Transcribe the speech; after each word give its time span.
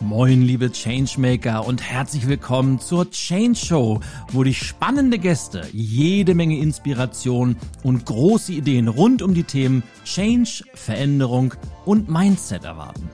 Moin, 0.00 0.42
liebe 0.42 0.72
Changemaker 0.72 1.64
und 1.66 1.80
herzlich 1.80 2.26
willkommen 2.26 2.80
zur 2.80 3.10
Change 3.12 3.54
Show, 3.54 4.00
wo 4.32 4.42
dich 4.42 4.58
spannende 4.58 5.18
Gäste, 5.18 5.68
jede 5.72 6.34
Menge 6.34 6.58
Inspiration 6.58 7.56
und 7.84 8.04
große 8.04 8.52
Ideen 8.52 8.88
rund 8.88 9.22
um 9.22 9.34
die 9.34 9.44
Themen 9.44 9.84
Change, 10.04 10.64
Veränderung 10.74 11.54
und 11.84 12.10
Mindset 12.10 12.64
erwarten. 12.64 13.08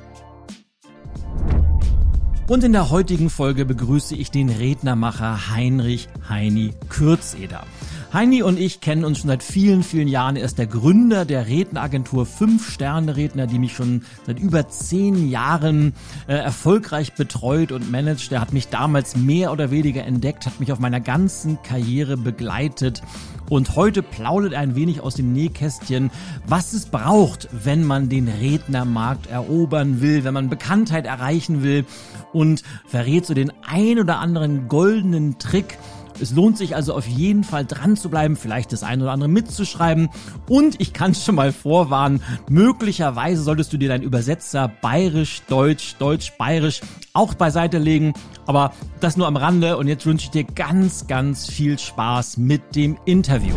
Und 2.49 2.65
in 2.65 2.73
der 2.73 2.91
heutigen 2.91 3.29
Folge 3.29 3.67
begrüße 3.67 4.17
ich 4.17 4.31
den 4.31 4.49
Rednermacher 4.49 5.51
Heinrich 5.55 6.09
Heini 6.29 6.73
Kürzeder. 6.89 7.65
Heini 8.13 8.43
und 8.43 8.59
ich 8.59 8.81
kennen 8.81 9.05
uns 9.05 9.21
schon 9.21 9.29
seit 9.29 9.45
vielen, 9.45 9.85
vielen 9.85 10.09
Jahren. 10.09 10.35
Er 10.35 10.45
ist 10.45 10.59
der 10.59 10.67
Gründer 10.67 11.25
der 11.25 11.47
Redneragentur 11.47 12.27
Fünf 12.27 12.69
Sterne 12.69 13.15
Redner, 13.15 13.47
die 13.47 13.61
mich 13.61 13.73
schon 13.73 14.03
seit 14.27 14.41
über 14.41 14.69
zehn 14.69 15.31
Jahren 15.31 15.95
äh, 16.27 16.35
erfolgreich 16.35 17.15
betreut 17.15 17.71
und 17.71 17.89
managt. 17.89 18.33
Er 18.33 18.41
hat 18.41 18.53
mich 18.53 18.67
damals 18.67 19.15
mehr 19.15 19.53
oder 19.53 19.71
weniger 19.71 20.03
entdeckt, 20.03 20.47
hat 20.47 20.59
mich 20.59 20.73
auf 20.73 20.81
meiner 20.81 20.99
ganzen 20.99 21.63
Karriere 21.63 22.17
begleitet 22.17 23.01
und 23.49 23.77
heute 23.77 24.03
plaudert 24.03 24.55
er 24.55 24.61
ein 24.61 24.75
wenig 24.75 25.01
aus 25.01 25.15
dem 25.15 25.33
Nähkästchen, 25.33 26.11
was 26.49 26.73
es 26.73 26.87
braucht, 26.87 27.49
wenn 27.53 27.85
man 27.85 28.09
den 28.09 28.27
Rednermarkt 28.27 29.29
erobern 29.29 30.01
will, 30.01 30.25
wenn 30.25 30.35
man 30.35 30.51
Bekanntheit 30.51 31.07
erreichen 31.07 31.63
will 31.63 31.85
und 32.33 32.65
verrät 32.87 33.25
so 33.25 33.35
den 33.35 33.53
ein 33.65 34.01
oder 34.01 34.19
anderen 34.19 34.67
goldenen 34.67 35.39
Trick, 35.39 35.79
es 36.21 36.33
lohnt 36.33 36.59
sich 36.59 36.77
also 36.77 36.95
auf 36.95 37.07
jeden 37.07 37.45
Fall 37.45 37.65
dran 37.65 37.97
zu 37.97 38.11
bleiben, 38.11 38.37
vielleicht 38.37 38.73
das 38.73 38.83
ein 38.83 39.03
oder 39.03 39.13
andere 39.13 39.29
mitzuschreiben. 39.29 40.09
Und 40.49 40.81
ich 40.81 40.93
kann 40.93 41.15
schon 41.15 41.35
mal 41.35 41.53
vorwarnen, 41.53 42.23
möglicherweise 42.49 43.43
solltest 43.43 43.73
du 43.73 43.77
dir 43.77 43.89
deinen 43.89 44.03
Übersetzer 44.03 44.71
bayerisch, 44.81 45.43
deutsch, 45.49 45.97
deutsch, 45.99 46.33
bayerisch 46.39 46.81
auch 47.13 47.35
beiseite 47.35 47.79
legen. 47.79 48.15
Aber 48.47 48.73
das 49.01 49.17
nur 49.17 49.27
am 49.27 49.37
Rande 49.37 49.77
und 49.77 49.89
jetzt 49.89 50.07
wünsche 50.07 50.25
ich 50.25 50.31
dir 50.31 50.45
ganz, 50.45 51.07
ganz 51.07 51.49
viel 51.49 51.79
Spaß 51.79 52.37
mit 52.37 52.75
dem 52.77 52.99
Interview. 53.05 53.55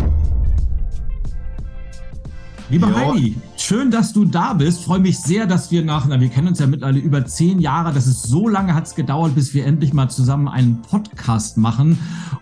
Lieber 2.73 2.89
jo. 2.89 2.95
Heini, 2.95 3.35
schön, 3.55 3.91
dass 3.91 4.13
du 4.13 4.25
da 4.25 4.53
bist. 4.53 4.83
Freue 4.85 4.99
mich 4.99 5.19
sehr, 5.19 5.45
dass 5.45 5.69
wir 5.69 5.85
nach, 5.85 6.07
na, 6.07 6.19
wir 6.19 6.29
kennen 6.29 6.47
uns 6.47 6.57
ja 6.57 6.65
mittlerweile 6.65 6.97
über 6.97 7.23
zehn 7.23 7.59
Jahre, 7.59 7.93
dass 7.93 8.07
es 8.07 8.23
so 8.23 8.47
lange 8.47 8.73
hat 8.73 8.87
es 8.87 8.95
gedauert, 8.95 9.35
bis 9.35 9.53
wir 9.53 9.67
endlich 9.67 9.93
mal 9.93 10.09
zusammen 10.09 10.47
einen 10.47 10.81
Podcast 10.81 11.55
machen. 11.59 11.99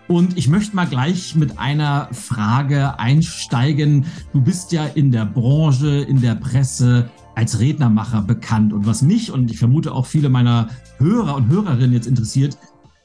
Und 0.08 0.38
ich 0.38 0.48
möchte 0.48 0.74
mal 0.74 0.86
gleich 0.86 1.36
mit 1.36 1.58
einer 1.58 2.08
Frage 2.12 2.98
einsteigen. 2.98 4.06
Du 4.32 4.40
bist 4.40 4.72
ja 4.72 4.86
in 4.86 5.12
der 5.12 5.26
Branche, 5.26 6.00
in 6.00 6.22
der 6.22 6.36
Presse 6.36 7.10
als 7.34 7.60
Rednermacher 7.60 8.22
bekannt. 8.22 8.72
Und 8.72 8.86
was 8.86 9.02
mich 9.02 9.30
und 9.30 9.50
ich 9.50 9.58
vermute 9.58 9.92
auch 9.92 10.06
viele 10.06 10.30
meiner 10.30 10.68
Hörer 10.96 11.36
und 11.36 11.48
Hörerinnen 11.48 11.92
jetzt 11.92 12.06
interessiert, 12.06 12.56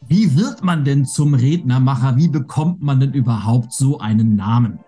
wie 0.08 0.38
wird 0.38 0.64
man 0.64 0.86
denn 0.86 1.04
zum 1.04 1.34
Rednermacher? 1.34 2.16
Wie 2.16 2.30
bekommt 2.30 2.82
man 2.82 3.02
denn 3.02 3.12
überhaupt 3.12 3.74
so 3.74 4.00
einen 4.00 4.38
Namen? 4.38 4.80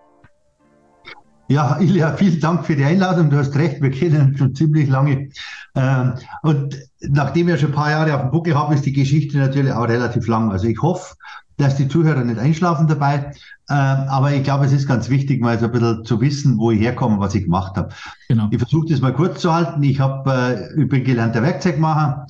Ja, 1.49 1.77
Ilja, 1.81 2.13
vielen 2.13 2.39
Dank 2.39 2.65
für 2.65 2.75
die 2.75 2.85
Einladung. 2.85 3.29
Du 3.29 3.37
hast 3.37 3.55
recht, 3.55 3.81
wir 3.81 3.91
kennen 3.91 4.29
uns 4.29 4.37
schon 4.37 4.55
ziemlich 4.55 4.87
lange. 4.87 5.29
Ähm, 5.75 6.13
und 6.43 6.77
nachdem 7.01 7.47
wir 7.47 7.57
schon 7.57 7.69
ein 7.69 7.75
paar 7.75 7.91
Jahre 7.91 8.15
auf 8.15 8.21
dem 8.21 8.31
Buckel 8.31 8.55
haben, 8.55 8.73
ist 8.73 8.85
die 8.85 8.93
Geschichte 8.93 9.37
natürlich 9.37 9.73
auch 9.73 9.87
relativ 9.87 10.27
lang. 10.27 10.51
Also 10.51 10.67
ich 10.67 10.81
hoffe, 10.81 11.15
dass 11.57 11.75
die 11.75 11.87
Zuhörer 11.87 12.23
nicht 12.23 12.39
einschlafen 12.39 12.87
dabei. 12.87 13.33
Ähm, 13.69 13.75
aber 14.07 14.31
ich 14.33 14.43
glaube, 14.43 14.65
es 14.65 14.71
ist 14.71 14.87
ganz 14.87 15.09
wichtig, 15.09 15.41
mal 15.41 15.59
so 15.59 15.65
ein 15.65 15.71
bisschen 15.71 16.05
zu 16.05 16.21
wissen, 16.21 16.57
wo 16.57 16.71
ich 16.71 16.79
herkomme, 16.79 17.19
was 17.19 17.35
ich 17.35 17.43
gemacht 17.43 17.75
habe. 17.75 17.89
Genau. 18.29 18.47
Ich 18.51 18.57
versuche 18.59 18.87
das 18.89 19.01
mal 19.01 19.13
kurz 19.13 19.41
zu 19.41 19.53
halten. 19.53 19.81
Ich 19.83 19.99
habe, 19.99 20.31
äh, 20.31 20.81
ich 20.81 20.87
bin 20.87 21.03
gelernter 21.03 21.41
Werkzeugmacher, 21.41 22.27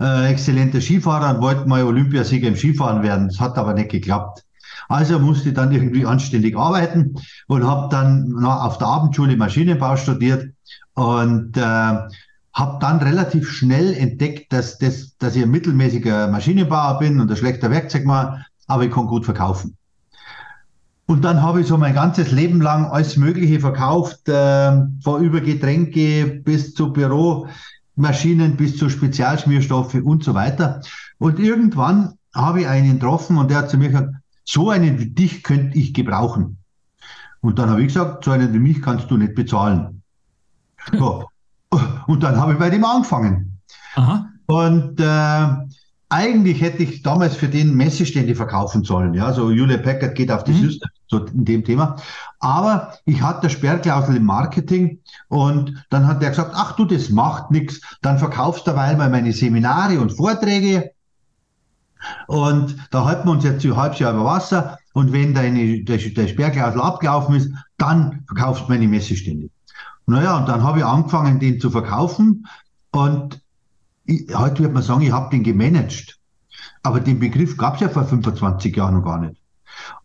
äh, 0.00 0.30
exzellenter 0.30 0.80
Skifahrer 0.80 1.34
und 1.34 1.42
wollte 1.42 1.66
mal 1.66 1.82
Olympiasieger 1.82 2.48
im 2.48 2.56
Skifahren 2.56 3.02
werden. 3.02 3.28
Das 3.28 3.40
hat 3.40 3.58
aber 3.58 3.74
nicht 3.74 3.90
geklappt. 3.90 4.44
Also 4.88 5.18
musste 5.18 5.50
ich 5.50 5.54
dann 5.54 5.70
irgendwie 5.70 6.06
anständig 6.06 6.56
arbeiten 6.56 7.14
und 7.46 7.66
habe 7.66 7.88
dann 7.90 8.44
auf 8.44 8.78
der 8.78 8.86
Abendschule 8.86 9.36
Maschinenbau 9.36 9.96
studiert 9.96 10.50
und 10.94 11.56
äh, 11.56 11.60
habe 11.60 12.78
dann 12.80 12.98
relativ 12.98 13.50
schnell 13.50 13.94
entdeckt, 13.94 14.52
dass, 14.52 14.78
das, 14.78 15.16
dass 15.18 15.36
ich 15.36 15.42
ein 15.42 15.50
mittelmäßiger 15.50 16.28
Maschinenbauer 16.28 16.98
bin 16.98 17.20
und 17.20 17.30
ein 17.30 17.36
schlechter 17.36 17.70
Werkzeugmann, 17.70 18.44
aber 18.66 18.84
ich 18.84 18.90
kann 18.90 19.06
gut 19.06 19.26
verkaufen. 19.26 19.76
Und 21.06 21.24
dann 21.24 21.42
habe 21.42 21.60
ich 21.60 21.66
so 21.66 21.78
mein 21.78 21.94
ganzes 21.94 22.32
Leben 22.32 22.60
lang 22.60 22.86
alles 22.86 23.16
Mögliche 23.16 23.60
verkauft, 23.60 24.28
äh, 24.28 24.72
von 25.02 25.22
über 25.22 25.40
Getränke 25.40 26.42
bis 26.44 26.74
zu 26.74 26.92
Büromaschinen, 26.92 28.56
bis 28.56 28.76
zu 28.76 28.90
Spezialschmierstoffe 28.90 29.94
und 29.94 30.24
so 30.24 30.34
weiter. 30.34 30.80
Und 31.18 31.38
irgendwann 31.38 32.14
habe 32.34 32.62
ich 32.62 32.68
einen 32.68 32.94
getroffen 32.94 33.38
und 33.38 33.50
der 33.50 33.58
hat 33.58 33.70
zu 33.70 33.78
mir 33.78 33.88
gesagt, 33.88 34.14
so 34.48 34.70
einen 34.70 34.98
wie 34.98 35.10
dich 35.10 35.42
könnte 35.42 35.76
ich 35.76 35.92
gebrauchen. 35.92 36.56
Und 37.40 37.58
dann 37.58 37.68
habe 37.68 37.82
ich 37.82 37.88
gesagt, 37.88 38.24
so 38.24 38.30
einen 38.30 38.52
wie 38.54 38.58
mich 38.58 38.80
kannst 38.80 39.10
du 39.10 39.18
nicht 39.18 39.34
bezahlen. 39.34 40.02
So. 40.98 41.28
Und 42.06 42.22
dann 42.22 42.36
habe 42.36 42.54
ich 42.54 42.58
bei 42.58 42.70
dem 42.70 42.82
angefangen. 42.82 43.60
Aha. 43.94 44.26
Und 44.46 44.98
äh, 45.00 45.46
eigentlich 46.08 46.62
hätte 46.62 46.82
ich 46.82 47.02
damals 47.02 47.36
für 47.36 47.48
den 47.48 47.74
Messestände 47.74 48.34
verkaufen 48.34 48.84
sollen. 48.84 49.12
Ja, 49.12 49.34
so 49.34 49.50
Julia 49.50 49.76
Packard 49.76 50.14
geht 50.14 50.30
auf 50.32 50.44
die 50.44 50.52
mhm. 50.52 50.62
System, 50.62 50.88
so 51.08 51.26
in 51.26 51.44
dem 51.44 51.64
Thema. 51.64 51.96
Aber 52.40 52.94
ich 53.04 53.20
hatte 53.20 53.50
Sperrklausel 53.50 54.16
im 54.16 54.24
Marketing 54.24 55.00
und 55.28 55.84
dann 55.90 56.06
hat 56.06 56.22
er 56.22 56.30
gesagt, 56.30 56.52
ach 56.54 56.74
du, 56.74 56.86
das 56.86 57.10
macht 57.10 57.50
nichts. 57.50 57.82
Dann 58.00 58.18
verkaufst 58.18 58.66
du 58.66 58.70
derweil 58.70 58.96
mal 58.96 59.10
meine 59.10 59.34
Seminare 59.34 60.00
und 60.00 60.16
Vorträge 60.16 60.92
und 62.26 62.76
da 62.90 63.04
halten 63.04 63.28
wir 63.28 63.32
uns 63.32 63.44
jetzt 63.44 63.64
ein 63.64 63.76
halbes 63.76 63.98
Jahr 63.98 64.12
über 64.12 64.24
Wasser. 64.24 64.78
Und 64.92 65.12
wenn 65.12 65.34
deine, 65.34 65.84
der, 65.84 65.98
der 65.98 66.28
Sperrklausel 66.28 66.80
abgelaufen 66.80 67.34
ist, 67.36 67.52
dann 67.76 68.24
verkaufst 68.26 68.64
du 68.64 68.68
meine 68.68 68.88
Messestände. 68.88 69.50
Naja, 70.06 70.38
und 70.38 70.48
dann 70.48 70.62
habe 70.62 70.78
ich 70.78 70.84
angefangen, 70.84 71.38
den 71.38 71.60
zu 71.60 71.70
verkaufen. 71.70 72.46
Und 72.90 73.40
ich, 74.06 74.34
heute 74.34 74.62
wird 74.62 74.72
man 74.72 74.82
sagen, 74.82 75.02
ich 75.02 75.12
habe 75.12 75.30
den 75.30 75.44
gemanagt. 75.44 76.18
Aber 76.82 77.00
den 77.00 77.18
Begriff 77.18 77.56
gab 77.56 77.74
es 77.74 77.80
ja 77.80 77.88
vor 77.88 78.04
25 78.04 78.74
Jahren 78.74 78.94
noch 78.94 79.04
gar 79.04 79.20
nicht. 79.20 79.40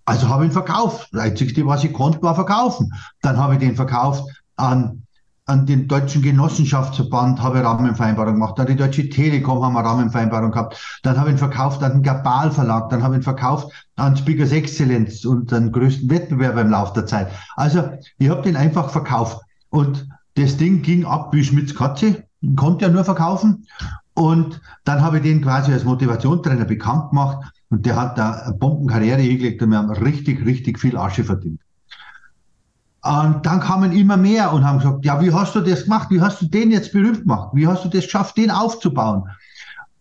Also 0.05 0.27
habe 0.27 0.43
ich 0.43 0.51
ihn 0.51 0.53
verkauft. 0.53 1.09
Das 1.11 1.21
Einzige, 1.21 1.65
was 1.65 1.83
ich 1.83 1.93
konnte, 1.93 2.21
war 2.21 2.35
verkaufen. 2.35 2.91
Dann 3.21 3.37
habe 3.37 3.53
ich 3.53 3.59
den 3.59 3.75
verkauft 3.75 4.23
an 4.57 5.02
an 5.45 5.65
den 5.65 5.87
Deutschen 5.87 6.21
Genossenschaftsverband 6.21 7.41
habe 7.41 7.59
ich 7.59 7.65
Rahmenvereinbarung 7.65 8.35
gemacht, 8.35 8.59
an 8.59 8.67
die 8.67 8.77
Deutsche 8.77 9.09
Telekom 9.09 9.63
haben 9.63 9.73
wir 9.73 9.81
Rahmenvereinbarung 9.81 10.51
gehabt, 10.51 10.99
dann 11.03 11.17
habe 11.17 11.29
ich 11.29 11.35
ihn 11.35 11.39
verkauft 11.39 11.83
an 11.83 11.93
den 11.93 12.03
Gabal 12.03 12.51
Verlag, 12.51 12.89
dann 12.89 13.03
habe 13.03 13.15
ich 13.15 13.21
ihn 13.21 13.23
verkauft 13.23 13.73
an 13.97 14.15
Speakers 14.15 14.51
Excellence 14.51 15.25
und 15.25 15.51
den 15.51 15.71
größten 15.71 16.09
Wettbewerber 16.09 16.61
im 16.61 16.69
Laufe 16.69 16.93
der 16.93 17.05
Zeit. 17.07 17.27
Also 17.55 17.83
ich 18.17 18.29
habe 18.29 18.41
den 18.41 18.55
einfach 18.55 18.89
verkauft. 18.89 19.41
Und 19.69 20.07
das 20.35 20.57
Ding 20.57 20.81
ging 20.81 21.05
ab 21.05 21.33
wie 21.33 21.43
Schmitz 21.43 21.75
Katze, 21.75 22.23
konnte 22.55 22.85
ja 22.85 22.91
nur 22.91 23.03
verkaufen. 23.03 23.67
Und 24.13 24.61
dann 24.85 25.01
habe 25.01 25.17
ich 25.17 25.23
den 25.23 25.41
quasi 25.41 25.73
als 25.73 25.83
Motivationstrainer 25.83 26.65
bekannt 26.65 27.09
gemacht. 27.09 27.51
Und 27.69 27.85
der 27.85 27.95
hat 27.95 28.17
da 28.17 28.31
eine 28.31 28.53
Bombenkarriere 28.53 29.19
hingelegt 29.19 29.61
und 29.61 29.71
wir 29.71 29.79
haben 29.79 29.89
richtig, 29.89 30.45
richtig 30.45 30.79
viel 30.79 30.95
Asche 30.95 31.23
verdient. 31.23 31.59
Und 33.03 33.45
dann 33.45 33.59
kamen 33.59 33.91
immer 33.91 34.15
mehr 34.15 34.53
und 34.53 34.63
haben 34.63 34.77
gesagt, 34.77 35.03
ja, 35.05 35.19
wie 35.21 35.33
hast 35.33 35.55
du 35.55 35.59
das 35.59 35.83
gemacht? 35.83 36.09
Wie 36.09 36.21
hast 36.21 36.41
du 36.41 36.45
den 36.45 36.71
jetzt 36.71 36.93
berühmt 36.93 37.21
gemacht? 37.21 37.49
Wie 37.53 37.67
hast 37.67 37.83
du 37.83 37.89
das 37.89 38.05
geschafft, 38.05 38.37
den 38.37 38.49
aufzubauen? 38.49 39.29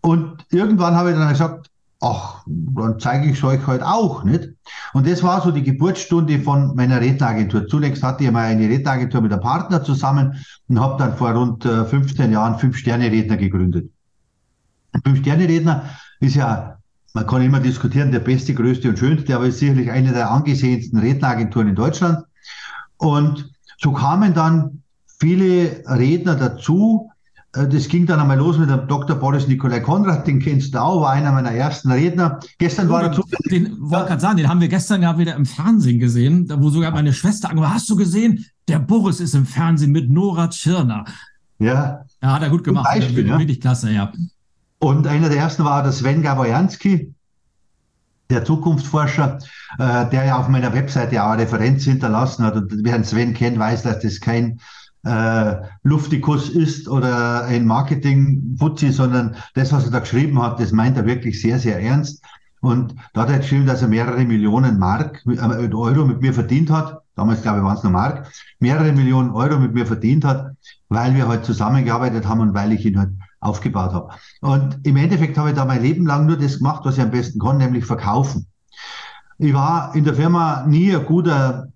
Und 0.00 0.46
irgendwann 0.50 0.94
habe 0.94 1.10
ich 1.10 1.16
dann 1.16 1.28
gesagt, 1.28 1.68
ach, 2.00 2.42
dann 2.46 3.00
zeige 3.00 3.28
ich 3.28 3.38
es 3.38 3.44
euch 3.44 3.66
halt 3.66 3.82
auch, 3.82 4.22
nicht? 4.22 4.50
Und 4.92 5.06
das 5.08 5.22
war 5.22 5.40
so 5.40 5.50
die 5.50 5.62
Geburtsstunde 5.64 6.40
von 6.40 6.76
meiner 6.76 7.00
Redneragentur. 7.00 7.66
Zunächst 7.66 8.04
hatte 8.04 8.24
ich 8.24 8.30
mal 8.30 8.46
eine 8.46 8.68
Redneragentur 8.68 9.20
mit 9.20 9.32
einem 9.32 9.42
Partner 9.42 9.82
zusammen 9.82 10.44
und 10.68 10.80
habe 10.80 10.96
dann 10.98 11.16
vor 11.16 11.30
rund 11.30 11.64
15 11.64 12.30
äh, 12.30 12.32
Jahren 12.32 12.58
Fünf-Sterne-Redner 12.58 13.36
gegründet. 13.36 13.90
Fünf-Sterne-Redner 15.04 15.90
ist 16.20 16.36
ja, 16.36 16.78
man 17.14 17.26
kann 17.26 17.42
immer 17.42 17.60
diskutieren, 17.60 18.12
der 18.12 18.20
beste, 18.20 18.54
größte 18.54 18.88
und 18.88 18.98
schönste, 18.98 19.34
aber 19.34 19.46
ist 19.46 19.58
sicherlich 19.58 19.90
eine 19.90 20.12
der 20.12 20.30
angesehensten 20.30 20.98
Redneragenturen 20.98 21.68
in 21.68 21.74
Deutschland. 21.74 22.24
Und 23.02 23.50
so 23.78 23.92
kamen 23.92 24.32
dann 24.32 24.82
viele 25.18 25.82
Redner 25.86 26.36
dazu. 26.36 27.10
Äh, 27.52 27.66
das 27.66 27.88
ging 27.88 28.06
dann 28.06 28.20
einmal 28.20 28.38
los 28.38 28.58
mit 28.58 28.70
dem 28.70 28.86
Dr. 28.86 29.16
Boris 29.16 29.48
Nikolai 29.48 29.80
Konrad, 29.80 30.26
den 30.26 30.38
kennst 30.38 30.72
du 30.72 30.80
auch, 30.80 31.02
war 31.02 31.10
einer 31.10 31.32
meiner 31.32 31.50
ersten 31.50 31.90
Redner. 31.90 32.38
Gestern 32.58 32.88
war 32.88 33.02
er 33.02 33.12
zu. 33.12 33.24
Den 33.50 33.76
wollte 33.80 34.06
gerade 34.06 34.20
sagen, 34.20 34.36
den 34.36 34.48
haben 34.48 34.60
wir 34.60 34.68
gestern 34.68 35.00
gerade 35.00 35.18
wieder 35.18 35.34
im 35.34 35.46
Fernsehen 35.46 35.98
gesehen, 35.98 36.48
wo 36.58 36.70
sogar 36.70 36.92
meine 36.92 37.12
Schwester 37.12 37.50
angefangen 37.50 37.74
hast 37.74 37.90
du 37.90 37.96
gesehen, 37.96 38.46
der 38.68 38.78
Boris 38.78 39.18
ist 39.18 39.34
im 39.34 39.46
Fernsehen 39.46 39.90
mit 39.90 40.08
Nora 40.08 40.48
Tschirner. 40.48 41.04
Ja. 41.58 42.04
Ja, 42.22 42.34
hat 42.34 42.42
er 42.42 42.50
gut 42.50 42.62
gemacht. 42.62 42.86
Beispiel, 42.86 43.26
ja. 43.26 43.36
Wirklich 43.36 43.60
klasse, 43.60 43.90
ja. 43.90 44.12
Und 44.78 45.08
einer 45.08 45.28
der 45.28 45.38
ersten 45.38 45.64
war 45.64 45.82
der 45.82 45.92
Sven 45.92 46.22
Gabojanski, 46.22 47.12
der 48.32 48.44
Zukunftsforscher, 48.44 49.38
äh, 49.78 50.10
der 50.10 50.24
ja 50.24 50.38
auf 50.38 50.48
meiner 50.48 50.72
Webseite 50.74 51.22
auch 51.22 51.36
Referenz 51.36 51.84
hinterlassen 51.84 52.44
hat. 52.44 52.56
Und 52.56 52.72
wer 52.82 53.02
Sven 53.04 53.34
kennt, 53.34 53.58
weiß, 53.58 53.82
dass 53.82 54.00
das 54.00 54.20
kein 54.20 54.58
äh, 55.04 55.56
Luftikus 55.82 56.48
ist 56.48 56.88
oder 56.88 57.44
ein 57.44 57.66
Marketing-Fuzzi, 57.66 58.92
sondern 58.92 59.36
das, 59.54 59.72
was 59.72 59.84
er 59.84 59.90
da 59.90 59.98
geschrieben 60.00 60.40
hat, 60.42 60.60
das 60.60 60.72
meint 60.72 60.96
er 60.96 61.06
wirklich 61.06 61.40
sehr, 61.40 61.58
sehr 61.58 61.80
ernst. 61.80 62.22
Und 62.60 62.94
da 63.12 63.22
hat 63.22 63.30
er 63.30 63.38
geschrieben, 63.38 63.66
dass 63.66 63.82
er 63.82 63.88
mehrere 63.88 64.24
Millionen 64.24 64.78
Mark, 64.78 65.22
äh, 65.26 65.74
Euro 65.74 66.04
mit 66.04 66.22
mir 66.22 66.32
verdient 66.32 66.70
hat. 66.70 67.02
Damals, 67.16 67.42
glaube 67.42 67.58
ich, 67.58 67.64
waren 67.64 67.76
es 67.76 67.82
nur 67.82 67.92
Mark. 67.92 68.32
Mehrere 68.60 68.92
Millionen 68.92 69.30
Euro 69.30 69.58
mit 69.58 69.74
mir 69.74 69.84
verdient 69.84 70.24
hat, 70.24 70.52
weil 70.88 71.14
wir 71.14 71.26
halt 71.28 71.44
zusammengearbeitet 71.44 72.26
haben 72.26 72.40
und 72.40 72.54
weil 72.54 72.72
ich 72.72 72.86
ihn 72.86 72.98
halt 72.98 73.10
aufgebaut 73.42 73.92
habe. 73.92 74.10
Und 74.40 74.78
im 74.84 74.96
Endeffekt 74.96 75.36
habe 75.36 75.50
ich 75.50 75.56
da 75.56 75.64
mein 75.64 75.82
Leben 75.82 76.06
lang 76.06 76.26
nur 76.26 76.36
das 76.36 76.58
gemacht, 76.58 76.82
was 76.84 76.96
ich 76.96 77.02
am 77.02 77.10
besten 77.10 77.38
kann, 77.38 77.58
nämlich 77.58 77.84
verkaufen. 77.84 78.46
Ich 79.38 79.52
war 79.52 79.94
in 79.94 80.04
der 80.04 80.14
Firma 80.14 80.64
nie 80.66 80.94
ein 80.94 81.04
guter 81.04 81.68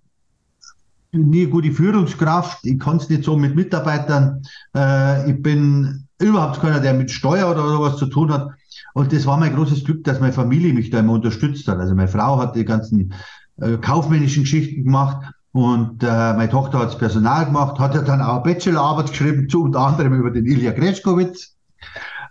nie 1.11 1.43
eine 1.43 1.49
gute 1.49 1.71
Führungskraft, 1.71 2.59
ich 2.63 2.79
kann 2.79 2.97
es 2.97 3.09
nicht 3.09 3.23
so 3.23 3.37
mit 3.37 3.55
Mitarbeitern, 3.55 4.43
äh, 4.75 5.31
ich 5.31 5.41
bin 5.41 6.07
überhaupt 6.19 6.59
keiner, 6.59 6.79
der 6.79 6.93
mit 6.93 7.11
Steuer 7.11 7.49
oder 7.49 7.67
sowas 7.67 7.97
zu 7.97 8.07
tun 8.07 8.31
hat. 8.31 8.49
Und 8.93 9.13
das 9.13 9.25
war 9.25 9.37
mein 9.37 9.55
großes 9.55 9.85
Glück, 9.85 10.03
dass 10.03 10.19
meine 10.19 10.33
Familie 10.33 10.73
mich 10.73 10.89
da 10.89 10.99
immer 10.99 11.13
unterstützt 11.13 11.67
hat. 11.67 11.79
Also 11.79 11.95
meine 11.95 12.07
Frau 12.07 12.39
hat 12.39 12.55
die 12.55 12.65
ganzen 12.65 13.13
äh, 13.57 13.77
kaufmännischen 13.77 14.43
Geschichten 14.43 14.83
gemacht 14.83 15.31
und 15.51 16.03
äh, 16.03 16.33
meine 16.33 16.49
Tochter 16.49 16.79
hat 16.79 16.89
das 16.89 16.97
Personal 16.97 17.45
gemacht, 17.45 17.79
hat 17.79 17.95
ja 17.95 18.01
dann 18.01 18.21
auch 18.21 18.43
Bachelorarbeit 18.43 19.09
geschrieben, 19.09 19.49
zu 19.49 19.63
unter 19.63 19.79
anderem 19.79 20.13
über 20.13 20.31
den 20.31 20.45
Ilja 20.45 20.71
Greschkowitz. 20.71 21.56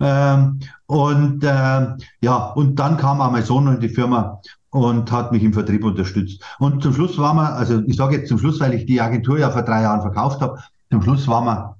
Ähm, 0.01 0.61
und 0.87 1.43
äh, 1.43 1.87
ja, 2.21 2.37
und 2.55 2.77
dann 2.77 2.97
kam 2.97 3.21
auch 3.21 3.31
mein 3.31 3.45
Sohn 3.45 3.67
in 3.69 3.81
die 3.81 3.89
Firma 3.89 4.41
und 4.71 5.11
hat 5.11 5.33
mich 5.33 5.43
im 5.43 5.53
Vertrieb 5.53 5.85
unterstützt. 5.85 6.43
Und 6.59 6.83
zum 6.83 6.93
Schluss 6.93 7.17
waren 7.19 7.37
wir, 7.37 7.55
also 7.55 7.83
ich 7.87 7.97
sage 7.97 8.17
jetzt 8.17 8.29
zum 8.29 8.39
Schluss, 8.39 8.61
weil 8.61 8.75
ich 8.75 8.87
die 8.87 9.01
Agentur 9.01 9.39
ja 9.39 9.51
vor 9.51 9.63
drei 9.63 9.83
Jahren 9.83 10.03
verkauft 10.03 10.41
habe, 10.41 10.63
zum 10.91 11.03
Schluss 11.03 11.27
waren 11.27 11.47
wir 11.47 11.77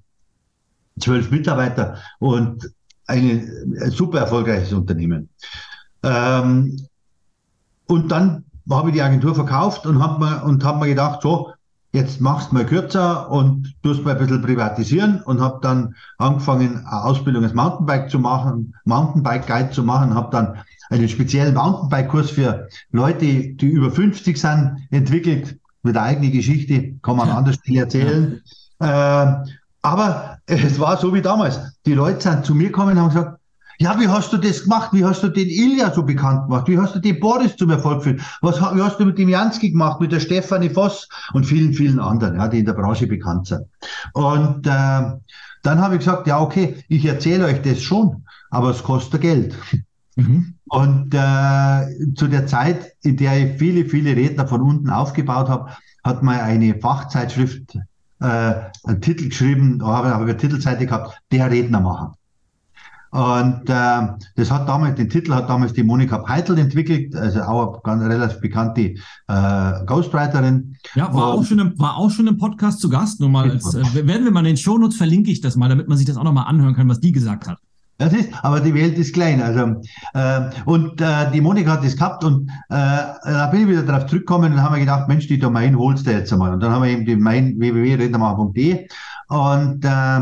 zwölf 0.99 1.31
Mitarbeiter 1.31 1.99
und 2.19 2.71
eine, 3.07 3.47
ein 3.81 3.91
super 3.91 4.21
erfolgreiches 4.21 4.73
Unternehmen. 4.73 5.29
Ähm, 6.03 6.87
und 7.87 8.11
dann 8.11 8.45
habe 8.71 8.89
ich 8.89 8.95
die 8.95 9.03
Agentur 9.03 9.35
verkauft 9.35 9.87
und 9.87 10.03
habe 10.03 10.25
mir, 10.25 10.65
hab 10.65 10.81
mir 10.81 10.89
gedacht, 10.89 11.23
so, 11.23 11.53
jetzt 11.97 12.21
machst 12.21 12.51
du 12.51 12.55
mal 12.55 12.67
kürzer 12.67 13.31
und 13.31 13.75
tust 13.83 14.05
mal 14.05 14.13
ein 14.13 14.19
bisschen 14.19 14.43
privatisieren 14.43 15.23
und 15.23 15.41
habe 15.41 15.59
dann 15.63 15.95
angefangen, 16.19 16.85
eine 16.87 17.05
Ausbildung 17.05 17.43
als 17.43 17.55
Mountainbike 17.55 18.11
zu 18.11 18.19
machen, 18.19 18.75
Mountainbike 18.85 19.47
Guide 19.47 19.71
zu 19.71 19.83
machen, 19.83 20.15
habe 20.15 20.31
dann 20.31 20.59
einen 20.91 21.09
speziellen 21.09 21.55
Mountainbike-Kurs 21.55 22.31
für 22.31 22.69
Leute, 22.93 23.25
die 23.25 23.67
über 23.67 23.91
50 23.91 24.39
sind, 24.39 24.87
entwickelt, 24.91 25.59
mit 25.83 25.97
einer 25.97 26.07
eigenen 26.07 26.33
Geschichte, 26.33 26.95
kann 27.03 27.17
man 27.17 27.31
an 27.31 27.39
anderer 27.39 27.55
Stelle 27.55 27.81
erzählen. 27.81 28.43
Ja. 28.81 29.43
Äh, 29.43 29.45
aber 29.83 30.39
es 30.47 30.79
war 30.79 30.97
so 30.99 31.15
wie 31.15 31.23
damals. 31.23 31.59
Die 31.87 31.95
Leute 31.95 32.21
sind 32.21 32.45
zu 32.45 32.55
mir 32.55 32.69
gekommen 32.69 32.93
und 32.93 32.99
haben 32.99 33.09
gesagt, 33.09 33.39
ja, 33.79 33.99
wie 34.01 34.09
hast 34.09 34.33
du 34.33 34.39
das 34.39 34.63
gemacht? 34.63 34.91
Wie 34.93 35.05
hast 35.05 35.23
du 35.23 35.29
den 35.29 35.49
Ilja 35.49 35.93
so 35.93 36.03
bekannt 36.03 36.49
gemacht? 36.49 36.69
Wie 36.69 36.79
hast 36.79 36.95
du 36.95 36.99
den 36.99 37.21
Boris 37.21 37.57
zum 37.57 37.71
Erfolg 37.71 37.99
geführt? 37.99 38.21
Was 38.41 38.61
wie 38.61 38.83
hast 38.83 38.99
du 38.99 39.05
mit 39.05 39.19
dem 39.19 39.29
Jansky 39.29 39.71
gemacht, 39.71 40.01
mit 40.01 40.13
der 40.13 40.21
Stefanie 40.21 40.71
Voss 40.71 41.09
und 41.35 41.45
vielen, 41.45 41.73
vielen 41.73 41.99
anderen, 41.99 42.37
ja, 42.37 42.49
die 42.49 42.61
in 42.61 42.67
der 42.67 42.73
Branche 42.73 43.07
bekannt 43.07 43.49
sind? 43.49 43.65
Und 44.15 44.67
äh, 44.67 44.71
dann 45.63 45.81
habe 45.81 45.95
ich 45.95 46.01
gesagt, 46.01 46.27
ja, 46.27 46.41
okay, 46.41 46.77
ich 46.89 47.05
erzähle 47.05 47.47
euch 47.47 47.61
das 47.63 47.83
schon, 47.83 48.25
aber 48.51 48.71
es 48.71 48.83
kostet 48.83 49.21
Geld. 49.21 49.55
Mhm. 50.17 50.55
Und 50.69 51.15
äh, 51.15 52.15
zu 52.15 52.29
der 52.29 52.47
Zeit, 52.47 52.93
in 53.03 53.17
der 53.17 53.39
ich 53.39 53.59
viele, 53.59 53.85
viele 53.85 54.17
Redner 54.17 54.47
von 54.47 54.63
unten 54.63 54.91
aufgebaut 54.91 55.49
habe, 55.49 55.71
hat 56.03 56.23
mal 56.23 56.41
eine 56.41 56.79
Fachzeitschrift 56.81 57.77
äh, 58.21 58.25
einen 58.25 59.01
Titel 59.01 59.29
geschrieben, 59.29 59.79
da 59.79 59.87
habe 59.87 60.09
ich 60.09 60.15
eine 60.15 60.37
Titelseite 60.37 60.87
gehabt, 60.87 61.21
der 61.31 61.51
Rednermacher. 61.51 62.15
Und 63.17 63.63
äh, 63.71 64.09
das 64.35 64.51
hat 64.51 64.69
damals, 64.69 64.97
den 64.97 65.09
Titel 65.09 65.33
hat 65.33 65.49
damals 65.49 65.73
die 65.73 65.83
Monika 65.83 66.19
Peitel 66.19 66.59
entwickelt, 66.59 67.17
also 67.17 67.41
auch 67.41 67.83
eine 67.83 67.83
ganz 67.83 68.03
relativ 68.03 68.41
bekannte 68.43 68.95
äh, 69.29 69.85
Ghostwriterin. 69.87 70.77
Ja, 70.95 71.15
war, 71.15 71.33
und, 71.33 71.39
auch 71.39 71.45
schon 71.47 71.59
im, 71.59 71.79
war 71.79 71.97
auch 71.97 72.11
schon 72.11 72.27
im 72.27 72.37
Podcast 72.37 72.79
zu 72.79 72.91
Gast. 72.91 73.21
Nur 73.21 73.31
mal 73.31 73.51
als, 73.51 73.75
äh, 73.75 74.07
werden 74.07 74.25
wir 74.25 74.33
mal 74.33 74.41
in 74.41 74.49
den 74.49 74.57
Shownotes 74.59 74.99
verlinke 74.99 75.31
ich 75.31 75.41
das 75.41 75.57
mal, 75.57 75.71
damit 75.71 75.89
man 75.89 75.97
sich 75.97 76.07
das 76.07 76.19
auch 76.19 76.25
nochmal 76.25 76.45
anhören 76.47 76.75
kann, 76.75 76.91
was 76.91 77.01
die 77.01 77.11
gesagt 77.11 77.49
hat. 77.49 77.57
Das 77.97 78.13
ist, 78.13 78.29
aber 78.43 78.61
die 78.61 78.75
Welt 78.75 78.99
ist 78.99 79.15
klein. 79.15 79.41
Also, 79.41 79.81
äh, 80.13 80.51
und 80.67 81.01
äh, 81.01 81.31
die 81.33 81.41
Monika 81.41 81.71
hat 81.73 81.85
das 81.85 81.97
gehabt 81.97 82.23
und 82.23 82.51
äh, 82.69 82.75
da 83.25 83.49
bin 83.51 83.63
ich 83.63 83.69
wieder 83.69 83.83
darauf 83.83 84.05
zurückgekommen 84.05 84.53
und 84.53 84.63
haben 84.63 84.75
wir 84.75 84.81
gedacht, 84.81 85.09
Mensch, 85.09 85.27
die 85.27 85.39
Domain 85.39 85.79
holst 85.79 86.07
du 86.07 86.11
jetzt 86.11 86.31
einmal. 86.35 86.53
Und 86.53 86.61
dann 86.61 86.71
haben 86.71 86.83
wir 86.83 86.91
eben 86.91 87.07
die 87.07 87.15
Domain 87.15 87.59
www.rednermacher.de 87.59 88.87
und, 89.29 89.85
äh, 89.87 90.21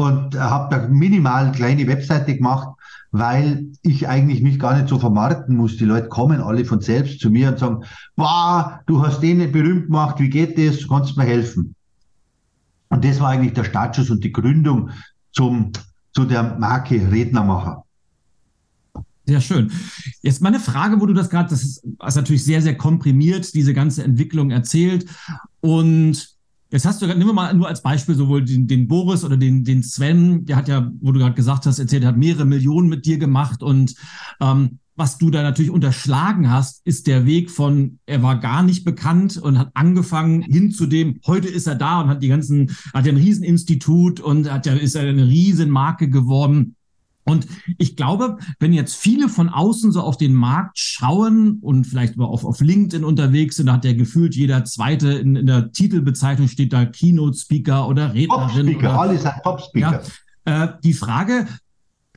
und 0.00 0.34
habe 0.38 0.74
da 0.74 0.88
minimal 0.88 1.52
kleine 1.52 1.86
Webseite 1.86 2.36
gemacht, 2.36 2.68
weil 3.10 3.66
ich 3.82 4.08
eigentlich 4.08 4.40
mich 4.40 4.58
gar 4.58 4.74
nicht 4.76 4.88
so 4.88 4.98
vermarkten 4.98 5.56
muss. 5.56 5.76
Die 5.76 5.84
Leute 5.84 6.08
kommen 6.08 6.40
alle 6.40 6.64
von 6.64 6.80
selbst 6.80 7.20
zu 7.20 7.30
mir 7.30 7.48
und 7.48 7.58
sagen, 7.58 7.84
wow, 8.16 8.78
du 8.86 9.04
hast 9.04 9.20
den 9.20 9.52
berühmt 9.52 9.86
gemacht, 9.86 10.18
wie 10.18 10.30
geht 10.30 10.56
das, 10.56 10.88
kannst 10.88 11.16
du 11.16 11.20
mir 11.20 11.26
helfen? 11.26 11.74
Und 12.88 13.04
das 13.04 13.20
war 13.20 13.30
eigentlich 13.30 13.52
der 13.52 13.64
Startschuss 13.64 14.10
und 14.10 14.24
die 14.24 14.32
Gründung 14.32 14.90
zum 15.32 15.72
zu 16.12 16.24
der 16.24 16.58
Marke 16.58 16.94
Rednermacher. 17.10 17.84
Sehr 19.26 19.40
schön. 19.40 19.70
Jetzt 20.22 20.40
meine 20.40 20.58
Frage, 20.58 21.00
wo 21.00 21.06
du 21.06 21.12
das 21.12 21.30
gerade, 21.30 21.50
das 21.50 21.62
ist, 21.62 21.84
ist 21.84 22.16
natürlich 22.16 22.44
sehr, 22.44 22.62
sehr 22.62 22.76
komprimiert, 22.76 23.54
diese 23.54 23.74
ganze 23.74 24.02
Entwicklung 24.02 24.50
erzählt. 24.50 25.06
Und 25.60 26.39
Jetzt 26.70 26.86
hast 26.86 27.02
du, 27.02 27.06
nehmen 27.06 27.26
wir 27.26 27.32
mal 27.32 27.52
nur 27.52 27.66
als 27.66 27.82
Beispiel 27.82 28.14
sowohl 28.14 28.44
den, 28.44 28.68
den 28.68 28.86
Boris 28.86 29.24
oder 29.24 29.36
den, 29.36 29.64
den 29.64 29.82
Sven, 29.82 30.44
der 30.44 30.56
hat 30.56 30.68
ja, 30.68 30.90
wo 31.00 31.10
du 31.10 31.18
gerade 31.18 31.34
gesagt 31.34 31.66
hast, 31.66 31.80
erzählt, 31.80 32.04
er 32.04 32.10
hat 32.10 32.16
mehrere 32.16 32.44
Millionen 32.44 32.88
mit 32.88 33.06
dir 33.06 33.18
gemacht 33.18 33.62
und 33.62 33.94
ähm, 34.40 34.78
was 34.94 35.16
du 35.16 35.30
da 35.30 35.42
natürlich 35.42 35.70
unterschlagen 35.70 36.50
hast, 36.50 36.86
ist 36.86 37.06
der 37.06 37.24
Weg 37.24 37.50
von, 37.50 37.98
er 38.04 38.22
war 38.22 38.38
gar 38.38 38.62
nicht 38.62 38.84
bekannt 38.84 39.38
und 39.38 39.58
hat 39.58 39.70
angefangen 39.74 40.42
hin 40.42 40.70
zu 40.70 40.86
dem, 40.86 41.20
heute 41.26 41.48
ist 41.48 41.66
er 41.66 41.74
da 41.74 42.02
und 42.02 42.08
hat 42.08 42.22
die 42.22 42.28
ganzen, 42.28 42.76
hat 42.92 43.06
ja 43.06 43.12
ein 43.12 43.18
Rieseninstitut 43.18 44.20
und 44.20 44.52
hat 44.52 44.66
ja, 44.66 44.74
ist 44.74 44.94
ja 44.94 45.00
eine 45.00 45.26
Riesenmarke 45.26 46.10
geworden. 46.10 46.76
Und 47.30 47.46
ich 47.78 47.96
glaube, 47.96 48.38
wenn 48.58 48.72
jetzt 48.72 48.94
viele 48.94 49.28
von 49.28 49.48
außen 49.48 49.92
so 49.92 50.02
auf 50.02 50.16
den 50.16 50.34
Markt 50.34 50.78
schauen 50.78 51.58
und 51.60 51.86
vielleicht 51.86 52.18
auf, 52.18 52.44
auf 52.44 52.60
LinkedIn 52.60 53.04
unterwegs 53.04 53.56
sind, 53.56 53.66
da 53.66 53.74
hat 53.74 53.84
ja 53.84 53.92
gefühlt 53.92 54.34
jeder 54.34 54.64
zweite 54.64 55.12
in, 55.12 55.36
in 55.36 55.46
der 55.46 55.72
Titelbezeichnung 55.72 56.48
steht 56.48 56.72
da 56.72 56.84
Keynote 56.84 57.38
Speaker 57.38 57.88
oder 57.88 58.12
Rednerin. 58.12 58.28
Top 58.28 58.50
Speaker, 58.50 59.00
alles 59.00 59.26
ein 59.26 59.40
Top 59.42 59.60
Speaker. 59.60 60.02
Ja, 60.46 60.64
äh, 60.64 60.68
die 60.82 60.92
Frage, 60.92 61.46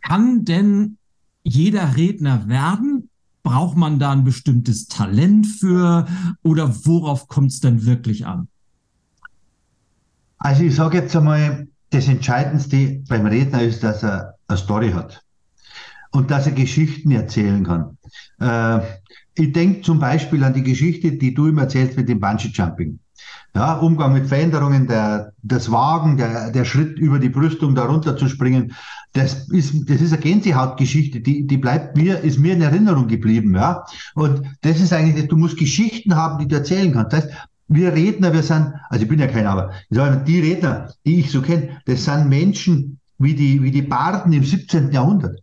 kann 0.01 0.45
denn 0.45 0.97
jeder 1.43 1.95
Redner 1.95 2.47
werden? 2.47 3.09
Braucht 3.43 3.75
man 3.75 3.99
da 3.99 4.11
ein 4.11 4.23
bestimmtes 4.23 4.87
Talent 4.87 5.45
für 5.47 6.07
oder 6.43 6.73
worauf 6.85 7.27
kommt 7.27 7.51
es 7.51 7.59
denn 7.59 7.85
wirklich 7.85 8.25
an? 8.25 8.47
Also 10.37 10.63
ich 10.63 10.75
sage 10.75 10.97
jetzt 10.97 11.15
einmal, 11.15 11.67
das 11.89 12.07
Entscheidendste 12.07 13.01
beim 13.07 13.25
Redner 13.25 13.61
ist, 13.61 13.83
dass 13.83 14.03
er 14.03 14.32
eine 14.47 14.57
Story 14.57 14.91
hat 14.91 15.23
und 16.13 16.31
dass 16.31 16.45
er 16.45 16.53
Geschichten 16.53 17.11
erzählen 17.11 17.63
kann. 17.63 17.97
Äh, 18.39 18.85
ich 19.35 19.51
denke 19.51 19.81
zum 19.81 19.99
Beispiel 19.99 20.43
an 20.43 20.53
die 20.53 20.63
Geschichte, 20.63 21.13
die 21.13 21.33
du 21.33 21.47
ihm 21.47 21.57
erzählst 21.57 21.97
mit 21.97 22.07
dem 22.07 22.19
Bungee-Jumping. 22.19 22.99
Ja, 23.55 23.75
Umgang 23.75 24.13
mit 24.13 24.27
Veränderungen, 24.27 24.87
der, 24.87 25.33
das 25.43 25.71
Wagen, 25.71 26.17
der, 26.17 26.51
der 26.51 26.65
Schritt 26.65 26.97
über 26.97 27.19
die 27.19 27.29
Brüstung, 27.29 27.75
darunter 27.75 28.17
zu 28.17 28.27
springen, 28.27 28.73
das 29.13 29.47
ist, 29.49 29.89
das 29.89 30.01
ist 30.01 30.11
eine 30.11 30.21
Gänsehautgeschichte, 30.21 31.19
die, 31.19 31.45
die 31.45 31.57
bleibt 31.57 31.95
mir, 31.95 32.19
ist 32.19 32.39
mir 32.39 32.53
in 32.53 32.61
Erinnerung 32.61 33.07
geblieben, 33.07 33.55
ja. 33.55 33.83
Und 34.15 34.41
das 34.61 34.79
ist 34.79 34.91
eigentlich, 34.91 35.27
du 35.27 35.37
musst 35.37 35.57
Geschichten 35.57 36.15
haben, 36.15 36.39
die 36.39 36.47
du 36.47 36.55
erzählen 36.55 36.91
kannst. 36.91 37.13
Das 37.13 37.25
heißt, 37.25 37.33
wir 37.67 37.93
Redner, 37.93 38.33
wir 38.33 38.43
sind, 38.43 38.73
also 38.89 39.03
ich 39.03 39.09
bin 39.09 39.19
ja 39.19 39.27
keiner, 39.27 39.51
aber 39.51 39.71
die 39.89 40.39
Redner, 40.39 40.89
die 41.05 41.19
ich 41.19 41.31
so 41.31 41.41
kenne, 41.41 41.81
das 41.85 42.05
sind 42.05 42.29
Menschen 42.29 42.99
wie 43.17 43.35
die, 43.35 43.61
wie 43.63 43.71
die 43.71 43.81
Barden 43.81 44.33
im 44.33 44.43
17. 44.43 44.91
Jahrhundert. 44.91 45.39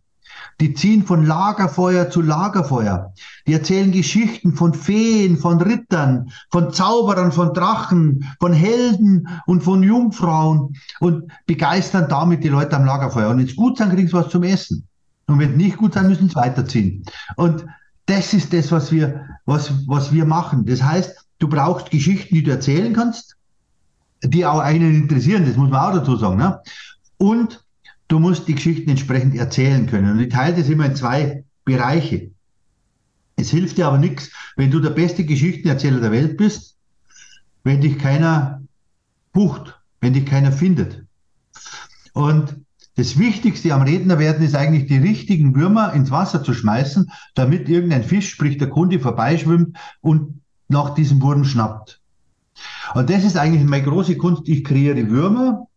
Die 0.59 0.73
ziehen 0.73 1.03
von 1.03 1.25
Lagerfeuer 1.25 2.09
zu 2.09 2.21
Lagerfeuer. 2.21 3.13
Die 3.47 3.53
erzählen 3.53 3.91
Geschichten 3.91 4.53
von 4.53 4.73
Feen, 4.73 5.37
von 5.37 5.59
Rittern, 5.59 6.31
von 6.51 6.71
Zauberern, 6.71 7.31
von 7.31 7.53
Drachen, 7.53 8.25
von 8.39 8.53
Helden 8.53 9.27
und 9.47 9.63
von 9.63 9.81
Jungfrauen 9.81 10.75
und 10.99 11.31
begeistern 11.47 12.07
damit 12.09 12.43
die 12.43 12.49
Leute 12.49 12.75
am 12.75 12.85
Lagerfeuer. 12.85 13.29
Und 13.29 13.39
wenn 13.39 13.47
es 13.47 13.55
gut 13.55 13.77
sind, 13.77 13.89
kriegen 13.89 14.07
sie 14.07 14.13
was 14.13 14.29
zum 14.29 14.43
Essen. 14.43 14.87
Und 15.25 15.39
wenn 15.39 15.57
nicht 15.57 15.77
gut 15.77 15.93
sind, 15.93 16.07
müssen 16.07 16.29
sie 16.29 16.35
weiterziehen. 16.35 17.05
Und 17.37 17.65
das 18.05 18.33
ist 18.33 18.53
das, 18.53 18.71
was 18.71 18.91
wir, 18.91 19.25
was, 19.45 19.87
was 19.87 20.11
wir 20.11 20.25
machen. 20.25 20.65
Das 20.65 20.83
heißt, 20.83 21.25
du 21.39 21.47
brauchst 21.47 21.89
Geschichten, 21.89 22.35
die 22.35 22.43
du 22.43 22.51
erzählen 22.51 22.93
kannst, 22.93 23.35
die 24.23 24.45
auch 24.45 24.59
einen 24.59 24.93
interessieren, 24.93 25.45
das 25.45 25.55
muss 25.55 25.71
man 25.71 25.79
auch 25.79 25.93
dazu 25.93 26.15
sagen. 26.15 26.37
Ne? 26.37 26.59
Und 27.21 27.63
du 28.07 28.17
musst 28.17 28.47
die 28.47 28.55
Geschichten 28.55 28.89
entsprechend 28.89 29.35
erzählen 29.35 29.85
können. 29.85 30.13
Und 30.13 30.19
ich 30.21 30.29
teile 30.29 30.57
das 30.57 30.69
immer 30.69 30.87
in 30.87 30.95
zwei 30.95 31.43
Bereiche. 31.65 32.31
Es 33.35 33.51
hilft 33.51 33.77
dir 33.77 33.85
aber 33.85 33.99
nichts, 33.99 34.31
wenn 34.55 34.71
du 34.71 34.79
der 34.79 34.89
beste 34.89 35.23
Geschichtenerzähler 35.23 36.01
der 36.01 36.11
Welt 36.11 36.35
bist, 36.35 36.77
wenn 37.63 37.79
dich 37.79 37.99
keiner 37.99 38.63
bucht. 39.33 39.79
wenn 39.99 40.13
dich 40.13 40.25
keiner 40.25 40.51
findet. 40.51 41.05
Und 42.13 42.55
das 42.95 43.19
Wichtigste 43.19 43.71
am 43.75 43.83
Redner 43.83 44.17
werden 44.17 44.43
ist 44.43 44.55
eigentlich 44.55 44.87
die 44.87 44.97
richtigen 44.97 45.55
Würmer 45.55 45.93
ins 45.93 46.09
Wasser 46.09 46.43
zu 46.43 46.55
schmeißen, 46.55 47.11
damit 47.35 47.69
irgendein 47.69 48.03
Fisch, 48.03 48.31
sprich 48.31 48.57
der 48.57 48.69
Kunde, 48.69 48.99
vorbeischwimmt 48.99 49.77
und 50.01 50.41
nach 50.69 50.95
diesem 50.95 51.21
Wurm 51.21 51.45
schnappt. 51.45 52.01
Und 52.95 53.11
das 53.11 53.23
ist 53.23 53.37
eigentlich 53.37 53.63
meine 53.63 53.83
große 53.83 54.17
Kunst. 54.17 54.49
Ich 54.49 54.63
kreiere 54.63 55.07
Würmer, 55.07 55.67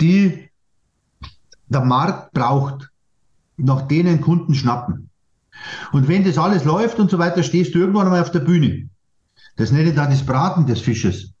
die 0.00 0.47
der 1.68 1.82
Markt 1.82 2.32
braucht, 2.32 2.90
nach 3.56 3.82
denen 3.82 4.20
Kunden 4.20 4.54
schnappen. 4.54 5.10
Und 5.92 6.08
wenn 6.08 6.24
das 6.24 6.38
alles 6.38 6.64
läuft 6.64 6.98
und 6.98 7.10
so 7.10 7.18
weiter, 7.18 7.42
stehst 7.42 7.74
du 7.74 7.78
irgendwann 7.78 8.06
einmal 8.06 8.22
auf 8.22 8.30
der 8.30 8.40
Bühne. 8.40 8.88
Das 9.56 9.72
nenne 9.72 9.90
ich 9.90 9.96
dann 9.96 10.10
das 10.10 10.24
Braten 10.24 10.66
des 10.66 10.80
Fisches. 10.80 11.32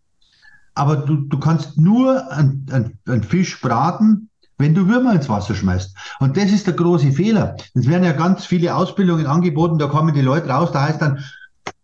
Aber 0.74 0.96
du, 0.96 1.16
du 1.16 1.38
kannst 1.38 1.78
nur 1.78 2.30
einen 2.30 3.22
Fisch 3.22 3.60
braten, 3.60 4.28
wenn 4.58 4.74
du 4.74 4.88
Würmer 4.88 5.14
ins 5.14 5.28
Wasser 5.28 5.54
schmeißt. 5.54 5.96
Und 6.18 6.36
das 6.36 6.50
ist 6.50 6.66
der 6.66 6.74
große 6.74 7.12
Fehler. 7.12 7.56
Es 7.74 7.86
werden 7.86 8.04
ja 8.04 8.12
ganz 8.12 8.44
viele 8.44 8.74
Ausbildungen 8.74 9.26
angeboten, 9.26 9.78
da 9.78 9.86
kommen 9.86 10.14
die 10.14 10.20
Leute 10.20 10.48
raus, 10.48 10.70
da 10.72 10.82
heißt 10.82 11.00
dann, 11.00 11.24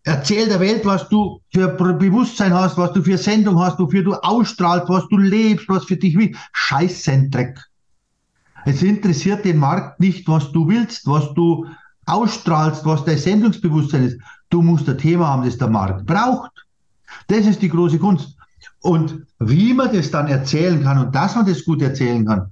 erzähl 0.03 0.47
der 0.47 0.59
Welt, 0.59 0.85
was 0.85 1.07
du 1.09 1.41
für 1.53 1.69
Bewusstsein 1.69 2.53
hast, 2.53 2.77
was 2.77 2.91
du 2.93 3.01
für 3.01 3.17
Sendung 3.17 3.59
hast, 3.59 3.79
wofür 3.79 4.03
du 4.03 4.13
ausstrahlst, 4.13 4.89
was 4.89 5.07
du 5.07 5.17
lebst, 5.17 5.69
was 5.69 5.85
für 5.85 5.97
dich 5.97 6.17
will. 6.17 6.35
Scheiß 6.51 7.09
Dreck. 7.29 7.59
Es 8.65 8.81
interessiert 8.81 9.45
den 9.45 9.57
Markt 9.57 9.99
nicht, 9.99 10.27
was 10.27 10.51
du 10.51 10.67
willst, 10.67 11.07
was 11.07 11.33
du 11.35 11.67
ausstrahlst, 12.05 12.83
was 12.85 13.05
dein 13.05 13.17
Sendungsbewusstsein 13.17 14.03
ist. 14.03 14.19
Du 14.49 14.61
musst 14.61 14.89
ein 14.89 14.97
Thema 14.97 15.27
haben, 15.27 15.45
das 15.45 15.57
der 15.57 15.69
Markt 15.69 16.05
braucht. 16.05 16.51
Das 17.27 17.45
ist 17.45 17.61
die 17.61 17.69
große 17.69 17.99
Kunst. 17.99 18.35
Und 18.81 19.25
wie 19.39 19.73
man 19.73 19.93
das 19.93 20.11
dann 20.11 20.27
erzählen 20.27 20.83
kann 20.83 20.97
und 20.97 21.15
dass 21.15 21.35
man 21.35 21.45
das 21.45 21.63
gut 21.63 21.81
erzählen 21.81 22.25
kann, 22.25 22.51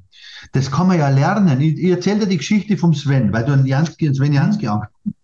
das 0.52 0.70
kann 0.70 0.88
man 0.88 1.00
ja 1.00 1.10
lernen. 1.10 1.62
Ich, 1.62 1.78
ich 1.78 1.90
erzähle 1.90 2.22
dir 2.22 2.28
die 2.28 2.38
Geschichte 2.38 2.78
vom 2.78 2.94
Sven, 2.94 3.32
weil 3.34 3.46
du 3.46 3.54
einen 3.54 3.66
Jansky, 3.66 4.14
Sven 4.14 4.34
Jansky 4.34 4.68
angesprochen 4.68 5.16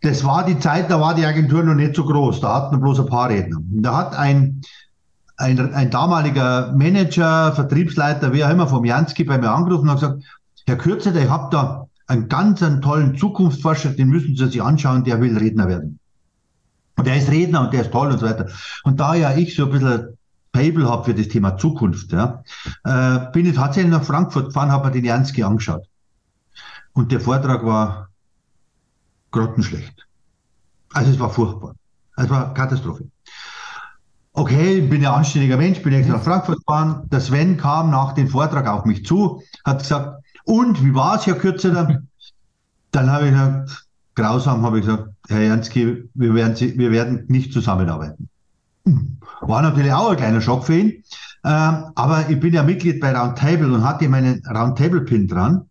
Das 0.00 0.24
war 0.24 0.44
die 0.44 0.58
Zeit, 0.58 0.90
da 0.90 1.00
war 1.00 1.14
die 1.14 1.24
Agentur 1.24 1.62
noch 1.62 1.74
nicht 1.74 1.96
so 1.96 2.04
groß. 2.04 2.40
Da 2.40 2.54
hatten 2.54 2.76
wir 2.76 2.80
bloß 2.80 3.00
ein 3.00 3.06
paar 3.06 3.28
Redner. 3.28 3.58
Da 3.62 3.96
hat 3.96 4.14
ein, 4.14 4.62
ein, 5.36 5.74
ein 5.74 5.90
damaliger 5.90 6.72
Manager, 6.72 7.52
Vertriebsleiter, 7.52 8.32
wie 8.32 8.44
auch 8.44 8.50
immer, 8.50 8.66
vom 8.66 8.84
Jansky 8.84 9.24
bei 9.24 9.38
mir 9.38 9.50
angerufen 9.50 9.88
und 9.88 9.96
gesagt, 9.96 10.24
Herr 10.66 10.76
Kürzer, 10.76 11.14
ich 11.14 11.28
habe 11.28 11.48
da 11.50 11.86
einen 12.06 12.28
ganz 12.28 12.62
einen 12.62 12.80
tollen 12.80 13.16
Zukunftsforscher, 13.16 13.90
den 13.90 14.08
müssen 14.08 14.36
Sie 14.36 14.46
sich 14.46 14.62
anschauen, 14.62 15.04
der 15.04 15.20
will 15.20 15.36
Redner 15.36 15.68
werden. 15.68 15.98
Und 16.96 17.06
der 17.06 17.16
ist 17.16 17.30
Redner 17.30 17.60
und 17.62 17.72
der 17.72 17.82
ist 17.82 17.92
toll 17.92 18.10
und 18.10 18.18
so 18.18 18.26
weiter. 18.26 18.48
Und 18.84 18.98
da 19.00 19.14
ja 19.14 19.36
ich 19.36 19.54
so 19.54 19.66
ein 19.66 19.70
bisschen 19.70 20.16
Fable 20.54 20.88
habe 20.88 21.04
für 21.04 21.14
das 21.14 21.28
Thema 21.28 21.58
Zukunft, 21.58 22.12
ja, 22.12 22.42
äh, 22.84 23.30
bin 23.32 23.44
ich 23.44 23.56
tatsächlich 23.56 23.92
nach 23.92 24.04
Frankfurt 24.04 24.46
gefahren, 24.46 24.72
habe 24.72 24.86
mir 24.86 24.92
den 24.92 25.04
Jansky 25.04 25.42
angeschaut. 25.42 25.86
Und 26.94 27.12
der 27.12 27.20
Vortrag 27.20 27.64
war 27.64 28.08
grottenschlecht. 29.30 30.06
Also 30.94 31.10
es 31.10 31.18
war 31.18 31.28
furchtbar. 31.28 31.74
Es 32.16 32.30
war 32.30 32.54
Katastrophe. 32.54 33.10
Okay, 34.38 34.80
ich 34.80 34.90
bin 34.90 35.00
ja 35.00 35.14
anständiger 35.14 35.56
Mensch, 35.56 35.80
bin 35.80 35.94
extra 35.94 36.18
nach 36.18 36.22
Frankfurt 36.22 36.58
gefahren. 36.58 37.08
Der 37.10 37.20
Sven 37.20 37.56
kam 37.56 37.90
nach 37.90 38.12
dem 38.12 38.28
Vortrag 38.28 38.68
auf 38.68 38.84
mich 38.84 39.06
zu, 39.06 39.42
hat 39.64 39.78
gesagt, 39.78 40.22
und 40.44 40.84
wie 40.84 40.94
war 40.94 41.16
es, 41.16 41.26
Herr 41.26 41.36
Kürzer? 41.36 41.70
Dann 42.90 43.10
habe 43.10 43.24
ich 43.24 43.30
gesagt, 43.32 43.86
grausam 44.14 44.60
habe 44.60 44.78
ich 44.78 44.84
gesagt, 44.84 45.08
Herr 45.28 45.40
Jansky, 45.40 46.04
wir 46.12 46.34
werden, 46.34 46.54
wir 46.78 46.90
werden 46.90 47.24
nicht 47.28 47.50
zusammenarbeiten. 47.50 48.28
War 49.40 49.62
natürlich 49.62 49.92
auch 49.94 50.10
ein 50.10 50.18
kleiner 50.18 50.42
Schock 50.42 50.66
für 50.66 50.76
ihn. 50.76 51.02
Ähm, 51.42 51.84
aber 51.94 52.28
ich 52.28 52.38
bin 52.38 52.52
ja 52.52 52.62
Mitglied 52.62 53.00
bei 53.00 53.18
Roundtable 53.18 53.72
und 53.72 53.84
hatte 53.84 54.06
meinen 54.06 54.42
Roundtable-Pin 54.46 55.28
dran. 55.28 55.70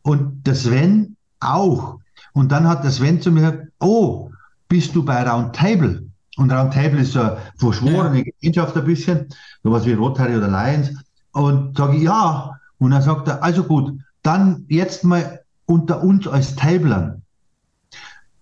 Und 0.00 0.46
der 0.46 0.54
Sven 0.54 1.14
auch. 1.40 1.98
Und 2.32 2.52
dann 2.52 2.66
hat 2.66 2.84
der 2.84 2.90
Sven 2.90 3.20
zu 3.20 3.30
mir 3.30 3.52
gesagt, 3.52 3.68
oh, 3.80 4.30
bist 4.66 4.96
du 4.96 5.04
bei 5.04 5.22
Roundtable? 5.28 6.07
Und 6.38 6.52
Roundtable 6.52 7.00
ist 7.00 7.12
so 7.12 7.20
eine 7.20 7.36
verschworene. 7.56 8.22
Gemeinschaft 8.22 8.76
ein 8.76 8.84
bisschen, 8.84 9.26
sowas 9.64 9.84
wie 9.84 9.92
Rotary 9.92 10.36
oder 10.36 10.46
Lions. 10.46 10.90
Und 11.32 11.76
sage 11.76 11.96
ich, 11.96 12.04
ja. 12.04 12.52
Und 12.78 12.92
dann 12.92 13.02
sagt 13.02 13.26
er, 13.26 13.42
also 13.42 13.64
gut, 13.64 13.98
dann 14.22 14.64
jetzt 14.68 15.02
mal 15.02 15.40
unter 15.66 16.00
uns 16.00 16.28
als 16.28 16.54
Tablern. 16.54 17.22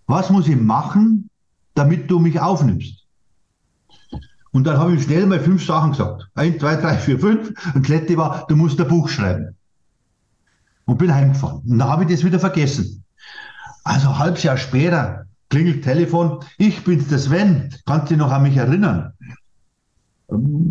Was 0.06 0.28
muss 0.28 0.46
ich 0.46 0.60
machen, 0.60 1.30
damit 1.74 2.10
du 2.10 2.18
mich 2.18 2.38
aufnimmst? 2.38 3.06
Und 4.52 4.64
dann 4.64 4.78
habe 4.78 4.94
ich 4.94 5.02
schnell 5.02 5.24
mal 5.24 5.40
fünf 5.40 5.64
Sachen 5.64 5.92
gesagt. 5.92 6.28
Eins, 6.34 6.58
zwei, 6.58 6.76
drei, 6.76 6.98
vier, 6.98 7.18
fünf. 7.18 7.48
Und 7.74 7.84
das 7.84 7.88
letzte 7.88 8.18
war, 8.18 8.46
du 8.46 8.56
musst 8.56 8.78
ein 8.78 8.88
Buch 8.88 9.08
schreiben. 9.08 9.56
Und 10.84 10.98
bin 10.98 11.14
heimgefahren. 11.14 11.62
Und 11.66 11.78
dann 11.78 11.88
habe 11.88 12.04
ich 12.04 12.10
das 12.10 12.24
wieder 12.24 12.38
vergessen. 12.38 13.04
Also 13.84 14.08
ein 14.08 14.18
halbes 14.18 14.42
Jahr 14.42 14.58
später 14.58 15.25
klingelt 15.48 15.84
Telefon. 15.84 16.40
Ich 16.58 16.84
bin's, 16.84 17.08
der 17.08 17.18
Sven. 17.18 17.74
Kannst 17.86 18.10
du 18.10 18.16
noch 18.16 18.30
an 18.30 18.42
mich 18.42 18.56
erinnern? 18.56 19.12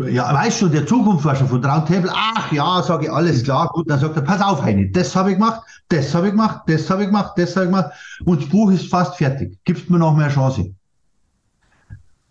Ja, 0.09 0.33
weißt 0.33 0.59
schon, 0.59 0.71
der 0.71 0.85
Zukunftsforscher 0.85 1.47
von 1.47 1.63
Roundtable. 1.63 2.11
Ach 2.13 2.51
ja, 2.51 2.81
sage 2.83 3.05
ich, 3.05 3.11
alles 3.11 3.43
klar, 3.43 3.69
gut. 3.69 3.89
Dann 3.89 3.99
sagt 3.99 4.17
er, 4.17 4.21
pass 4.21 4.41
auf, 4.41 4.61
Heini, 4.61 4.91
das 4.91 5.15
habe 5.15 5.31
ich 5.31 5.37
gemacht, 5.37 5.61
das 5.87 6.13
habe 6.13 6.27
ich 6.27 6.33
gemacht, 6.33 6.63
das 6.67 6.89
habe 6.89 7.03
ich 7.03 7.07
gemacht, 7.07 7.33
das 7.37 7.55
habe 7.55 7.65
ich 7.65 7.71
gemacht. 7.71 7.91
Und 8.25 8.41
das 8.41 8.49
Buch 8.49 8.69
ist 8.71 8.89
fast 8.89 9.15
fertig. 9.15 9.57
Gibst 9.63 9.89
mir 9.89 9.97
noch 9.97 10.15
mehr 10.15 10.29
Chance. 10.29 10.73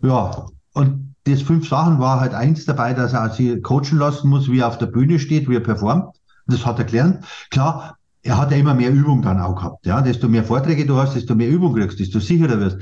Ja, 0.01 0.45
und 0.73 1.15
das 1.23 1.41
fünf 1.41 1.67
Sachen 1.67 1.99
war 1.99 2.19
halt 2.19 2.35
eins 2.35 2.65
dabei, 2.65 2.93
dass 2.93 3.13
er 3.13 3.31
sich 3.31 3.63
coachen 3.63 3.97
lassen 3.97 4.29
muss, 4.29 4.47
wie 4.51 4.59
er 4.59 4.67
auf 4.67 4.77
der 4.77 4.85
Bühne 4.85 5.17
steht, 5.17 5.49
wie 5.49 5.55
er 5.55 5.61
performt. 5.61 6.15
Das 6.45 6.63
hat 6.63 6.77
er 6.77 6.85
gelernt. 6.85 7.25
Klar, 7.49 7.97
er 8.25 8.39
hat 8.39 8.51
ja 8.51 8.57
immer 8.57 8.73
mehr 8.73 8.91
Übung 8.91 9.21
dann 9.21 9.39
auch 9.39 9.55
gehabt. 9.55 9.85
Ja, 9.85 10.01
desto 10.01 10.27
mehr 10.27 10.43
Vorträge 10.43 10.85
du 10.85 10.97
hast, 10.97 11.15
desto 11.15 11.35
mehr 11.35 11.49
Übung 11.49 11.75
kriegst, 11.75 11.99
desto 11.99 12.19
sicherer 12.19 12.59
wirst. 12.59 12.79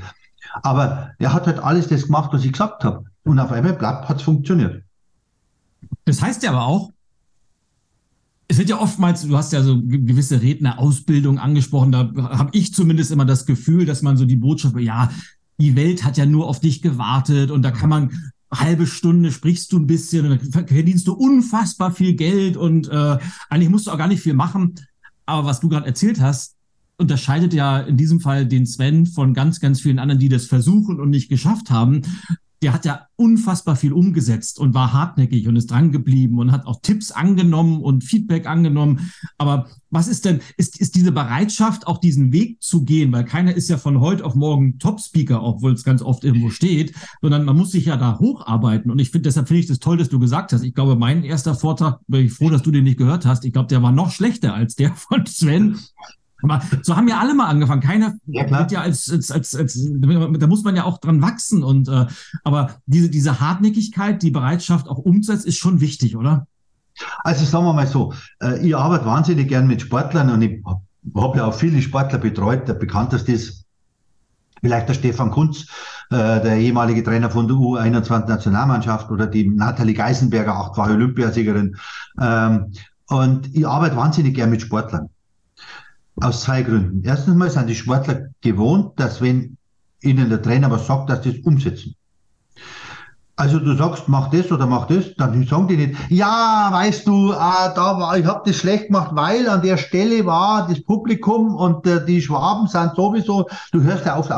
Aber 0.62 1.12
er 1.18 1.34
hat 1.34 1.46
halt 1.46 1.58
alles 1.58 1.88
das 1.88 2.06
gemacht, 2.06 2.30
was 2.32 2.44
ich 2.44 2.52
gesagt 2.52 2.82
habe. 2.82 3.04
Und 3.24 3.38
auf 3.38 3.52
einmal 3.52 3.74
bleibt, 3.74 4.08
hat 4.08 4.16
es 4.16 4.22
funktioniert. 4.22 4.82
Das 6.06 6.22
heißt 6.22 6.42
ja 6.42 6.50
aber 6.50 6.64
auch, 6.64 6.90
es 8.48 8.56
wird 8.56 8.70
ja 8.70 8.80
oftmals, 8.80 9.26
du 9.26 9.36
hast 9.36 9.52
ja 9.52 9.62
so 9.62 9.82
gewisse 9.82 10.40
Rednerausbildung 10.40 11.38
angesprochen, 11.38 11.92
da 11.92 12.10
habe 12.16 12.50
ich 12.52 12.72
zumindest 12.72 13.10
immer 13.10 13.26
das 13.26 13.44
Gefühl, 13.44 13.84
dass 13.84 14.00
man 14.00 14.16
so 14.16 14.24
die 14.24 14.36
Botschaft, 14.36 14.78
ja, 14.78 15.10
die 15.58 15.76
Welt 15.76 16.04
hat 16.04 16.16
ja 16.16 16.24
nur 16.24 16.48
auf 16.48 16.60
dich 16.60 16.80
gewartet 16.80 17.50
und 17.50 17.62
da 17.62 17.70
kann 17.70 17.90
man 17.90 18.32
halbe 18.52 18.86
Stunde 18.86 19.30
sprichst 19.32 19.72
du 19.72 19.78
ein 19.78 19.86
bisschen 19.86 20.30
und 20.30 20.54
dann 20.54 20.68
verdienst 20.68 21.06
du 21.06 21.12
unfassbar 21.12 21.92
viel 21.92 22.14
Geld 22.14 22.56
und 22.56 22.88
äh, 22.88 23.18
eigentlich 23.50 23.70
musst 23.70 23.86
du 23.86 23.90
auch 23.90 23.98
gar 23.98 24.08
nicht 24.08 24.22
viel 24.22 24.34
machen. 24.34 24.74
Aber 25.26 25.46
was 25.46 25.60
du 25.60 25.68
gerade 25.68 25.86
erzählt 25.86 26.20
hast, 26.20 26.56
unterscheidet 26.96 27.52
ja 27.52 27.80
in 27.80 27.96
diesem 27.96 28.20
Fall 28.20 28.46
den 28.46 28.66
Sven 28.66 29.06
von 29.06 29.34
ganz, 29.34 29.60
ganz 29.60 29.80
vielen 29.80 29.98
anderen, 29.98 30.20
die 30.20 30.28
das 30.28 30.46
versuchen 30.46 31.00
und 31.00 31.10
nicht 31.10 31.28
geschafft 31.28 31.70
haben 31.70 32.02
der 32.62 32.72
hat 32.72 32.84
ja 32.84 33.06
unfassbar 33.16 33.76
viel 33.76 33.92
umgesetzt 33.92 34.58
und 34.58 34.74
war 34.74 34.92
hartnäckig 34.92 35.46
und 35.46 35.56
ist 35.56 35.70
dran 35.70 35.92
geblieben 35.92 36.38
und 36.38 36.50
hat 36.50 36.66
auch 36.66 36.80
Tipps 36.80 37.10
angenommen 37.10 37.82
und 37.82 38.04
Feedback 38.04 38.46
angenommen. 38.46 39.10
Aber 39.38 39.68
was 39.90 40.08
ist 40.08 40.24
denn, 40.24 40.40
ist, 40.56 40.80
ist 40.80 40.96
diese 40.96 41.12
Bereitschaft, 41.12 41.86
auch 41.86 41.98
diesen 41.98 42.32
Weg 42.32 42.62
zu 42.62 42.84
gehen, 42.84 43.12
weil 43.12 43.24
keiner 43.24 43.54
ist 43.54 43.68
ja 43.68 43.76
von 43.76 44.00
heute 44.00 44.24
auf 44.24 44.34
morgen 44.34 44.78
Top-Speaker, 44.78 45.42
obwohl 45.42 45.72
es 45.72 45.84
ganz 45.84 46.02
oft 46.02 46.24
irgendwo 46.24 46.50
steht, 46.50 46.94
sondern 47.20 47.44
man 47.44 47.56
muss 47.56 47.70
sich 47.70 47.86
ja 47.86 47.96
da 47.96 48.18
hocharbeiten. 48.18 48.90
Und 48.90 48.98
ich 48.98 49.10
finde, 49.10 49.28
deshalb 49.28 49.48
finde 49.48 49.60
ich 49.60 49.66
das 49.66 49.78
toll, 49.78 49.96
dass 49.96 50.08
du 50.08 50.18
gesagt 50.18 50.52
hast. 50.52 50.62
Ich 50.62 50.74
glaube, 50.74 50.96
mein 50.96 51.22
erster 51.22 51.54
Vortrag, 51.54 52.00
bin 52.08 52.26
ich 52.26 52.32
froh, 52.32 52.50
dass 52.50 52.62
du 52.62 52.70
den 52.70 52.84
nicht 52.84 52.98
gehört 52.98 53.26
hast. 53.26 53.44
Ich 53.44 53.52
glaube, 53.52 53.68
der 53.68 53.82
war 53.82 53.92
noch 53.92 54.10
schlechter 54.10 54.54
als 54.54 54.74
der 54.74 54.94
von 54.94 55.26
Sven. 55.26 55.78
Aber 56.44 56.60
so 56.82 56.94
haben 56.94 57.08
ja 57.08 57.18
alle 57.20 57.34
mal 57.34 57.46
angefangen. 57.46 57.80
Keiner 57.80 58.14
ja, 58.26 58.48
wird 58.50 58.70
ja 58.70 58.82
als, 58.82 59.10
als, 59.10 59.30
als, 59.30 59.54
als, 59.54 59.78
da 59.80 60.46
muss 60.46 60.62
man 60.62 60.76
ja 60.76 60.84
auch 60.84 60.98
dran 60.98 61.22
wachsen. 61.22 61.64
Und 61.64 61.88
äh, 61.88 62.06
aber 62.44 62.76
diese, 62.84 63.08
diese 63.08 63.40
Hartnäckigkeit, 63.40 64.22
die 64.22 64.30
Bereitschaft 64.30 64.88
auch 64.88 64.98
umzusetzen, 64.98 65.48
ist 65.48 65.56
schon 65.56 65.80
wichtig, 65.80 66.16
oder? 66.16 66.46
Also 67.24 67.46
sagen 67.46 67.64
wir 67.64 67.72
mal 67.72 67.86
so, 67.86 68.12
äh, 68.42 68.64
ich 68.64 68.76
arbeite 68.76 69.06
wahnsinnig 69.06 69.48
gern 69.48 69.66
mit 69.66 69.80
Sportlern 69.80 70.30
und 70.30 70.42
ich 70.42 70.62
habe 71.16 71.38
ja 71.38 71.46
auch 71.46 71.54
viele 71.54 71.80
Sportler 71.80 72.18
betreut. 72.18 72.68
Der 72.68 72.74
bekannteste 72.74 73.32
ist 73.32 73.64
vielleicht 74.60 74.88
der 74.88 74.94
Stefan 74.94 75.30
Kunz, 75.30 75.66
äh, 76.10 76.40
der 76.42 76.58
ehemalige 76.58 77.02
Trainer 77.02 77.30
von 77.30 77.48
der 77.48 77.56
U21-Nationalmannschaft 77.56 79.10
oder 79.10 79.26
die 79.26 79.48
Nathalie 79.48 79.94
Geisenberger, 79.94 80.54
achtfache 80.54 80.92
Olympiasiegerin. 80.92 81.76
Ähm, 82.20 82.72
und 83.08 83.54
ich 83.54 83.66
arbeite 83.66 83.96
wahnsinnig 83.96 84.34
gern 84.34 84.50
mit 84.50 84.60
Sportlern. 84.60 85.08
Aus 86.20 86.42
zwei 86.42 86.62
Gründen. 86.62 87.02
Erstens 87.04 87.34
mal 87.34 87.50
sind 87.50 87.68
die 87.68 87.74
Sportler 87.74 88.28
gewohnt, 88.40 88.98
dass 89.00 89.20
wenn 89.20 89.56
ihnen 90.00 90.28
der 90.28 90.42
Trainer 90.42 90.70
was 90.70 90.86
sagt, 90.86 91.10
dass 91.10 91.22
sie 91.22 91.30
es 91.30 91.44
umsetzen. 91.44 91.94
Also 93.36 93.58
du 93.58 93.74
sagst, 93.74 94.08
mach 94.08 94.30
das 94.30 94.52
oder 94.52 94.66
mach 94.66 94.86
das, 94.86 95.16
dann 95.16 95.44
sagen 95.44 95.66
die 95.66 95.76
nicht, 95.76 95.96
ja, 96.08 96.68
weißt 96.70 97.04
du, 97.04 97.32
äh, 97.32 97.34
da 97.34 97.98
war, 97.98 98.16
ich 98.16 98.24
habe 98.26 98.42
das 98.46 98.56
schlecht 98.56 98.86
gemacht, 98.86 99.10
weil 99.14 99.48
an 99.48 99.60
der 99.60 99.76
Stelle 99.76 100.24
war 100.24 100.68
das 100.68 100.84
Publikum 100.84 101.56
und 101.56 101.84
äh, 101.84 102.04
die 102.06 102.22
Schwaben 102.22 102.68
sind 102.68 102.94
sowieso, 102.94 103.48
du 103.72 103.82
hörst 103.82 104.06
ja 104.06 104.14
auf, 104.14 104.28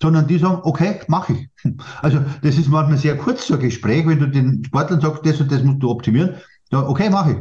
sondern 0.00 0.28
die 0.28 0.38
sagen, 0.38 0.60
okay, 0.62 1.00
mach 1.08 1.28
ich. 1.28 1.48
Also 2.02 2.20
das 2.42 2.56
ist 2.56 2.68
manchmal 2.68 2.98
sehr 2.98 3.16
kurz 3.16 3.46
so 3.46 3.54
ein 3.54 3.60
Gespräch, 3.60 4.06
wenn 4.06 4.20
du 4.20 4.28
den 4.28 4.62
Sportlern 4.64 5.00
sagst, 5.00 5.26
das 5.26 5.40
und 5.40 5.50
das 5.50 5.64
musst 5.64 5.82
du 5.82 5.90
optimieren, 5.90 6.36
ja, 6.70 6.86
okay, 6.86 7.10
mach 7.10 7.26
ich. 7.26 7.38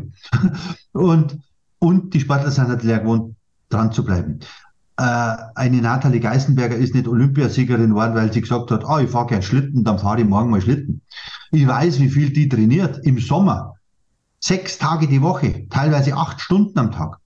Und, 0.93 1.39
und 1.79 2.13
die 2.13 2.19
Sportler 2.21 2.51
sind 2.51 2.67
halt 2.67 2.83
leer 2.83 2.99
gewohnt, 2.99 3.35
dran 3.73 3.91
zu 3.91 4.03
bleiben 4.03 4.39
äh, 4.97 5.35
eine 5.55 5.81
Nathalie 5.81 6.19
Geisenberger 6.19 6.75
ist 6.75 6.93
nicht 6.93 7.07
Olympiasiegerin 7.07 7.89
geworden, 7.89 8.15
weil 8.15 8.31
sie 8.31 8.41
gesagt 8.41 8.69
hat, 8.71 8.83
oh, 8.87 8.99
ich 8.99 9.09
fahre 9.09 9.27
gern 9.27 9.41
Schlitten, 9.41 9.83
dann 9.83 9.99
fahre 9.99 10.21
ich 10.21 10.27
morgen 10.27 10.51
mal 10.51 10.61
Schlitten. 10.61 11.01
Ich 11.51 11.67
weiß, 11.67 11.99
wie 11.99 12.09
viel 12.09 12.29
die 12.31 12.47
trainiert 12.47 12.99
im 13.03 13.19
Sommer. 13.19 13.73
Sechs 14.39 14.77
Tage 14.77 15.07
die 15.07 15.21
Woche, 15.21 15.67
teilweise 15.69 16.15
acht 16.15 16.41
Stunden 16.41 16.77
am 16.77 16.91
Tag. 16.91 17.17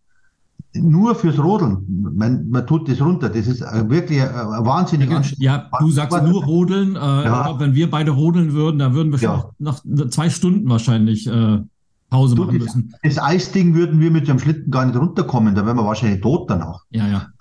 Nur 0.74 1.16
fürs 1.16 1.40
Rodeln. 1.40 2.14
Man, 2.16 2.50
man 2.50 2.68
tut 2.68 2.88
das 2.88 3.02
runter. 3.02 3.30
Das 3.30 3.48
ist 3.48 3.62
wirklich 3.62 4.22
ein, 4.22 4.30
ein 4.30 4.66
wahnsinnig 4.66 5.10
Ja, 5.38 5.70
du 5.80 5.90
sagst 5.90 6.22
nur 6.24 6.44
Rodeln. 6.44 6.96
Äh, 6.96 7.00
ja. 7.00 7.60
Wenn 7.60 7.74
wir 7.74 7.90
beide 7.90 8.12
rodeln 8.12 8.54
würden, 8.54 8.78
dann 8.78 8.94
würden 8.94 9.12
wir 9.12 9.20
ja. 9.20 9.50
nach 9.58 9.82
zwei 10.10 10.30
Stunden 10.30 10.70
wahrscheinlich 10.70 11.26
äh, 11.26 11.62
Pause 12.10 12.36
du, 12.36 12.46
machen 12.46 12.58
müssen. 12.58 12.96
Das, 13.04 13.16
das 13.16 13.24
Eisding 13.24 13.76
würden 13.76 14.00
wir 14.00 14.12
mit 14.12 14.28
dem 14.28 14.40
Schlitten 14.40 14.72
gar 14.72 14.86
nicht 14.86 14.98
runterkommen, 14.98 15.56
da 15.56 15.66
wären 15.66 15.78
wir 15.78 15.86
wahrscheinlich 15.86 16.22
tot 16.22 16.50
danach. 16.50 16.86
Ja, 16.90 17.08
ja. 17.08 17.32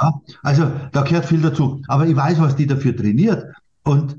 Also 0.43 0.71
da 0.93 1.03
gehört 1.03 1.27
viel 1.27 1.41
dazu. 1.41 1.83
Aber 1.89 2.07
ich 2.07 2.17
weiß, 2.17 2.41
was 2.41 2.57
die 2.57 2.67
dafür 2.67 2.97
trainiert. 2.97 3.45
Und 3.85 4.17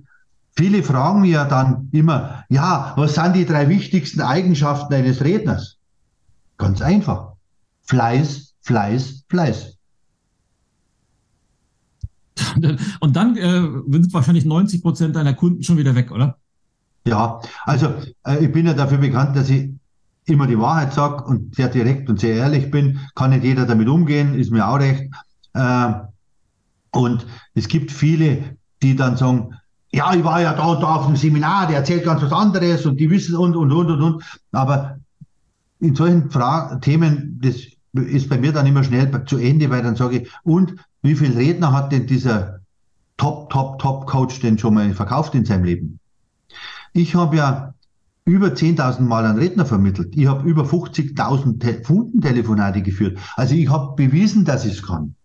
viele 0.56 0.84
fragen 0.84 1.22
mir 1.22 1.44
dann 1.46 1.90
immer, 1.92 2.46
ja, 2.50 2.94
was 2.96 3.16
sind 3.16 3.36
die 3.36 3.46
drei 3.46 3.68
wichtigsten 3.68 4.22
Eigenschaften 4.22 4.94
eines 4.94 5.22
Redners? 5.22 5.78
Ganz 6.58 6.82
einfach. 6.82 7.34
Fleiß, 7.84 8.54
Fleiß, 8.62 9.24
Fleiß. 9.28 9.78
Und 13.00 13.16
dann 13.16 13.36
äh, 13.36 13.62
sind 13.92 14.14
wahrscheinlich 14.14 14.46
90 14.46 14.82
Prozent 14.82 15.16
deiner 15.16 15.34
Kunden 15.34 15.64
schon 15.64 15.78
wieder 15.78 15.96
weg, 15.96 16.12
oder? 16.12 16.38
Ja, 17.06 17.40
also 17.66 17.94
äh, 18.26 18.46
ich 18.46 18.52
bin 18.52 18.66
ja 18.66 18.74
dafür 18.74 18.98
bekannt, 18.98 19.36
dass 19.36 19.50
ich 19.50 19.72
immer 20.28 20.46
die 20.46 20.60
Wahrheit 20.60 20.94
sage 20.94 21.24
und 21.24 21.56
sehr 21.56 21.70
direkt 21.70 22.10
und 22.10 22.20
sehr 22.20 22.36
ehrlich 22.36 22.70
bin, 22.70 23.00
kann 23.16 23.32
nicht 23.32 23.44
jeder 23.44 23.66
damit 23.66 23.88
umgehen, 23.88 24.36
ist 24.36 24.52
mir 24.52 24.68
auch 24.68 24.80
recht. 24.80 25.10
Äh, 25.54 25.94
und 26.92 27.26
es 27.54 27.68
gibt 27.68 27.92
viele, 27.92 28.58
die 28.82 28.96
dann 28.96 29.18
sagen, 29.18 29.56
ja, 29.92 30.14
ich 30.14 30.24
war 30.24 30.42
ja 30.42 30.54
da 30.54 30.66
und 30.66 30.82
da 30.82 30.96
auf 30.96 31.06
dem 31.06 31.16
Seminar, 31.16 31.68
der 31.68 31.78
erzählt 31.78 32.04
ganz 32.04 32.22
was 32.22 32.34
anderes 32.34 32.86
und 32.86 33.00
die 33.00 33.10
wissen 33.10 33.36
und, 33.36 33.56
und, 33.56 33.72
und, 33.72 33.90
und, 33.90 34.02
und. 34.02 34.24
Aber 34.52 34.98
in 35.80 35.96
solchen 35.96 36.30
Fra 36.30 36.76
Themen, 36.76 37.40
das 37.42 37.56
ist 37.94 38.30
bei 38.30 38.38
mir 38.38 38.52
dann 38.52 38.68
immer 38.68 38.84
schnell 38.84 39.10
zu 39.26 39.38
Ende, 39.38 39.70
weil 39.70 39.82
dann 39.82 39.96
sage 39.96 40.20
ich, 40.20 40.32
und 40.44 40.76
wie 41.02 41.16
viele 41.16 41.38
Redner 41.38 41.72
hat 41.72 41.92
denn 41.92 42.06
dieser 42.06 42.60
Top, 43.16 43.50
Top, 43.50 43.80
Top 43.80 44.08
Coach 44.08 44.40
denn 44.42 44.58
schon 44.58 44.74
mal 44.74 44.94
verkauft 44.94 45.34
in 45.36 45.46
seinem 45.46 45.64
Leben? 45.64 46.00
Ich 46.94 47.16
habe 47.16 47.38
ja 47.38 47.74
über 48.28 48.48
10.000 48.50 49.02
Mal 49.02 49.26
an 49.26 49.38
Redner 49.38 49.66
vermittelt. 49.66 50.14
Ich 50.16 50.28
habe 50.28 50.48
über 50.48 50.64
50.000 50.64 51.60
Te 51.60 52.82
geführt. 52.82 53.18
Also 53.38 53.56
ich 53.56 53.70
habe 53.70 53.96
bewiesen, 53.96 54.44
dass 54.44 54.66
ich 54.66 54.74
es 54.74 54.84
kann. 54.86 55.16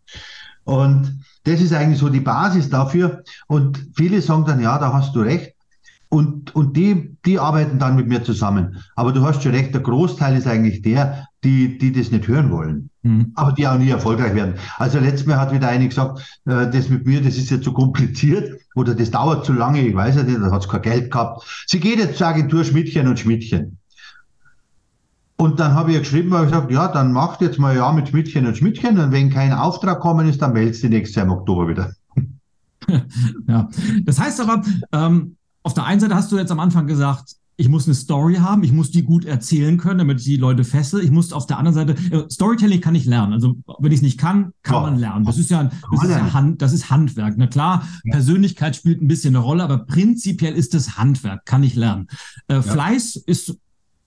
Und 0.63 1.19
das 1.43 1.61
ist 1.61 1.73
eigentlich 1.73 1.99
so 1.99 2.09
die 2.09 2.21
Basis 2.21 2.71
dafür. 2.71 3.25
Und 3.49 3.89
viele 3.97 4.23
sagen 4.23 4.45
dann, 4.45 4.61
ja, 4.61 4.79
da 4.79 4.93
hast 4.93 5.17
du 5.17 5.21
recht. 5.21 5.53
Und, 6.11 6.55
und 6.55 6.77
die, 6.77 7.17
die 7.27 7.41
arbeiten 7.41 7.81
dann 7.81 7.97
mit 7.97 8.07
mir 8.07 8.23
zusammen. 8.23 8.77
Aber 8.95 9.13
du 9.13 9.23
hast 9.25 9.43
schon 9.43 9.53
recht, 9.53 9.75
der 9.75 9.81
Großteil 9.81 10.37
ist 10.37 10.47
eigentlich 10.47 10.83
der, 10.83 11.27
die, 11.45 11.79
die 11.79 11.93
das 11.93 12.11
nicht 12.11 12.29
hören 12.29 12.51
wollen. 12.51 12.91
Mhm. 13.03 13.33
Aber 13.35 13.53
die 13.53 13.67
auch 13.67 13.79
nie 13.79 13.91
erfolgreich 13.91 14.35
werden. 14.35 14.55
Also 14.79 14.99
letztes 14.99 15.27
Mal 15.27 15.39
hat 15.39 15.53
wieder 15.53 15.69
eine 15.69 15.89
gesagt, 15.89 16.21
äh, 16.45 16.71
das 16.71 16.89
mit 16.89 17.07
mir, 17.07 17.21
das 17.21 17.37
ist 17.37 17.51
ja 17.51 17.61
zu 17.61 17.73
kompliziert 17.73 18.61
oder 18.75 18.95
das 18.95 19.11
dauert 19.11 19.45
zu 19.45 19.53
lange, 19.53 19.81
ich 19.81 19.95
weiß 19.95 20.17
ja 20.17 20.23
nicht, 20.23 20.39
da 20.41 20.51
hat 20.51 20.63
es 20.63 20.69
kein 20.69 20.83
Geld 20.83 21.11
gehabt. 21.11 21.45
Sie 21.67 21.81
geht 21.81 21.99
jetzt 21.99 22.19
zur 22.19 22.29
Agentur 22.29 22.65
Schmidtchen 22.65 23.09
und 23.09 23.19
Schmidtchen. 23.19 23.79
Und 25.37 25.59
dann 25.59 25.75
habe 25.75 25.91
ich 25.91 25.99
geschrieben, 25.99 26.33
habe 26.35 26.47
gesagt, 26.47 26.71
ja, 26.71 26.87
dann 26.87 27.13
macht 27.13 27.41
jetzt 27.41 27.59
mal 27.59 27.75
ja 27.75 27.91
mit 27.91 28.09
Schmidtchen 28.09 28.47
und 28.47 28.57
Schmidtchen 28.57 28.99
und 29.01 29.11
wenn 29.11 29.31
kein 29.31 29.53
Auftrag 29.53 29.99
kommen 29.99 30.29
ist, 30.29 30.41
dann 30.41 30.53
meldest 30.53 30.85
du 30.85 30.89
nächstes 30.89 31.17
Jahr 31.17 31.27
im 31.27 31.33
Oktober 31.33 31.69
wieder. 31.69 31.93
ja, 33.49 33.69
das 34.05 34.21
heißt 34.21 34.41
aber, 34.41 34.63
ähm, 34.93 35.37
auf 35.65 35.75
der 35.75 35.85
einen 35.85 36.01
Seite 36.01 36.15
hast 36.15 36.31
du 36.31 36.39
jetzt 36.39 36.53
am 36.53 36.61
Anfang 36.61 36.87
gesagt, 36.87 37.37
ich 37.57 37.69
muss 37.69 37.87
eine 37.87 37.95
Story 37.95 38.37
haben, 38.37 38.65
ich 38.65 38.73
muss 38.73 38.91
die 38.91 39.03
gut 39.03 39.25
erzählen 39.25 39.77
können, 39.79 39.99
damit 39.99 40.21
ich 40.21 40.25
die 40.25 40.37
Leute 40.37 40.65
fessel. 40.65 41.03
Ich 41.05 41.11
muss 41.11 41.33
auf 41.33 41.47
der 41.47 41.59
anderen 41.59 41.75
Seite, 41.75 41.93
äh, 42.15 42.29
Storytelling 42.31 42.81
kann 42.81 42.95
ich 42.95 43.05
lernen. 43.05 43.33
Also 43.33 43.57
wenn 43.79 43.93
ich 43.93 43.99
es 43.99 44.03
nicht 44.03 44.19
kann, 44.19 44.53
kann 44.63 44.75
ja. 44.77 44.81
man 44.81 44.99
lernen. 44.99 45.25
Das 45.25 45.39
ist 45.39 45.51
ja, 45.51 45.65
das 45.65 46.03
ist 46.03 46.11
ja 46.11 46.33
Hand, 46.33 46.63
das 46.63 46.73
ist 46.73 46.91
Handwerk. 46.91 47.35
Na 47.37 47.47
klar, 47.47 47.87
ja. 48.05 48.13
Persönlichkeit 48.13 48.75
spielt 48.77 49.03
ein 49.03 49.09
bisschen 49.09 49.37
eine 49.37 49.45
Rolle, 49.45 49.63
aber 49.63 49.79
prinzipiell 49.85 50.55
ist 50.55 50.75
es 50.75 50.97
Handwerk, 50.97 51.45
kann 51.45 51.63
ich 51.63 51.75
lernen. 51.75 52.07
Äh, 52.49 52.55
ja. 52.55 52.63
Fleiß 52.63 53.17
ist 53.17 53.57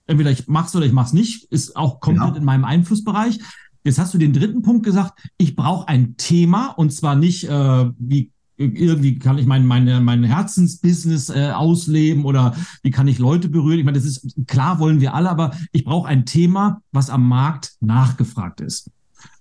entweder 0.06 0.30
ich 0.30 0.48
mach's 0.48 0.74
oder 0.74 0.86
ich 0.86 0.92
mach's 0.92 1.12
nicht, 1.12 1.44
ist 1.44 1.76
auch 1.76 2.00
komplett 2.00 2.36
in 2.36 2.44
meinem 2.44 2.64
Einflussbereich. 2.64 3.40
Jetzt 3.84 3.98
hast 3.98 4.14
du 4.14 4.18
den 4.18 4.32
dritten 4.32 4.62
Punkt 4.62 4.84
gesagt, 4.84 5.20
ich 5.38 5.54
brauche 5.54 5.86
ein 5.88 6.16
Thema 6.16 6.68
und 6.68 6.92
zwar 6.92 7.14
nicht, 7.14 7.44
äh, 7.44 7.90
wie 7.98 8.32
irgendwie 8.56 9.18
kann 9.18 9.38
ich 9.38 9.46
mein, 9.46 9.66
meine, 9.66 10.00
mein 10.00 10.24
Herzensbusiness 10.24 11.28
äh, 11.28 11.50
ausleben 11.50 12.24
oder 12.24 12.54
wie 12.82 12.90
kann 12.90 13.08
ich 13.08 13.18
Leute 13.18 13.48
berühren? 13.48 13.78
Ich 13.78 13.84
meine, 13.84 13.98
das 13.98 14.06
ist 14.06 14.34
klar, 14.46 14.78
wollen 14.78 15.00
wir 15.00 15.14
alle, 15.14 15.30
aber 15.30 15.52
ich 15.72 15.84
brauche 15.84 16.08
ein 16.08 16.24
Thema, 16.24 16.80
was 16.92 17.10
am 17.10 17.28
Markt 17.28 17.76
nachgefragt 17.80 18.60
ist. 18.60 18.90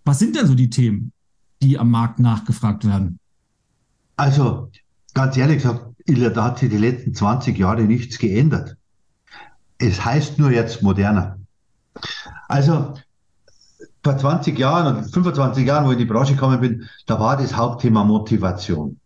Was 0.04 0.20
sind 0.20 0.36
denn 0.36 0.48
so 0.48 0.56
die 0.56 0.70
Themen, 0.70 1.12
die 1.62 1.80
am 1.80 1.90
Markt 1.92 2.20
nachgefragt 2.20 2.86
werden? 2.86 3.20
Also, 4.18 4.70
ganz 5.14 5.38
ehrlich 5.38 5.58
gesagt, 5.58 5.86
Ilja, 6.06 6.30
da 6.30 6.46
hat 6.46 6.60
sich 6.60 6.70
die 6.70 6.78
letzten 6.78 7.14
20 7.14 7.58
Jahre 7.58 7.84
nichts 7.84 8.18
geändert. 8.18 8.78
Es 9.78 10.04
heißt 10.04 10.40
nur 10.40 10.52
jetzt 10.52 10.84
moderner. 10.84 11.40
Also, 12.48 12.94
vor 14.04 14.18
20 14.18 14.58
Jahren 14.60 14.98
oder 14.98 15.04
25 15.04 15.66
Jahren, 15.66 15.86
wo 15.86 15.90
ich 15.90 15.94
in 15.94 16.06
die 16.06 16.14
Branche 16.14 16.34
gekommen 16.34 16.62
bin, 16.62 16.88
da 17.08 17.20
war 17.20 17.38
das 17.38 17.56
Hauptthema 17.56 18.04
Motivation. 18.04 19.00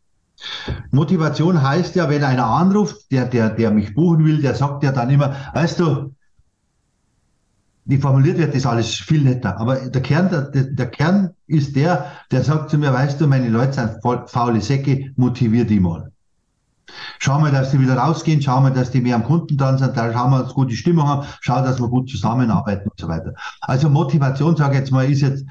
Motivation 0.91 1.61
heißt 1.61 1.95
ja, 1.95 2.09
wenn 2.09 2.23
einer 2.23 2.45
anruft, 2.45 3.11
der, 3.11 3.25
der, 3.25 3.49
der 3.49 3.71
mich 3.71 3.93
buchen 3.93 4.25
will, 4.25 4.41
der 4.41 4.55
sagt 4.55 4.83
ja 4.83 4.91
dann 4.91 5.09
immer, 5.09 5.35
weißt 5.53 5.79
du, 5.79 6.13
wie 7.85 7.97
formuliert 7.97 8.37
wird 8.37 8.55
das 8.55 8.65
alles 8.65 8.93
viel 8.95 9.23
netter. 9.23 9.59
Aber 9.59 9.75
der 9.75 10.01
Kern, 10.01 10.29
der, 10.29 10.41
der 10.63 10.87
Kern 10.87 11.31
ist 11.47 11.75
der, 11.75 12.11
der 12.31 12.43
sagt 12.43 12.69
zu 12.69 12.77
mir, 12.77 12.93
weißt 12.93 13.19
du, 13.19 13.27
meine 13.27 13.49
Leute 13.49 13.73
sind 13.73 14.29
faule 14.29 14.61
Säcke, 14.61 15.11
motivier 15.15 15.65
die 15.65 15.79
mal. 15.79 16.11
Schau 17.19 17.39
mal, 17.39 17.51
dass 17.51 17.71
die 17.71 17.79
wieder 17.79 17.97
rausgehen, 17.97 18.41
schau 18.41 18.61
mal, 18.61 18.71
dass 18.71 18.91
die 18.91 19.01
mehr 19.01 19.15
am 19.15 19.23
Kunden 19.23 19.57
dran 19.57 19.77
sind, 19.77 19.97
da 19.97 20.11
schau 20.13 20.27
mal, 20.27 20.43
dass 20.43 20.53
gute 20.53 20.75
Stimmung 20.75 21.07
haben, 21.07 21.27
schau, 21.41 21.61
dass 21.63 21.79
wir 21.79 21.87
gut 21.87 22.09
zusammenarbeiten 22.09 22.89
und 22.89 22.99
so 22.99 23.07
weiter. 23.07 23.33
Also 23.61 23.89
Motivation, 23.89 24.55
sage 24.55 24.73
ich 24.73 24.79
jetzt 24.79 24.91
mal, 24.91 25.09
ist 25.09 25.21
jetzt, 25.21 25.45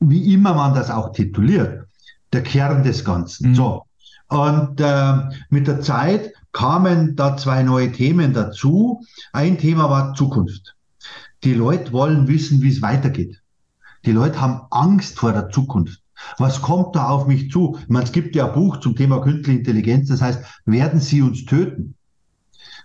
wie 0.00 0.34
immer 0.34 0.54
man 0.54 0.74
das 0.74 0.90
auch 0.90 1.12
tituliert, 1.12 1.86
der 2.32 2.42
Kern 2.42 2.82
des 2.82 3.04
Ganzen. 3.04 3.50
Mhm. 3.50 3.54
So. 3.54 3.87
Und 4.28 4.80
äh, 4.80 5.14
mit 5.50 5.66
der 5.66 5.80
Zeit 5.80 6.32
kamen 6.52 7.16
da 7.16 7.36
zwei 7.36 7.62
neue 7.62 7.92
Themen 7.92 8.34
dazu. 8.34 9.02
Ein 9.32 9.58
Thema 9.58 9.88
war 9.90 10.14
Zukunft. 10.14 10.74
Die 11.44 11.54
Leute 11.54 11.92
wollen 11.92 12.28
wissen, 12.28 12.62
wie 12.62 12.70
es 12.70 12.82
weitergeht. 12.82 13.40
Die 14.04 14.12
Leute 14.12 14.40
haben 14.40 14.62
Angst 14.70 15.18
vor 15.18 15.32
der 15.32 15.50
Zukunft. 15.50 16.00
Was 16.36 16.60
kommt 16.62 16.96
da 16.96 17.08
auf 17.08 17.26
mich 17.26 17.50
zu? 17.50 17.78
Ich 17.80 17.88
meine, 17.88 18.04
es 18.04 18.12
gibt 18.12 18.34
ja 18.34 18.46
ein 18.46 18.54
Buch 18.54 18.78
zum 18.78 18.96
Thema 18.96 19.20
künstliche 19.20 19.58
Intelligenz, 19.60 20.08
das 20.08 20.20
heißt, 20.20 20.42
werden 20.66 21.00
sie 21.00 21.22
uns 21.22 21.44
töten? 21.44 21.94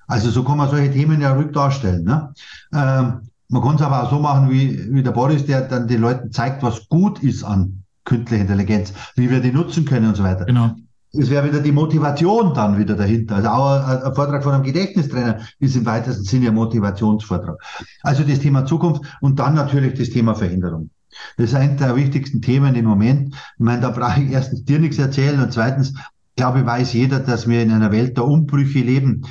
Also 0.08 0.29
so 0.29 0.43
kann 0.43 0.58
man 0.58 0.69
solche 0.69 0.91
Themen 0.91 1.21
ja 1.21 1.34
rück 1.34 1.53
darstellen. 1.53 2.03
Ne? 2.03 2.34
Ähm, 2.73 3.21
man 3.49 3.62
kann 3.62 3.75
es 3.75 3.82
aber 3.82 4.03
auch 4.03 4.10
so 4.10 4.19
machen 4.19 4.49
wie, 4.49 4.93
wie 4.93 5.03
der 5.03 5.12
Boris, 5.12 5.45
der 5.45 5.62
dann 5.62 5.88
den 5.88 6.01
Leuten 6.01 6.32
zeigt, 6.32 6.62
was 6.62 6.88
gut 6.89 7.23
ist 7.23 7.43
an 7.43 7.84
künstlicher 8.06 8.41
Intelligenz, 8.41 8.93
wie 9.15 9.29
wir 9.29 9.39
die 9.39 9.51
nutzen 9.51 9.86
können 9.86 10.10
und 10.10 10.15
so 10.15 10.23
weiter. 10.23 10.45
Genau. 10.45 10.75
Es 11.15 11.30
wäre 11.30 11.47
wieder 11.47 11.60
die 11.60 11.71
Motivation 11.71 12.56
dann 12.56 12.80
wieder 12.80 12.95
dahinter. 12.95 13.36
Also 13.36 13.49
auch 13.49 13.88
ein, 13.88 14.02
ein 14.02 14.15
Vortrag 14.15 14.43
von 14.43 14.54
einem 14.54 14.63
Gedächtnistrainer 14.63 15.41
ist 15.60 15.76
im 15.76 15.86
weitesten 15.86 16.23
Sinne 16.23 16.47
ein 16.47 16.56
Motivationsvortrag. 16.56 17.62
Also 18.02 18.23
das 18.23 18.39
Thema 18.39 18.65
Zukunft 18.65 19.04
und 19.21 19.38
dann 19.38 19.54
natürlich 19.54 19.93
das 19.93 20.10
Thema 20.10 20.34
Veränderung. 20.34 20.89
Das 21.38 21.49
ist 21.49 21.56
eines 21.56 21.78
der 21.78 21.95
wichtigsten 21.95 22.41
Themen 22.41 22.73
im 22.73 22.86
Moment. 22.86 23.36
Ich 23.36 23.60
meine, 23.60 23.82
da 23.82 23.91
brauche 23.91 24.21
ich 24.21 24.32
erstens 24.32 24.65
dir 24.65 24.80
nichts 24.80 24.97
erzählen 24.97 25.39
und 25.39 25.54
zweitens, 25.54 25.93
glaube 26.36 26.62
ich, 26.62 26.65
weiß 26.65 26.93
jeder, 26.93 27.19
dass 27.19 27.47
wir 27.47 27.62
in 27.62 27.71
einer 27.71 27.91
Welt 27.91 28.17
der 28.17 28.26
Umbrüche 28.26 28.80
leben. 28.80 29.21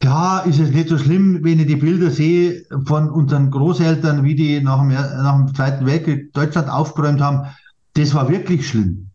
Klar 0.00 0.46
ist 0.46 0.60
es 0.60 0.70
nicht 0.70 0.88
so 0.88 0.96
schlimm, 0.96 1.40
wenn 1.44 1.60
ich 1.60 1.66
die 1.66 1.76
Bilder 1.76 2.10
sehe 2.10 2.64
von 2.86 3.10
unseren 3.10 3.50
Großeltern, 3.50 4.24
wie 4.24 4.34
die 4.34 4.62
nach 4.62 4.78
dem, 4.78 4.88
nach 4.88 5.36
dem 5.36 5.54
Zweiten 5.54 5.84
Weltkrieg 5.84 6.32
Deutschland 6.32 6.70
aufgeräumt 6.70 7.20
haben. 7.20 7.48
Das 7.92 8.14
war 8.14 8.30
wirklich 8.30 8.66
schlimm. 8.66 9.10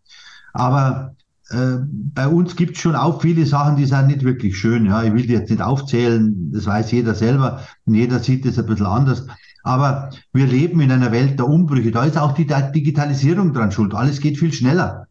Aber 0.53 1.14
äh, 1.49 1.77
bei 1.81 2.27
uns 2.27 2.55
gibt 2.55 2.75
es 2.75 2.81
schon 2.81 2.95
auch 2.95 3.21
viele 3.21 3.45
Sachen, 3.45 3.75
die 3.75 3.85
sind 3.85 4.07
nicht 4.07 4.23
wirklich 4.23 4.57
schön. 4.57 4.85
Ja, 4.85 5.03
ich 5.03 5.13
will 5.13 5.27
die 5.27 5.33
jetzt 5.33 5.49
nicht 5.49 5.61
aufzählen, 5.61 6.51
das 6.51 6.65
weiß 6.65 6.91
jeder 6.91 7.13
selber 7.13 7.61
und 7.85 7.95
jeder 7.95 8.19
sieht 8.19 8.45
das 8.45 8.57
ein 8.57 8.65
bisschen 8.65 8.87
anders. 8.87 9.27
Aber 9.63 10.11
wir 10.31 10.45
leben 10.45 10.79
in 10.81 10.91
einer 10.91 11.11
Welt 11.11 11.39
der 11.39 11.47
Umbrüche. 11.47 11.91
Da 11.91 12.03
ist 12.03 12.17
auch 12.17 12.33
die 12.33 12.47
Digitalisierung 12.47 13.53
dran 13.53 13.71
schuld. 13.71 13.95
Alles 13.95 14.19
geht 14.19 14.37
viel 14.37 14.53
schneller. 14.53 15.07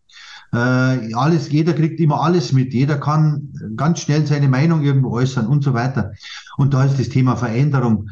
Äh, 0.52 1.12
alles, 1.14 1.50
jeder 1.50 1.72
kriegt 1.72 1.98
immer 1.98 2.20
alles 2.22 2.52
mit. 2.52 2.72
Jeder 2.72 2.96
kann 2.98 3.52
ganz 3.76 4.00
schnell 4.00 4.26
seine 4.26 4.48
Meinung 4.48 4.82
irgendwo 4.82 5.10
äußern 5.10 5.46
und 5.46 5.64
so 5.64 5.74
weiter. 5.74 6.12
Und 6.56 6.74
da 6.74 6.84
ist 6.84 7.00
das 7.00 7.08
Thema 7.08 7.34
Veränderung 7.34 8.10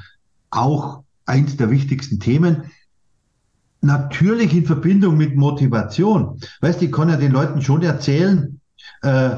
auch 0.50 1.04
eins 1.26 1.56
der 1.56 1.70
wichtigsten 1.70 2.18
Themen 2.18 2.64
natürlich 3.82 4.54
in 4.54 4.64
Verbindung 4.64 5.16
mit 5.16 5.36
Motivation. 5.36 6.40
Weißt 6.60 6.80
ich 6.82 6.92
kann 6.92 7.08
ja 7.08 7.16
den 7.16 7.32
Leuten 7.32 7.60
schon 7.60 7.82
erzählen, 7.82 8.60
äh, 9.02 9.30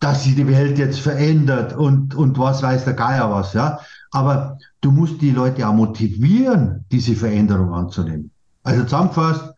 dass 0.00 0.24
sich 0.24 0.34
die 0.34 0.48
Welt 0.48 0.78
jetzt 0.78 0.98
verändert 0.98 1.74
und, 1.74 2.14
und 2.14 2.38
was 2.38 2.62
weiß 2.62 2.84
der 2.84 2.94
Geier 2.94 3.30
was, 3.30 3.52
ja. 3.54 3.78
Aber 4.10 4.58
du 4.80 4.90
musst 4.90 5.20
die 5.22 5.30
Leute 5.30 5.66
auch 5.66 5.72
motivieren, 5.72 6.84
diese 6.90 7.14
Veränderung 7.14 7.72
anzunehmen. 7.72 8.30
Also 8.62 8.82
zusammengefasst, 8.84 9.54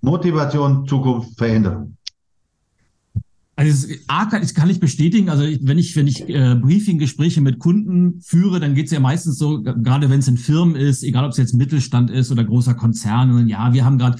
Motivation, 0.00 0.86
Zukunft, 0.86 1.36
Veränderung. 1.36 1.96
Also 3.60 3.88
A, 4.06 4.24
kann, 4.24 4.40
das 4.40 4.54
kann 4.54 4.70
ich 4.70 4.80
bestätigen. 4.80 5.28
Also 5.28 5.44
wenn 5.44 5.76
ich, 5.76 5.94
wenn 5.94 6.06
ich 6.06 6.26
äh, 6.28 6.54
Briefing-Gespräche 6.54 7.42
mit 7.42 7.58
Kunden 7.58 8.22
führe, 8.22 8.58
dann 8.58 8.74
geht 8.74 8.86
es 8.86 8.90
ja 8.90 9.00
meistens 9.00 9.36
so, 9.36 9.62
gerade 9.62 10.08
wenn 10.08 10.20
es 10.20 10.28
in 10.28 10.38
Firmen 10.38 10.76
ist, 10.76 11.02
egal 11.02 11.26
ob 11.26 11.32
es 11.32 11.36
jetzt 11.36 11.52
Mittelstand 11.52 12.10
ist 12.10 12.32
oder 12.32 12.42
großer 12.42 12.72
Konzern, 12.72 13.30
und 13.32 13.48
ja, 13.48 13.74
wir 13.74 13.84
haben 13.84 13.98
gerade 13.98 14.18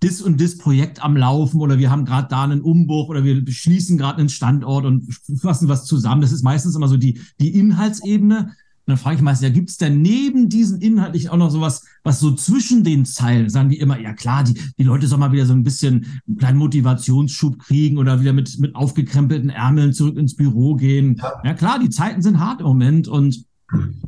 das 0.00 0.20
und 0.20 0.40
das 0.42 0.58
Projekt 0.58 1.02
am 1.02 1.16
Laufen 1.16 1.60
oder 1.60 1.78
wir 1.78 1.90
haben 1.90 2.04
gerade 2.04 2.28
da 2.28 2.44
einen 2.44 2.60
Umbruch 2.60 3.08
oder 3.08 3.24
wir 3.24 3.42
beschließen 3.42 3.96
gerade 3.96 4.18
einen 4.18 4.28
Standort 4.28 4.84
und 4.84 5.06
fassen 5.40 5.68
was 5.68 5.86
zusammen. 5.86 6.20
Das 6.20 6.32
ist 6.32 6.42
meistens 6.42 6.76
immer 6.76 6.88
so 6.88 6.98
die, 6.98 7.18
die 7.40 7.54
Inhaltsebene 7.54 8.52
dann 8.86 8.96
frage 8.96 9.16
ich 9.16 9.22
meistens, 9.22 9.48
ja, 9.48 9.54
gibt 9.54 9.70
es 9.70 9.76
denn 9.76 10.02
neben 10.02 10.48
diesen 10.48 10.80
inhaltlichen 10.80 11.30
auch 11.30 11.36
noch 11.36 11.50
sowas, 11.50 11.84
was 12.02 12.18
so 12.18 12.32
zwischen 12.32 12.82
den 12.82 13.04
Zeilen, 13.04 13.48
sagen 13.48 13.68
die 13.70 13.78
immer, 13.78 14.00
ja 14.00 14.12
klar, 14.12 14.42
die, 14.44 14.54
die 14.76 14.82
Leute 14.82 15.06
sollen 15.06 15.20
mal 15.20 15.32
wieder 15.32 15.46
so 15.46 15.52
ein 15.52 15.62
bisschen 15.62 16.06
einen 16.26 16.38
kleinen 16.38 16.58
Motivationsschub 16.58 17.58
kriegen 17.60 17.98
oder 17.98 18.20
wieder 18.20 18.32
mit, 18.32 18.58
mit 18.58 18.74
aufgekrempelten 18.74 19.50
Ärmeln 19.50 19.92
zurück 19.92 20.16
ins 20.16 20.34
Büro 20.34 20.74
gehen. 20.74 21.16
Ja, 21.18 21.32
ja 21.44 21.54
klar, 21.54 21.78
die 21.78 21.90
Zeiten 21.90 22.22
sind 22.22 22.40
hart 22.40 22.60
im 22.60 22.66
Moment 22.66 23.06
und 23.06 23.44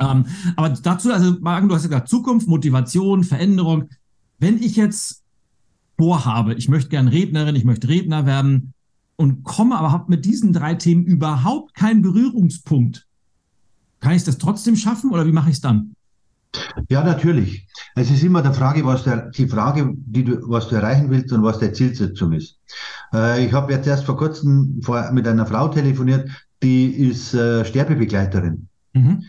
ähm, 0.00 0.26
aber 0.56 0.70
dazu, 0.70 1.12
also 1.12 1.36
Martin, 1.40 1.68
du 1.68 1.74
hast 1.74 1.84
ja 1.84 1.88
gesagt, 1.88 2.08
Zukunft, 2.08 2.48
Motivation, 2.48 3.24
Veränderung. 3.24 3.88
Wenn 4.38 4.62
ich 4.62 4.76
jetzt 4.76 5.22
vorhabe, 5.96 6.54
ich 6.54 6.68
möchte 6.68 6.90
gern 6.90 7.08
Rednerin, 7.08 7.56
ich 7.56 7.64
möchte 7.64 7.88
Redner 7.88 8.26
werden 8.26 8.74
und 9.16 9.44
komme 9.44 9.78
aber 9.78 9.92
habe 9.92 10.10
mit 10.10 10.24
diesen 10.24 10.52
drei 10.52 10.74
Themen 10.74 11.04
überhaupt 11.04 11.74
keinen 11.74 12.02
Berührungspunkt, 12.02 13.06
kann 14.04 14.12
ich 14.12 14.24
das 14.24 14.36
trotzdem 14.36 14.76
schaffen 14.76 15.10
oder 15.10 15.26
wie 15.26 15.32
mache 15.32 15.48
ich 15.48 15.56
es 15.56 15.62
dann? 15.62 15.94
Ja, 16.88 17.02
natürlich. 17.02 17.66
Es 17.96 18.10
ist 18.10 18.22
immer 18.22 18.42
die 18.42 18.52
Frage, 18.52 18.84
was 18.84 19.04
der, 19.04 19.30
die 19.30 19.48
Frage, 19.48 19.92
die 19.96 20.24
du, 20.24 20.38
was 20.48 20.68
du 20.68 20.76
erreichen 20.76 21.10
willst 21.10 21.32
und 21.32 21.42
was 21.42 21.58
der 21.58 21.72
Zielsetzung 21.72 22.32
ist. 22.32 22.58
Äh, 23.12 23.46
ich 23.46 23.52
habe 23.52 23.72
jetzt 23.72 23.86
erst 23.86 24.04
vor 24.04 24.16
kurzem 24.16 24.80
vor, 24.82 25.10
mit 25.12 25.26
einer 25.26 25.46
Frau 25.46 25.68
telefoniert, 25.68 26.28
die 26.62 26.86
ist 26.86 27.34
äh, 27.34 27.64
Sterbebegleiterin. 27.64 28.68
Mhm. 28.92 29.24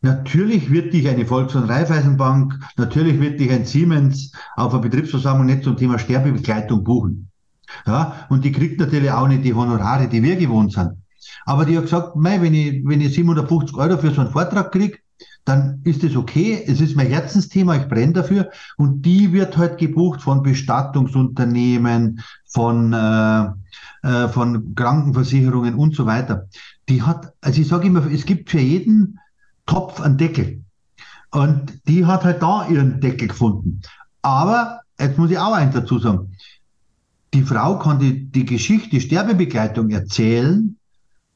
Natürlich 0.00 0.70
wird 0.70 0.94
dich 0.94 1.06
eine 1.06 1.26
Volks- 1.26 1.54
und 1.54 1.68
Raiffeisenbank, 1.68 2.58
natürlich 2.78 3.20
wird 3.20 3.38
dich 3.38 3.50
ein 3.50 3.66
Siemens 3.66 4.32
auf 4.56 4.72
einer 4.72 4.82
Betriebsversammlung 4.82 5.46
nicht 5.46 5.62
zum 5.62 5.76
Thema 5.76 5.98
Sterbebegleitung 5.98 6.82
buchen. 6.82 7.28
Ja, 7.86 8.26
und 8.30 8.44
die 8.46 8.52
kriegt 8.52 8.80
natürlich 8.80 9.10
auch 9.10 9.28
nicht 9.28 9.44
die 9.44 9.54
Honorare, 9.54 10.08
die 10.08 10.22
wir 10.22 10.36
gewohnt 10.36 10.72
sind. 10.72 10.92
Aber 11.44 11.64
die 11.64 11.76
hat 11.76 11.84
gesagt, 11.84 12.16
mei, 12.16 12.40
wenn 12.40 12.54
ich, 12.54 12.82
wenn 12.84 13.00
ich 13.00 13.14
750 13.14 13.76
Euro 13.76 13.98
für 13.98 14.10
so 14.10 14.20
einen 14.20 14.30
Vortrag 14.30 14.72
kriege, 14.72 14.98
dann 15.44 15.80
ist 15.84 16.04
es 16.04 16.16
okay. 16.16 16.62
Es 16.66 16.80
ist 16.80 16.96
mein 16.96 17.08
Herzensthema, 17.08 17.76
ich 17.76 17.88
brenne 17.88 18.12
dafür. 18.12 18.50
Und 18.76 19.02
die 19.02 19.32
wird 19.32 19.56
halt 19.56 19.78
gebucht 19.78 20.22
von 20.22 20.42
Bestattungsunternehmen, 20.42 22.20
von, 22.46 22.92
äh, 22.92 23.46
äh, 24.02 24.28
von 24.28 24.74
Krankenversicherungen 24.74 25.74
und 25.74 25.94
so 25.94 26.06
weiter. 26.06 26.48
Die 26.88 27.02
hat, 27.02 27.32
also 27.40 27.60
ich 27.60 27.68
sage 27.68 27.86
immer, 27.86 28.10
es 28.10 28.26
gibt 28.26 28.50
für 28.50 28.60
jeden 28.60 29.18
Topf 29.66 30.00
einen 30.00 30.18
Deckel. 30.18 30.62
Und 31.30 31.80
die 31.86 32.06
hat 32.06 32.24
halt 32.24 32.42
da 32.42 32.66
ihren 32.68 33.00
Deckel 33.00 33.28
gefunden. 33.28 33.80
Aber, 34.22 34.80
jetzt 34.98 35.16
muss 35.16 35.30
ich 35.30 35.38
auch 35.38 35.52
eins 35.52 35.74
dazu 35.74 35.98
sagen, 35.98 36.36
die 37.32 37.42
Frau 37.42 37.78
kann 37.78 38.00
die, 38.00 38.26
die 38.26 38.44
Geschichte, 38.44 38.90
die 38.90 39.00
Sterbebegleitung 39.00 39.90
erzählen, 39.90 40.76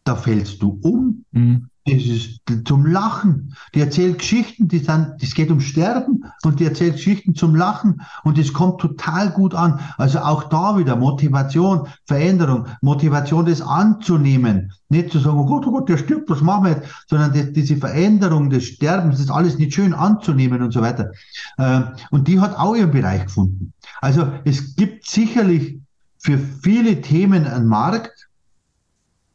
da 0.05 0.17
fällst 0.17 0.63
du 0.63 0.79
um. 0.83 1.25
Mhm. 1.33 1.69
Das 1.87 2.03
ist 2.03 2.41
zum 2.65 2.87
Lachen. 2.87 3.55
Die 3.75 3.81
erzählt 3.81 4.19
Geschichten, 4.19 4.69
die 4.69 4.79
sind, 4.79 5.17
das 5.21 5.35
geht 5.35 5.51
um 5.51 5.61
Sterben 5.61 6.25
und 6.43 6.59
die 6.59 6.65
erzählt 6.65 6.95
Geschichten 6.95 7.35
zum 7.35 7.55
Lachen 7.55 8.01
und 8.23 8.39
es 8.39 8.55
kommt 8.55 8.81
total 8.81 9.31
gut 9.31 9.55
an. 9.55 9.81
Also 9.99 10.21
auch 10.21 10.45
da 10.45 10.79
wieder 10.79 10.97
Motivation, 10.97 11.87
Veränderung, 12.07 12.69
Motivation, 12.81 13.45
das 13.45 13.61
anzunehmen. 13.61 14.73
Nicht 14.89 15.11
zu 15.11 15.19
sagen, 15.19 15.39
oh 15.39 15.45
Gott, 15.45 15.67
oh 15.67 15.73
Gott, 15.73 15.91
der 15.91 15.99
stirbt, 15.99 16.31
was 16.31 16.41
machen 16.41 16.65
wir 16.65 16.71
jetzt? 16.71 16.89
Sondern 17.07 17.35
das, 17.35 17.53
diese 17.53 17.77
Veränderung 17.77 18.49
des 18.49 18.65
Sterbens, 18.65 19.17
das 19.17 19.27
ist 19.27 19.31
alles 19.31 19.59
nicht 19.59 19.75
schön 19.75 19.93
anzunehmen 19.93 20.63
und 20.63 20.73
so 20.73 20.81
weiter. 20.81 21.11
Ähm, 21.59 21.89
und 22.11 22.29
die 22.29 22.41
hat 22.41 22.57
auch 22.57 22.75
ihren 22.75 22.93
Bereich 22.93 23.27
gefunden. 23.27 23.75
Also 24.01 24.33
es 24.45 24.75
gibt 24.75 25.07
sicherlich 25.07 25.81
für 26.17 26.39
viele 26.39 27.03
Themen 27.03 27.47
einen 27.47 27.67
Markt, 27.67 28.25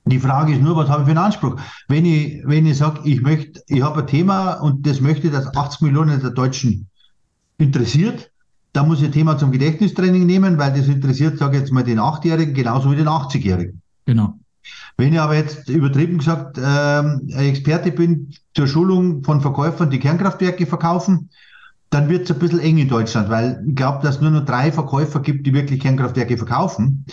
die 0.10 0.20
Frage 0.20 0.54
ist 0.54 0.62
nur, 0.62 0.76
was 0.76 0.90
habe 0.90 1.02
ich 1.02 1.06
für 1.06 1.12
einen 1.12 1.26
Anspruch? 1.26 1.56
Wenn 1.88 2.06
ich, 2.06 2.42
wenn 2.46 2.66
ich 2.66 2.78
sage, 2.78 3.02
ich 3.04 3.22
möchte, 3.22 3.62
ich 3.68 3.82
habe 3.82 4.02
ein 4.02 4.08
Thema 4.08 4.54
und 4.54 4.86
das 4.86 5.02
möchte, 5.02 5.30
dass 5.30 5.56
80 5.56 5.82
Millionen 5.82 6.22
der 6.22 6.32
Deutschen 6.32 6.88
interessiert, 7.58 8.32
dann 8.74 8.88
muss 8.88 9.00
ich 9.00 9.06
ein 9.06 9.12
Thema 9.12 9.38
zum 9.38 9.52
Gedächtnistraining 9.52 10.26
nehmen, 10.26 10.58
weil 10.58 10.74
das 10.74 10.88
interessiert, 10.88 11.38
sage 11.38 11.58
ich 11.58 11.64
jetzt 11.64 11.72
mal, 11.72 11.84
den 11.84 12.00
Achtjährigen 12.00 12.54
genauso 12.54 12.92
wie 12.92 12.96
den 12.96 13.08
80-Jährigen. 13.08 13.82
Genau. 14.06 14.36
Wenn 14.98 15.14
ich 15.14 15.20
aber 15.20 15.36
jetzt 15.36 15.70
übertrieben 15.70 16.18
gesagt 16.18 16.60
ähm, 16.62 17.30
Experte 17.30 17.92
bin 17.92 18.34
zur 18.54 18.68
Schulung 18.68 19.24
von 19.24 19.42
Verkäufern, 19.42 19.90
die 19.90 20.00
Kernkraftwerke 20.00 20.66
verkaufen, 20.66 21.30
dann 21.90 22.10
wird 22.10 22.30
es 22.30 22.32
ein 22.32 22.40
bisschen 22.40 22.60
eng 22.60 22.78
in 22.78 22.90
Deutschland, 22.90 23.30
weil 23.30 23.64
ich 23.68 23.76
glaube, 23.76 24.04
dass 24.04 24.16
es 24.16 24.22
nur 24.22 24.32
noch 24.32 24.46
drei 24.46 24.72
Verkäufer 24.72 25.22
gibt, 25.22 25.48
die 25.48 25.54
wirklich 25.54 25.80
Kernkraftwerke 25.80 26.38
verkaufen. 26.38 27.06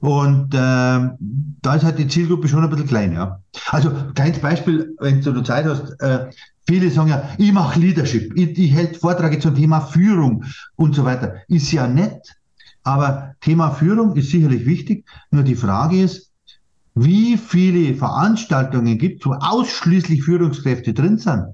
Und 0.00 0.54
äh, 0.54 0.58
da 0.58 1.74
ist 1.74 1.84
halt 1.84 1.98
die 1.98 2.08
Zielgruppe 2.08 2.48
schon 2.48 2.62
ein 2.62 2.70
bisschen 2.70 2.86
klein, 2.86 3.12
ja. 3.12 3.40
Also, 3.70 3.90
kleines 4.14 4.38
Beispiel, 4.38 4.94
wenn 5.00 5.20
du 5.20 5.42
Zeit 5.42 5.66
hast, 5.66 6.00
äh, 6.00 6.30
viele 6.66 6.90
sagen 6.90 7.08
ja, 7.08 7.30
ich 7.38 7.52
mache 7.52 7.80
Leadership, 7.80 8.36
ich, 8.36 8.56
ich 8.58 8.72
hält 8.72 8.96
Vorträge 8.96 9.38
zum 9.38 9.54
Thema 9.54 9.80
Führung 9.80 10.44
und 10.76 10.94
so 10.94 11.04
weiter. 11.04 11.36
Ist 11.48 11.72
ja 11.72 11.88
nett, 11.88 12.36
aber 12.84 13.34
Thema 13.40 13.70
Führung 13.70 14.14
ist 14.14 14.30
sicherlich 14.30 14.66
wichtig. 14.66 15.04
Nur 15.30 15.42
die 15.42 15.56
Frage 15.56 16.00
ist, 16.00 16.30
wie 16.94 17.36
viele 17.36 17.94
Veranstaltungen 17.94 18.98
gibt, 18.98 19.24
wo 19.26 19.32
ausschließlich 19.32 20.22
Führungskräfte 20.22 20.94
drin 20.94 21.18
sind? 21.18 21.44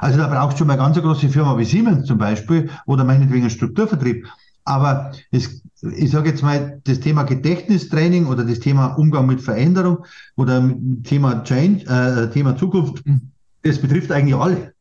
Also 0.00 0.18
da 0.18 0.28
brauchst 0.28 0.58
du 0.58 0.64
mal 0.64 0.74
eine 0.74 0.82
ganz 0.82 0.98
große 0.98 1.28
Firma 1.28 1.56
wie 1.58 1.64
Siemens 1.64 2.06
zum 2.06 2.18
Beispiel 2.18 2.70
oder 2.86 3.04
meinetwegen 3.04 3.42
einen 3.42 3.50
Strukturvertrieb. 3.50 4.26
Aber 4.70 5.10
es, 5.32 5.62
ich 5.82 6.12
sage 6.12 6.30
jetzt 6.30 6.44
mal, 6.44 6.80
das 6.84 7.00
Thema 7.00 7.24
Gedächtnistraining 7.24 8.26
oder 8.26 8.44
das 8.44 8.60
Thema 8.60 8.94
Umgang 8.94 9.26
mit 9.26 9.40
Veränderung 9.40 10.04
oder 10.36 10.62
Thema 11.02 11.42
Change, 11.42 11.86
äh, 11.86 12.30
Thema 12.30 12.56
Zukunft, 12.56 13.04
mhm. 13.04 13.32
das 13.64 13.80
betrifft 13.80 14.12
eigentlich 14.12 14.36
alle. 14.36 14.72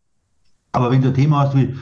Aber 0.74 0.92
wenn 0.92 1.02
du 1.02 1.08
ein 1.08 1.16
Thema 1.16 1.40
hast, 1.40 1.56
wie, 1.56 1.76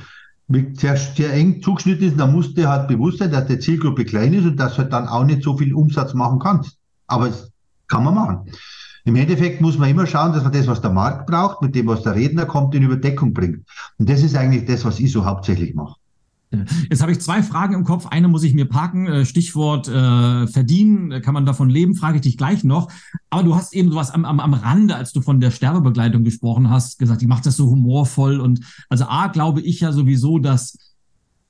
wie 0.48 0.74
sehr, 0.74 0.96
sehr 0.96 1.34
eng 1.34 1.62
zugeschnitten 1.62 2.08
ist, 2.08 2.18
dann 2.18 2.32
musst 2.32 2.58
du 2.58 2.66
halt 2.66 2.88
bewusst 2.88 3.18
sein, 3.18 3.30
dass 3.30 3.48
die 3.48 3.60
Zielgruppe 3.60 4.06
klein 4.06 4.34
ist 4.34 4.46
und 4.46 4.56
dass 4.56 4.76
du 4.76 4.84
halt 4.84 4.94
dann 4.94 5.10
auch 5.10 5.26
nicht 5.26 5.44
so 5.44 5.58
viel 5.58 5.74
Umsatz 5.74 6.14
machen 6.14 6.40
kannst. 6.40 6.78
Aber 7.08 7.28
das 7.28 7.52
kann 7.90 8.06
man 8.06 8.16
machen. 8.16 8.50
Im 9.04 9.18
Endeffekt 9.18 9.60
muss 9.60 9.78
man 9.78 9.90
immer 9.90 10.08
schauen, 10.08 10.32
dass 10.32 10.44
man 10.44 10.54
das, 10.54 10.68
was 10.68 10.80
der 10.80 10.92
Markt 10.92 11.28
braucht, 11.28 11.62
mit 11.62 11.76
dem, 11.76 11.88
was 11.88 12.04
der 12.04 12.16
Redner 12.16 12.46
kommt, 12.46 12.74
in 12.74 12.84
Überdeckung 12.84 13.34
bringt. 13.34 13.68
Und 13.98 14.08
das 14.10 14.24
ist 14.24 14.38
eigentlich 14.38 14.64
das, 14.64 14.86
was 14.86 15.02
ich 15.02 15.12
so 15.12 15.26
hauptsächlich 15.26 15.76
mache. 15.76 15.97
Jetzt 16.90 17.02
habe 17.02 17.12
ich 17.12 17.20
zwei 17.20 17.44
Fragen 17.44 17.74
im 17.74 17.84
Kopf. 17.84 18.06
Eine 18.08 18.30
muss 18.30 18.44
ich 18.44 18.54
mir 18.54 18.66
parken. 18.66 19.08
Äh, 19.08 19.26
Stichwort 19.26 19.88
äh, 19.88 20.48
verdienen. 20.48 21.22
Kann 21.22 21.34
man 21.34 21.46
davon 21.46 21.70
leben? 21.70 21.96
Frage 21.96 22.18
ich 22.18 22.22
dich 22.22 22.38
gleich 22.38 22.64
noch. 22.64 22.90
Aber 23.30 23.44
du 23.44 23.56
hast 23.56 23.74
eben 23.74 23.90
sowas 23.90 24.12
am, 24.12 24.24
am, 24.24 24.40
am 24.40 24.54
Rande, 24.54 24.96
als 24.96 25.12
du 25.12 25.22
von 25.22 25.40
der 25.40 25.52
Sterbebegleitung 25.52 26.24
gesprochen 26.24 26.70
hast, 26.70 27.00
gesagt, 27.00 27.22
die 27.22 27.28
macht 27.28 27.46
das 27.46 27.58
so 27.58 27.70
humorvoll. 27.70 28.40
Und 28.40 28.62
also 28.90 29.06
A, 29.06 29.28
glaube 29.28 29.62
ich 29.62 29.82
ja 29.82 29.92
sowieso, 29.92 30.40
dass 30.40 30.78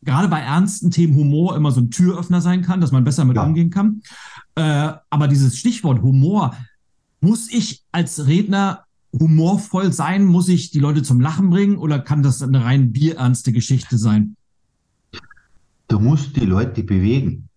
gerade 0.04 0.30
bei 0.30 0.40
ernsten 0.40 0.90
Themen 0.90 1.16
Humor 1.16 1.56
immer 1.56 1.72
so 1.72 1.82
ein 1.82 1.92
Türöffner 1.92 2.42
sein 2.42 2.62
kann, 2.64 2.82
dass 2.82 2.92
man 2.92 3.04
besser 3.04 3.26
mit 3.26 3.36
ja. 3.36 3.44
umgehen 3.44 3.70
kann. 3.70 4.02
Äh, 4.56 4.94
aber 5.10 5.28
dieses 5.28 5.58
Stichwort 5.58 6.02
Humor, 6.02 6.56
muss 7.20 7.52
ich 7.52 7.84
als 7.92 8.26
Redner 8.26 8.84
humorvoll 9.14 9.94
sein? 9.94 10.26
Muss 10.26 10.48
ich 10.48 10.72
die 10.72 10.80
Leute 10.80 11.04
zum 11.04 11.20
Lachen 11.20 11.50
bringen 11.50 11.78
oder 11.78 12.00
kann 12.00 12.24
das 12.24 12.42
eine 12.42 12.64
rein 12.64 12.92
bierernste 12.94 13.52
Geschichte 13.52 13.98
sein? 13.98 14.37
Du 15.88 16.00
musst 16.00 16.36
die 16.36 16.46
Leute 16.46 16.84
bewegen. 16.84 17.50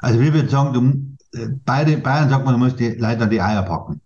Also 0.00 0.20
wir 0.20 0.32
würden 0.32 0.48
sagen, 0.48 1.18
bei 1.64 1.84
den 1.84 2.02
Bayern 2.02 2.28
sagt 2.28 2.44
man, 2.44 2.58
man 2.58 2.68
muss 2.68 2.76
die 2.76 2.90
Leute 2.90 3.24
an 3.24 3.30
die 3.30 3.40
Eier 3.40 3.62
packen. 3.62 4.00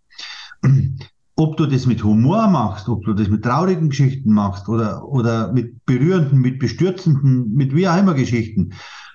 Ob 1.37 1.57
du 1.57 1.67
das 1.67 1.87
mit 1.87 2.03
Humor 2.03 2.49
machst, 2.49 2.89
ob 2.89 3.05
du 3.05 3.15
das 3.15 3.29
mit 3.29 3.45
traurigen 3.45 3.91
Geschichten 3.91 4.33
machst 4.33 4.69
oder, 4.69 5.07
oder 5.07 5.53
mit 5.53 5.87
berührenden, 5.87 6.41
mit 6.41 6.59
bestürzenden, 6.59 7.55
mit 7.55 7.73
wie 7.77 7.87
auch 7.87 7.97
immer 7.97 8.15
Geschichten, 8.15 8.73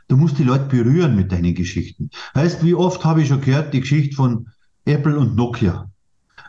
du 0.08 0.16
musst 0.16 0.40
die 0.40 0.46
Leute 0.46 0.66
berühren 0.70 1.18
mit 1.18 1.34
deinen 1.34 1.54
Geschichten. 1.54 2.12
Heißt, 2.34 2.64
wie 2.64 2.76
oft 2.76 3.04
habe 3.04 3.22
ich 3.22 3.28
schon 3.28 3.42
gehört, 3.42 3.74
die 3.74 3.82
Geschichte 3.82 4.16
von 4.16 4.48
Apple 4.86 5.20
und 5.20 5.36
Nokia. 5.36 5.92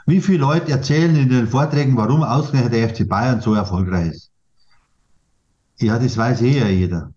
Wie 0.07 0.21
viele 0.21 0.39
Leute 0.39 0.71
erzählen 0.71 1.17
in 1.17 1.31
den 1.31 1.49
Vorträgen, 1.49 1.97
warum 1.97 2.23
ausgerechnet 2.23 2.73
der 2.75 2.89
FC 2.91 3.09
Bayern 3.09 3.41
so 3.41 3.55
erfolgreich 3.55 4.13
ist? 4.13 4.31
Ja, 5.81 5.99
das 5.99 6.17
weiß 6.17 6.43
eh 6.43 6.59
ja 6.61 6.69
jeder. 6.69 7.14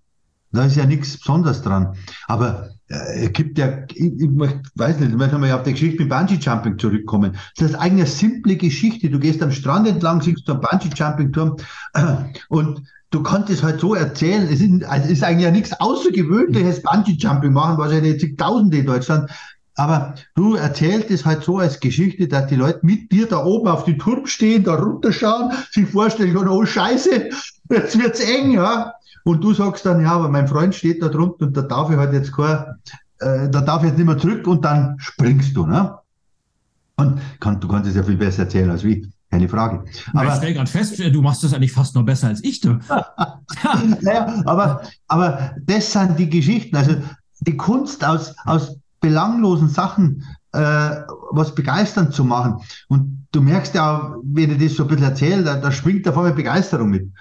Da 0.58 0.66
ist 0.66 0.76
ja 0.76 0.86
nichts 0.86 1.18
Besonderes 1.18 1.62
dran. 1.62 1.96
Aber 2.28 2.70
äh, 2.90 3.26
es 3.26 3.34
gibt 3.34 3.58
ja, 3.58 3.84
ich, 3.94 4.20
ich 4.20 4.30
weiß 4.30 5.00
nicht, 5.00 5.12
ich 5.12 5.18
möchte 5.18 5.38
mal 5.38 5.52
auf 5.52 5.64
die 5.64 5.74
Geschichte 5.74 6.04
mit 6.04 6.10
Bungee 6.10 6.40
Jumping 6.40 6.80
zurückkommen. 6.80 7.36
Das 7.58 7.72
ist 7.72 7.76
eigentlich 7.76 8.06
eine 8.06 8.08
simple 8.08 8.56
Geschichte. 8.56 9.10
Du 9.10 9.20
gehst 9.20 9.44
am 9.44 9.52
Strand 9.52 9.88
entlang, 9.88 10.22
siehst 10.22 10.48
du 10.48 10.54
einen 10.54 10.62
Bungee 10.62 10.90
Jumping 10.96 11.32
Turm 11.32 11.58
äh, 11.94 12.16
und 12.50 12.82
du 13.12 13.24
kannst 13.24 13.50
es 13.50 13.64
halt 13.64 13.80
so 13.80 13.94
erzählen. 13.94 14.48
Es 14.52 14.62
ist, 14.62 14.84
es 14.84 15.10
ist 15.10 15.24
eigentlich 15.24 15.46
ja 15.46 15.52
nichts 15.52 15.80
Außergewöhnliches 15.80 16.82
Bungee 16.82 17.18
Jumping 17.18 17.54
machen, 17.54 17.78
wahrscheinlich 17.78 18.20
zigtausende 18.20 18.78
in 18.78 18.86
Deutschland. 18.86 19.30
Aber 19.76 20.16
du 20.34 20.56
erzählst 20.56 21.12
es 21.12 21.24
halt 21.24 21.44
so 21.44 21.60
als 21.60 21.80
Geschichte, 21.80 22.28
dass 22.28 22.48
die 22.48 22.56
Leute 22.56 22.80
mit 22.82 23.12
dir 23.12 23.28
da 23.28 23.46
oben 23.46 23.68
auf 23.68 23.84
die 23.84 23.98
Turm 23.98 24.26
stehen, 24.26 24.64
da 24.64 24.74
runterschauen, 24.74 25.52
sich 25.72 25.88
vorstellen 25.88 26.36
oh 26.36 26.66
Scheiße, 26.66 27.30
jetzt 27.70 27.98
wird's 27.98 28.20
eng, 28.20 28.52
ja. 28.52 28.94
Und 29.24 29.44
du 29.44 29.54
sagst 29.54 29.86
dann, 29.86 30.02
ja, 30.02 30.12
aber 30.12 30.30
mein 30.30 30.48
Freund 30.48 30.74
steht 30.74 31.02
da 31.02 31.10
drunter 31.10 31.46
und 31.46 31.58
da 31.58 31.62
darf 31.62 31.90
ich 31.90 31.98
halt 31.98 32.14
jetzt 32.14 32.32
kein, 32.32 32.66
äh, 33.20 33.50
da 33.50 33.62
darf 33.62 33.84
ich 33.84 33.90
jetzt 33.90 33.98
nicht 33.98 34.08
mehr 34.08 34.18
zurück 34.18 34.48
und 34.48 34.64
dann 34.64 34.96
springst 35.00 35.56
du, 35.56 35.66
ne? 35.66 35.98
Und 36.96 37.20
kann, 37.40 37.60
du 37.60 37.68
kannst 37.68 37.90
es 37.90 37.96
ja 37.96 38.04
viel 38.04 38.18
besser 38.18 38.44
erzählen 38.44 38.70
als 38.72 38.84
wie. 38.84 39.08
Keine 39.30 39.50
Frage. 39.50 39.84
Aber 40.14 40.30
ich 40.30 40.36
stelle 40.36 40.54
gerade 40.54 40.72
fest, 40.72 40.98
du 41.00 41.22
machst 41.22 41.44
das 41.44 41.54
eigentlich 41.54 41.74
fast 41.74 41.94
noch 41.96 42.04
besser 42.04 42.28
als 42.28 42.42
ich, 42.46 42.62
du. 42.62 42.80
naja, 44.02 44.42
aber, 44.46 44.82
aber 45.10 45.52
das 45.62 45.92
sind 45.92 46.18
die 46.18 46.30
Geschichten. 46.30 46.78
Also 46.78 46.96
die 47.42 47.58
Kunst 47.58 48.06
aus, 48.06 48.34
aus 48.46 48.78
belanglosen 49.02 49.68
Sachen 49.68 50.24
äh, 50.54 51.02
was 51.32 51.54
begeisternd 51.54 52.14
zu 52.14 52.24
machen. 52.24 52.62
Und 52.88 53.28
du 53.32 53.42
merkst 53.42 53.76
ja, 53.76 54.16
wenn 54.24 54.52
ich 54.52 54.70
das 54.70 54.78
so 54.78 54.84
ein 54.84 54.90
bisschen 54.90 55.06
erzähle, 55.06 55.44
da, 55.44 55.58
da 55.58 55.72
schwingt 55.72 56.06
da 56.06 56.14
vorne 56.14 56.34
Begeisterung 56.34 56.90
mit. 56.90 57.12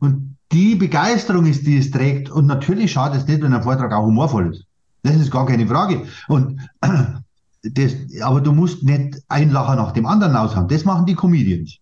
Und 0.00 0.36
die 0.52 0.74
Begeisterung 0.74 1.46
ist, 1.46 1.66
die 1.66 1.78
es 1.78 1.90
trägt. 1.90 2.30
Und 2.30 2.46
natürlich 2.46 2.92
schadet 2.92 3.22
es 3.22 3.26
nicht, 3.26 3.42
wenn 3.42 3.52
ein 3.52 3.62
Vortrag 3.62 3.92
auch 3.92 4.06
humorvoll 4.06 4.52
ist. 4.52 4.64
Das 5.02 5.16
ist 5.16 5.30
gar 5.30 5.46
keine 5.46 5.66
Frage. 5.66 6.02
Und 6.28 6.60
das, 7.62 7.92
aber 8.22 8.40
du 8.40 8.52
musst 8.52 8.82
nicht 8.82 9.22
ein 9.28 9.50
Lacher 9.50 9.76
nach 9.76 9.92
dem 9.92 10.06
anderen 10.06 10.36
aushauen. 10.36 10.68
Das 10.68 10.84
machen 10.84 11.06
die 11.06 11.14
Comedians. 11.14 11.78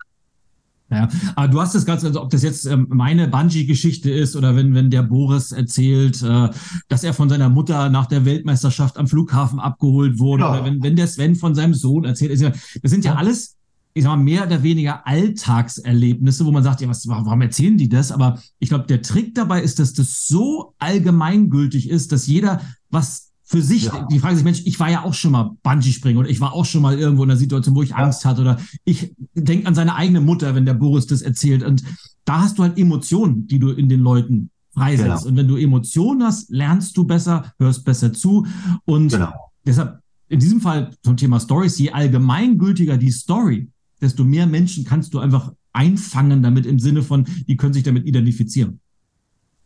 Ja, 0.91 1.09
aber 1.35 1.49
du 1.49 1.61
hast 1.61 1.75
das 1.75 1.87
Ganze, 1.87 2.07
also 2.09 2.23
ob 2.23 2.31
das 2.31 2.43
jetzt 2.43 2.67
ähm, 2.67 2.87
meine 2.91 3.27
Bungee-Geschichte 3.27 4.11
ist 4.11 4.37
oder 4.37 4.55
wenn, 4.55 4.75
wenn 4.75 4.91
der 4.91 5.03
Boris 5.03 5.51
erzählt, 5.51 6.23
äh, 6.23 6.51
dass 6.89 7.03
er 7.03 7.15
von 7.15 7.29
seiner 7.29 7.49
Mutter 7.49 7.89
nach 7.89 8.07
der 8.07 8.25
Weltmeisterschaft 8.25 8.99
am 8.99 9.09
Flughafen 9.09 9.59
abgeholt 9.59 10.19
wurde 10.19 10.43
ja. 10.43 10.51
oder 10.53 10.65
wenn, 10.65 10.83
wenn 10.83 10.95
der 10.95 11.07
Sven 11.09 11.37
von 11.37 11.55
seinem 11.55 11.75
Sohn 11.75 12.05
erzählt. 12.05 12.39
Ja, 12.39 12.53
das 12.83 12.91
sind 12.91 13.05
ja 13.05 13.15
alles, 13.15 13.57
ich 13.95 14.03
sag 14.03 14.11
mal, 14.11 14.23
mehr 14.23 14.45
oder 14.45 14.63
weniger 14.65 15.07
Alltagserlebnisse, 15.07 16.45
wo 16.45 16.51
man 16.51 16.65
sagt, 16.65 16.81
ja, 16.81 16.89
was, 16.89 17.07
warum 17.07 17.41
erzählen 17.41 17.79
die 17.79 17.89
das? 17.89 18.11
Aber 18.11 18.43
ich 18.59 18.69
glaube, 18.69 18.87
der 18.87 19.03
Trick 19.03 19.35
dabei 19.37 19.63
ist, 19.63 19.79
dass 19.79 19.93
das 19.93 20.27
so 20.27 20.75
allgemeingültig 20.79 21.89
ist, 21.89 22.11
dass 22.11 22.27
jeder 22.27 22.61
was 22.91 23.31
für 23.45 23.63
sich, 23.63 23.85
ja. 23.85 24.07
die 24.11 24.19
fragen 24.19 24.37
sich, 24.37 24.45
Mensch, 24.45 24.63
ich 24.65 24.81
war 24.81 24.91
ja 24.91 25.05
auch 25.05 25.15
schon 25.15 25.31
mal 25.31 25.53
Bungee-Springen 25.63 26.19
oder 26.19 26.29
ich 26.29 26.41
war 26.41 26.55
auch 26.55 26.65
schon 26.65 26.83
mal 26.83 26.99
irgendwo 26.99 27.23
in 27.23 27.31
einer 27.31 27.39
Situation, 27.39 27.77
wo 27.77 27.83
ich 27.83 27.95
Angst 27.95 28.25
hatte 28.25 28.41
oder 28.41 28.59
ich 28.85 29.15
denke 29.35 29.69
an 29.69 29.77
seine 29.77 29.95
eigene 29.95 30.21
Mutter, 30.21 30.55
wenn 30.57 30.65
der 30.65 30.75
Boris 30.75 31.07
das 31.07 31.23
erzählt. 31.23 31.63
Und 31.63 31.85
da 32.25 32.41
hast 32.41 32.59
du 32.59 32.65
halt 32.65 32.79
Emotionen, 32.79 33.47
die 33.47 33.61
du 33.61 33.71
in 33.71 33.89
den 33.89 34.01
Leuten 34.01 34.51
freisetzt. 34.73 35.23
Genau. 35.23 35.29
Und 35.29 35.37
wenn 35.37 35.47
du 35.47 35.57
Emotionen 35.57 36.25
hast, 36.25 36.51
lernst 36.51 36.97
du 36.97 37.05
besser, 37.05 37.53
hörst 37.59 37.85
besser 37.85 38.13
zu. 38.13 38.47
Und 38.87 39.13
genau. 39.13 39.33
deshalb 39.65 40.01
in 40.29 40.41
diesem 40.41 40.61
Fall 40.61 40.91
zum 41.03 41.17
Thema 41.17 41.39
Stories, 41.39 41.79
je 41.79 41.91
allgemeingültiger 41.91 42.97
die 42.97 43.13
Story, 43.13 43.69
desto 44.05 44.25
mehr 44.25 44.47
Menschen 44.47 44.85
kannst 44.85 45.15
du 45.15 45.19
einfach 45.19 45.53
einfangen 45.73 46.43
damit 46.43 46.67
im 46.67 46.79
Sinne 46.79 47.03
von, 47.03 47.27
die 47.49 47.57
können 47.57 47.75
sich 47.75 47.83
damit 47.83 48.07
identifizieren. 48.07 48.81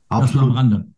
Absolut. 0.08 0.28
Das 0.28 0.34
nur 0.34 0.50
am 0.50 0.56
Rande. 0.56 0.88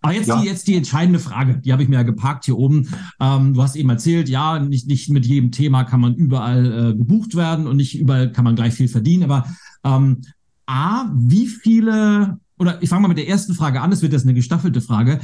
Aber 0.00 0.12
jetzt, 0.12 0.26
ja. 0.26 0.40
die, 0.40 0.46
jetzt 0.46 0.66
die 0.66 0.74
entscheidende 0.74 1.20
Frage, 1.20 1.58
die 1.58 1.72
habe 1.72 1.82
ich 1.82 1.88
mir 1.88 1.96
ja 1.96 2.02
geparkt 2.02 2.44
hier 2.44 2.58
oben. 2.58 2.88
Ähm, 3.20 3.54
du 3.54 3.62
hast 3.62 3.76
eben 3.76 3.88
erzählt, 3.88 4.28
ja, 4.28 4.58
nicht, 4.58 4.88
nicht 4.88 5.08
mit 5.10 5.24
jedem 5.24 5.52
Thema 5.52 5.84
kann 5.84 6.00
man 6.00 6.14
überall 6.16 6.66
äh, 6.66 6.96
gebucht 6.96 7.36
werden 7.36 7.66
und 7.66 7.76
nicht 7.76 7.96
überall 7.98 8.32
kann 8.32 8.44
man 8.44 8.56
gleich 8.56 8.74
viel 8.74 8.88
verdienen. 8.88 9.22
Aber 9.22 9.46
ähm, 9.84 10.22
A, 10.66 11.08
wie 11.14 11.46
viele, 11.46 12.38
oder 12.58 12.82
ich 12.82 12.88
fange 12.88 13.02
mal 13.02 13.08
mit 13.08 13.18
der 13.18 13.28
ersten 13.28 13.54
Frage 13.54 13.80
an, 13.80 13.90
das 13.90 14.02
wird 14.02 14.12
jetzt 14.12 14.24
eine 14.24 14.34
gestaffelte 14.34 14.80
Frage. 14.80 15.20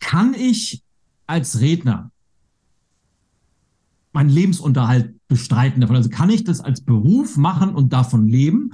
Kann 0.00 0.34
ich 0.34 0.82
als 1.26 1.60
Redner 1.60 2.10
meinen 4.16 4.30
Lebensunterhalt 4.30 5.14
bestreiten 5.28 5.80
davon? 5.80 5.96
Also 5.96 6.08
kann 6.08 6.30
ich 6.30 6.42
das 6.42 6.60
als 6.60 6.80
Beruf 6.80 7.36
machen 7.36 7.74
und 7.74 7.92
davon 7.92 8.26
leben? 8.26 8.72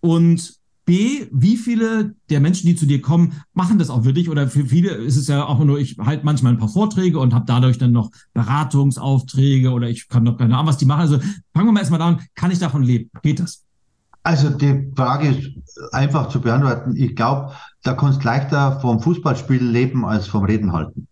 Und 0.00 0.54
B, 0.86 1.26
wie 1.32 1.56
viele 1.56 2.14
der 2.30 2.38
Menschen, 2.40 2.68
die 2.68 2.76
zu 2.76 2.86
dir 2.86 3.02
kommen, 3.02 3.42
machen 3.52 3.78
das 3.78 3.90
auch 3.90 4.04
wirklich? 4.04 4.30
Oder 4.30 4.48
für 4.48 4.64
viele 4.66 4.90
ist 4.90 5.16
es 5.16 5.26
ja 5.26 5.44
auch 5.44 5.58
nur, 5.62 5.80
ich 5.80 5.98
halte 5.98 6.24
manchmal 6.24 6.52
ein 6.52 6.58
paar 6.58 6.68
Vorträge 6.68 7.18
und 7.18 7.34
habe 7.34 7.44
dadurch 7.44 7.76
dann 7.76 7.90
noch 7.90 8.12
Beratungsaufträge 8.34 9.72
oder 9.72 9.90
ich 9.90 10.08
kann 10.08 10.22
noch 10.22 10.38
keine 10.38 10.54
Ahnung, 10.54 10.68
was 10.68 10.78
die 10.78 10.86
machen. 10.86 11.00
Also 11.00 11.18
fangen 11.52 11.66
wir 11.66 11.72
mal 11.72 11.80
erstmal 11.80 12.02
an, 12.02 12.20
kann 12.36 12.52
ich 12.52 12.60
davon 12.60 12.84
leben? 12.84 13.10
Geht 13.22 13.40
das? 13.40 13.64
Also 14.22 14.50
die 14.50 14.92
Frage 14.94 15.28
ist 15.28 15.50
einfach 15.92 16.28
zu 16.28 16.40
beantworten. 16.40 16.94
Ich 16.96 17.16
glaube, 17.16 17.52
da 17.82 17.94
kannst 17.94 18.22
du 18.22 18.26
leichter 18.26 18.80
vom 18.80 19.00
Fußballspiel 19.00 19.62
leben 19.62 20.04
als 20.04 20.28
vom 20.28 20.44
Reden 20.44 20.72
halten. 20.72 21.08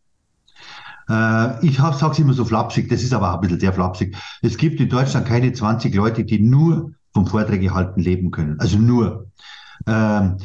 Äh, 1.08 1.66
ich 1.66 1.78
sage 1.78 2.12
es 2.12 2.18
immer 2.18 2.32
so 2.32 2.44
flapsig, 2.44 2.88
das 2.88 3.02
ist 3.02 3.12
aber 3.12 3.30
auch 3.30 3.34
ein 3.36 3.40
bisschen 3.40 3.60
sehr 3.60 3.72
flapsig. 3.72 4.16
Es 4.42 4.56
gibt 4.56 4.80
in 4.80 4.88
Deutschland 4.88 5.26
keine 5.26 5.52
20 5.52 5.94
Leute, 5.94 6.24
die 6.24 6.40
nur 6.40 6.92
vom 7.12 7.26
Vorträge 7.26 7.72
halten 7.72 8.00
leben 8.00 8.30
können. 8.30 8.58
Also 8.58 8.78
nur. 8.78 9.30
Ähm, 9.86 10.38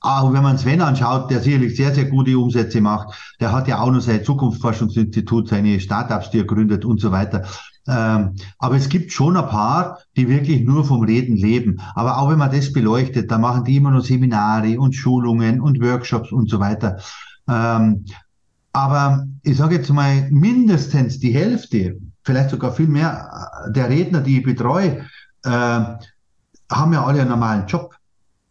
auch 0.00 0.32
wenn 0.32 0.42
man 0.42 0.58
Sven 0.58 0.80
anschaut, 0.80 1.30
der 1.30 1.40
sicherlich 1.40 1.76
sehr, 1.76 1.92
sehr 1.92 2.04
gute 2.04 2.38
Umsätze 2.38 2.80
macht, 2.80 3.14
der 3.40 3.50
hat 3.50 3.66
ja 3.66 3.80
auch 3.80 3.90
noch 3.90 4.00
sein 4.00 4.22
Zukunftsforschungsinstitut, 4.22 5.48
seine 5.48 5.80
Startups, 5.80 6.30
die 6.30 6.38
er 6.38 6.44
gründet 6.44 6.84
und 6.84 7.00
so 7.00 7.10
weiter. 7.10 7.44
Ähm, 7.88 8.36
aber 8.58 8.76
es 8.76 8.88
gibt 8.88 9.12
schon 9.12 9.36
ein 9.36 9.48
paar, 9.48 9.98
die 10.16 10.28
wirklich 10.28 10.62
nur 10.62 10.84
vom 10.84 11.02
Reden 11.02 11.36
leben. 11.36 11.80
Aber 11.94 12.18
auch 12.18 12.30
wenn 12.30 12.38
man 12.38 12.52
das 12.52 12.72
beleuchtet, 12.72 13.30
da 13.30 13.38
machen 13.38 13.64
die 13.64 13.76
immer 13.76 13.90
noch 13.90 14.04
Seminare 14.04 14.78
und 14.78 14.94
Schulungen 14.94 15.60
und 15.60 15.80
Workshops 15.80 16.30
und 16.30 16.48
so 16.48 16.60
weiter. 16.60 16.98
Ähm, 17.48 18.04
aber 18.78 19.26
ich 19.42 19.56
sage 19.56 19.74
jetzt 19.76 19.92
mal, 19.92 20.30
mindestens 20.30 21.18
die 21.18 21.34
Hälfte, 21.34 21.98
vielleicht 22.22 22.50
sogar 22.50 22.72
viel 22.72 22.86
mehr 22.86 23.28
der 23.74 23.88
Redner, 23.88 24.20
die 24.20 24.38
ich 24.38 24.44
betreue, 24.44 25.04
äh, 25.44 25.50
haben 25.50 26.92
ja 26.92 27.04
alle 27.04 27.22
einen 27.22 27.30
normalen 27.30 27.66
Job. 27.66 27.96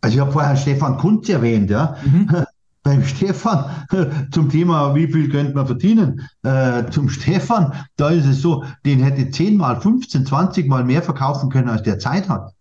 Also 0.01 0.15
ich 0.15 0.19
habe 0.19 0.33
vorher 0.33 0.57
Stefan 0.57 0.97
Kunz 0.97 1.29
erwähnt, 1.29 1.69
ja. 1.69 1.95
Mhm. 2.03 2.29
Beim 2.83 3.03
Stefan 3.03 3.65
zum 4.31 4.49
Thema, 4.49 4.95
wie 4.95 5.07
viel 5.07 5.29
könnte 5.29 5.53
man 5.53 5.65
verdienen? 5.65 6.21
Äh, 6.43 6.89
zum 6.89 7.09
Stefan, 7.09 7.73
da 7.95 8.09
ist 8.09 8.25
es 8.25 8.41
so, 8.41 8.65
den 8.85 8.99
hätte 8.99 9.29
10 9.29 9.55
mal, 9.55 9.79
15, 9.79 10.25
20 10.25 10.67
mal 10.67 10.83
mehr 10.83 11.01
verkaufen 11.01 11.49
können, 11.49 11.69
als 11.69 11.83
der 11.83 11.99
Zeit 11.99 12.27
hat. 12.27 12.53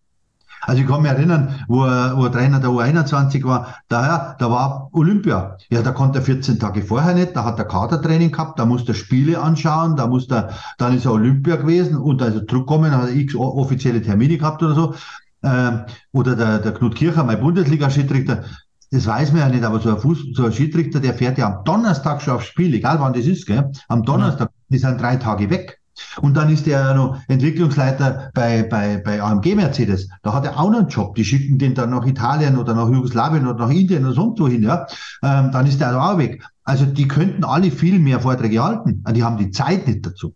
Also 0.66 0.82
ich 0.82 0.88
kann 0.88 1.02
mich 1.02 1.10
erinnern, 1.10 1.54
wo 1.68 1.84
er, 1.84 2.16
wo 2.16 2.24
er 2.24 2.32
Trainer 2.32 2.58
der 2.58 2.70
U21 2.70 3.44
war, 3.44 3.76
daher, 3.88 4.36
da 4.38 4.50
war 4.50 4.90
Olympia. 4.92 5.56
Ja, 5.70 5.80
da 5.82 5.92
konnte 5.92 6.18
er 6.18 6.22
14 6.22 6.58
Tage 6.58 6.82
vorher 6.82 7.14
nicht, 7.14 7.36
da 7.36 7.44
hat 7.44 7.58
er 7.58 7.64
Kadertraining 7.64 8.32
gehabt, 8.32 8.58
da 8.58 8.66
musste 8.66 8.92
er 8.92 8.96
Spiele 8.96 9.40
anschauen, 9.40 9.96
da 9.96 10.08
musste 10.08 10.34
er, 10.34 10.48
dann 10.78 10.96
ist 10.96 11.04
er 11.04 11.12
Olympia 11.12 11.56
gewesen 11.56 11.96
und 11.96 12.20
also 12.20 12.40
zurückkommen, 12.40 12.90
hat 12.90 13.08
er 13.08 13.14
x 13.14 13.36
offizielle 13.36 14.02
Termine 14.02 14.38
gehabt 14.38 14.62
oder 14.62 14.74
so. 14.74 14.94
Ähm, 15.42 15.82
oder 16.12 16.34
der, 16.34 16.58
der 16.58 16.72
Knut 16.72 16.96
Kircher, 16.96 17.22
mein 17.22 17.40
Bundesliga-Schiedsrichter, 17.40 18.44
das 18.90 19.06
weiß 19.06 19.32
man 19.32 19.40
ja 19.42 19.48
nicht, 19.48 19.64
aber 19.64 19.80
so 19.80 19.90
ein, 19.90 19.98
Fuß, 19.98 20.18
so 20.34 20.44
ein 20.46 20.52
Schiedsrichter, 20.52 21.00
der 21.00 21.14
fährt 21.14 21.38
ja 21.38 21.46
am 21.46 21.64
Donnerstag 21.64 22.22
schon 22.22 22.34
aufs 22.34 22.46
Spiel, 22.46 22.74
egal 22.74 22.98
wann 23.00 23.12
das 23.12 23.26
ist, 23.26 23.46
gell? 23.46 23.70
Am 23.88 24.02
Donnerstag, 24.02 24.50
die 24.68 24.78
sind 24.78 25.00
drei 25.00 25.16
Tage 25.16 25.50
weg. 25.50 25.80
Und 26.20 26.36
dann 26.36 26.50
ist 26.50 26.66
er 26.66 26.80
ja 26.80 26.94
noch 26.94 27.20
Entwicklungsleiter 27.28 28.30
bei, 28.34 28.62
bei, 28.62 28.98
bei 28.98 29.22
AMG 29.22 29.54
Mercedes. 29.54 30.08
Da 30.22 30.32
hat 30.32 30.44
er 30.44 30.58
auch 30.58 30.70
noch 30.70 30.80
einen 30.80 30.88
Job. 30.88 31.14
Die 31.14 31.24
schicken 31.24 31.58
den 31.58 31.74
dann 31.74 31.90
nach 31.90 32.06
Italien 32.06 32.56
oder 32.58 32.74
nach 32.74 32.88
Jugoslawien 32.88 33.46
oder 33.46 33.66
nach 33.66 33.70
Indien 33.70 34.04
oder 34.04 34.14
sonst 34.14 34.40
wohin, 34.40 34.62
ja. 34.62 34.86
Ähm, 35.22 35.50
dann 35.52 35.66
ist 35.66 35.80
der 35.80 36.00
auch 36.00 36.18
weg. 36.18 36.42
Also 36.64 36.84
die 36.84 37.08
könnten 37.08 37.44
alle 37.44 37.70
viel 37.70 37.98
mehr 37.98 38.20
Vorträge 38.20 38.62
halten. 38.62 39.04
Die 39.12 39.22
haben 39.22 39.38
die 39.38 39.50
Zeit 39.50 39.86
nicht 39.86 40.04
dazu. 40.04 40.34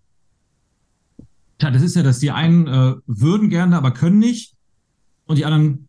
Tja, 1.59 1.70
das 1.70 1.83
ist 1.83 1.96
ja, 1.96 2.03
dass 2.03 2.18
die 2.20 2.31
einen 2.31 2.66
äh, 2.66 2.94
würden 3.07 3.51
gerne, 3.51 3.77
aber 3.77 3.90
können 3.90 4.18
nicht 4.18 4.55
und 5.27 5.37
die 5.37 5.44
anderen 5.44 5.88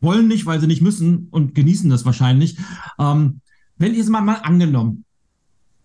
wollen 0.00 0.28
nicht, 0.28 0.46
weil 0.46 0.60
sie 0.60 0.66
nicht 0.66 0.82
müssen 0.82 1.28
und 1.30 1.54
genießen 1.54 1.88
das 1.88 2.04
wahrscheinlich. 2.04 2.58
Ähm, 2.98 3.40
wenn 3.78 3.94
jetzt 3.94 4.10
mal, 4.10 4.20
mal 4.20 4.40
angenommen, 4.42 5.04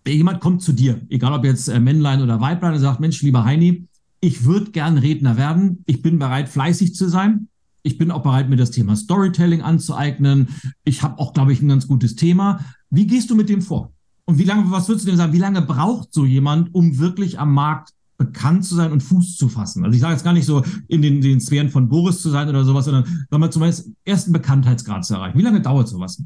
jemand 0.06 0.40
kommt 0.40 0.62
zu 0.62 0.72
dir, 0.72 1.00
egal 1.08 1.32
ob 1.32 1.44
jetzt 1.44 1.68
äh, 1.68 1.80
Männlein 1.80 2.22
oder 2.22 2.40
Weiblein, 2.40 2.74
und 2.74 2.80
sagt, 2.80 3.00
Mensch, 3.00 3.22
lieber 3.22 3.44
Heini, 3.44 3.86
ich 4.20 4.44
würde 4.44 4.70
gern 4.70 4.98
Redner 4.98 5.36
werden, 5.36 5.82
ich 5.86 6.02
bin 6.02 6.18
bereit, 6.18 6.48
fleißig 6.48 6.94
zu 6.94 7.08
sein, 7.08 7.48
ich 7.82 7.98
bin 7.98 8.10
auch 8.10 8.22
bereit, 8.22 8.48
mir 8.48 8.56
das 8.56 8.70
Thema 8.70 8.96
Storytelling 8.96 9.62
anzueignen, 9.62 10.48
ich 10.84 11.02
habe 11.02 11.18
auch, 11.18 11.32
glaube 11.32 11.52
ich, 11.52 11.62
ein 11.62 11.68
ganz 11.68 11.86
gutes 11.86 12.16
Thema. 12.16 12.60
Wie 12.90 13.06
gehst 13.06 13.30
du 13.30 13.34
mit 13.34 13.48
dem 13.48 13.62
vor? 13.62 13.92
Und 14.24 14.38
wie 14.38 14.44
lange, 14.44 14.70
was 14.70 14.88
würdest 14.88 15.06
du 15.06 15.10
denn 15.10 15.16
sagen, 15.16 15.32
wie 15.32 15.38
lange 15.38 15.62
braucht 15.62 16.12
so 16.12 16.26
jemand, 16.26 16.74
um 16.74 16.98
wirklich 16.98 17.38
am 17.38 17.54
Markt 17.54 17.94
bekannt 18.18 18.64
zu 18.64 18.74
sein 18.74 18.92
und 18.92 19.02
Fuß 19.02 19.36
zu 19.36 19.48
fassen? 19.48 19.84
Also 19.84 19.94
ich 19.94 20.00
sage 20.00 20.12
jetzt 20.14 20.24
gar 20.24 20.34
nicht 20.34 20.44
so 20.44 20.62
in 20.88 21.00
den, 21.00 21.20
den 21.20 21.40
Sphären 21.40 21.70
von 21.70 21.88
Boris 21.88 22.20
zu 22.20 22.28
sein 22.28 22.48
oder 22.48 22.64
sowas, 22.64 22.84
sondern 22.84 23.04
sagen 23.04 23.42
wir 23.42 23.50
zumindest 23.50 23.90
ersten 24.04 24.32
Bekanntheitsgrad 24.32 25.04
zu 25.04 25.14
erreichen. 25.14 25.38
Wie 25.38 25.42
lange 25.42 25.62
dauert 25.62 25.88
sowas? 25.88 26.22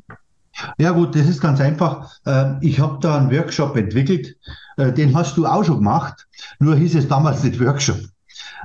Ja 0.79 0.91
gut, 0.91 1.15
das 1.15 1.29
ist 1.29 1.41
ganz 1.41 1.61
einfach. 1.61 2.11
Ähm, 2.27 2.59
ich 2.61 2.81
habe 2.81 2.99
da 3.01 3.19
einen 3.19 3.31
Workshop 3.31 3.77
entwickelt, 3.77 4.37
äh, 4.77 4.93
den 4.93 5.15
hast 5.15 5.37
du 5.37 5.47
auch 5.47 5.65
schon 5.65 5.79
gemacht, 5.79 6.27
nur 6.59 6.77
hieß 6.77 6.95
es 6.95 7.09
damals 7.09 7.43
nicht 7.43 7.61
Workshop. 7.61 7.99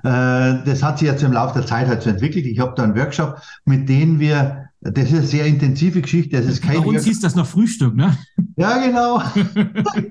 Äh, 0.03 0.63
das 0.65 0.83
hat 0.83 0.99
sich 0.99 1.07
jetzt 1.07 1.23
im 1.23 1.33
Laufe 1.33 1.55
der 1.55 1.65
Zeit 1.65 1.87
halt 1.87 2.03
so 2.03 2.09
entwickelt. 2.09 2.45
Ich 2.45 2.59
habe 2.59 2.73
da 2.75 2.83
einen 2.83 2.95
Workshop, 2.95 3.41
mit 3.65 3.89
dem 3.89 4.19
wir, 4.19 4.69
das 4.81 5.05
ist 5.05 5.13
eine 5.13 5.23
sehr 5.23 5.45
intensive 5.45 6.01
Geschichte. 6.01 6.37
Das 6.37 6.45
ist 6.45 6.61
kein 6.61 6.81
Bei 6.81 6.87
uns 6.87 7.03
hieß 7.03 7.19
das 7.19 7.35
noch 7.35 7.47
Frühstück, 7.47 7.95
ne? 7.95 8.15
Ja, 8.55 8.77
genau. 8.77 9.21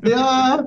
ja. 0.09 0.65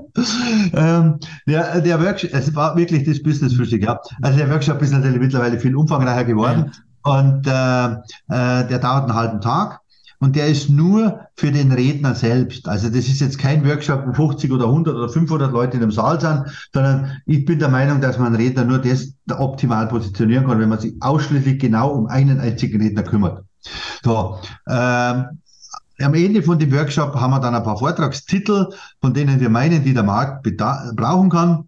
Ähm, 0.73 1.19
der, 1.47 1.82
der 1.82 2.01
Workshop, 2.01 2.34
es 2.34 2.55
war 2.55 2.75
wirklich 2.75 3.03
das 3.03 3.21
Business-Frühstück, 3.21 3.84
ja. 3.84 3.99
Also 4.21 4.38
der 4.38 4.49
Workshop 4.49 4.82
ist 4.82 4.91
natürlich 4.91 5.19
mittlerweile 5.19 5.60
viel 5.60 5.75
umfangreicher 5.75 6.25
geworden 6.25 6.71
ja. 7.05 7.12
und 7.12 7.47
äh, 7.47 8.63
äh, 8.63 8.67
der 8.67 8.79
dauert 8.79 9.03
einen 9.03 9.15
halben 9.15 9.41
Tag 9.41 9.82
und 10.19 10.36
der 10.36 10.47
ist 10.47 10.69
nur 10.69 11.21
für 11.36 11.51
den 11.51 11.71
Redner 11.71 12.13
selbst. 12.13 12.67
Also 12.67 12.88
das 12.88 13.08
ist 13.08 13.21
jetzt 13.21 13.39
kein 13.39 13.65
Workshop, 13.65 14.03
wo 14.05 14.13
50 14.13 14.51
oder 14.51 14.65
100 14.65 14.95
oder 14.95 15.10
500 15.10 15.51
Leute 15.51 15.77
in 15.77 15.84
einem 15.84 15.91
Saal 15.91 16.19
sind, 16.19 16.45
sondern 16.73 17.21
ich 17.25 17.45
bin 17.45 17.60
der 17.60 17.69
Meinung, 17.69 18.01
dass 18.01 18.19
man 18.19 18.36
Redner 18.36 18.65
nur 18.65 18.79
das 18.79 19.13
optimal 19.29 19.88
positionieren 19.88 20.45
kann, 20.45 20.60
wenn 20.60 20.69
man 20.69 20.79
sich 20.79 20.93
ausschließlich 20.99 21.60
genau 21.60 21.89
um 21.91 22.08
einen 22.08 22.39
einzigen 22.39 22.82
Redner 22.82 23.03
kümmert. 23.03 23.45
So, 24.03 24.39
ähm, 24.67 25.25
am 26.01 26.13
Ende 26.13 26.43
von 26.43 26.60
dem 26.60 26.71
Workshop 26.71 27.15
haben 27.15 27.32
wir 27.32 27.39
dann 27.39 27.55
ein 27.55 27.63
paar 27.63 27.77
Vortragstitel, 27.77 28.67
von 29.01 29.13
denen 29.13 29.39
wir 29.39 29.49
meinen, 29.49 29.84
die 29.84 29.93
der 29.93 30.03
Markt 30.03 30.43
brauchen 30.95 31.29
kann. 31.29 31.67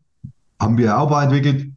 Haben 0.60 0.78
wir 0.78 0.98
auch 0.98 1.22
entwickelt. 1.22 1.72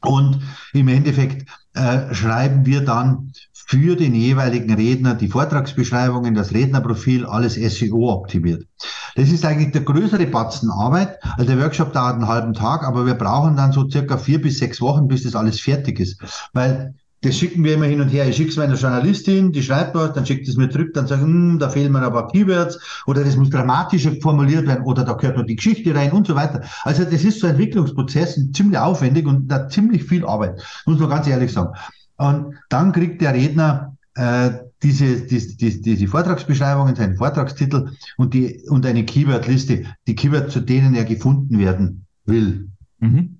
Und 0.00 0.40
im 0.72 0.88
Endeffekt 0.88 1.48
äh, 1.74 2.12
schreiben 2.12 2.66
wir 2.66 2.84
dann 2.84 3.32
für 3.66 3.96
den 3.96 4.14
jeweiligen 4.14 4.72
Redner 4.74 5.14
die 5.14 5.28
Vortragsbeschreibungen, 5.28 6.34
das 6.34 6.52
Rednerprofil, 6.52 7.26
alles 7.26 7.54
SEO 7.54 8.10
optimiert. 8.10 8.66
Das 9.14 9.30
ist 9.30 9.44
eigentlich 9.44 9.72
der 9.72 9.82
größere 9.82 10.26
Batzen 10.26 10.70
Arbeit. 10.70 11.18
Also 11.36 11.44
der 11.52 11.62
Workshop 11.62 11.92
dauert 11.92 12.14
einen 12.14 12.28
halben 12.28 12.54
Tag, 12.54 12.84
aber 12.84 13.06
wir 13.06 13.14
brauchen 13.14 13.56
dann 13.56 13.72
so 13.72 13.88
circa 13.88 14.16
vier 14.16 14.40
bis 14.40 14.58
sechs 14.58 14.80
Wochen, 14.80 15.08
bis 15.08 15.24
das 15.24 15.36
alles 15.36 15.60
fertig 15.60 16.00
ist. 16.00 16.20
Weil 16.52 16.94
das 17.22 17.38
schicken 17.38 17.62
wir 17.62 17.74
immer 17.74 17.86
hin 17.86 18.00
und 18.00 18.08
her. 18.08 18.28
Ich 18.28 18.36
schicke 18.36 18.50
es 18.50 18.56
meiner 18.56 18.74
Journalistin, 18.74 19.52
die 19.52 19.62
schreibt 19.62 19.94
was, 19.94 20.12
dann 20.12 20.26
schickt 20.26 20.48
es 20.48 20.56
mir 20.56 20.68
zurück, 20.70 20.92
dann 20.94 21.06
sagt, 21.06 21.22
hm, 21.22 21.58
da 21.60 21.68
fehlen 21.68 21.92
mir 21.92 22.02
aber 22.02 22.26
Keywords 22.26 22.80
oder 23.06 23.22
das 23.22 23.36
muss 23.36 23.50
dramatischer 23.50 24.12
formuliert 24.20 24.66
werden 24.66 24.84
oder 24.84 25.04
da 25.04 25.12
gehört 25.12 25.36
noch 25.36 25.46
die 25.46 25.54
Geschichte 25.54 25.94
rein 25.94 26.10
und 26.10 26.26
so 26.26 26.34
weiter. 26.34 26.62
Also 26.82 27.04
das 27.04 27.22
ist 27.22 27.38
so 27.38 27.46
ein 27.46 27.52
Entwicklungsprozess, 27.52 28.40
ziemlich 28.52 28.78
aufwendig 28.78 29.26
und 29.26 29.46
da 29.46 29.68
ziemlich 29.68 30.02
viel 30.02 30.24
Arbeit, 30.24 30.60
muss 30.84 30.98
man 30.98 31.10
ganz 31.10 31.28
ehrlich 31.28 31.52
sagen. 31.52 31.72
Und 32.16 32.56
dann 32.68 32.92
kriegt 32.92 33.20
der 33.20 33.34
Redner 33.34 33.96
äh, 34.14 34.50
diese, 34.82 35.20
diese, 35.20 35.56
diese, 35.56 35.80
diese 35.80 36.08
Vortragsbeschreibungen, 36.08 36.96
seinen 36.96 37.16
Vortragstitel 37.16 37.92
und, 38.16 38.34
die, 38.34 38.62
und 38.68 38.84
eine 38.84 39.04
Keywordliste, 39.04 39.86
die 40.06 40.14
Keywords, 40.14 40.52
zu 40.52 40.60
denen 40.60 40.94
er 40.94 41.04
gefunden 41.04 41.58
werden 41.58 42.06
will. 42.24 42.68
Mhm. 42.98 43.38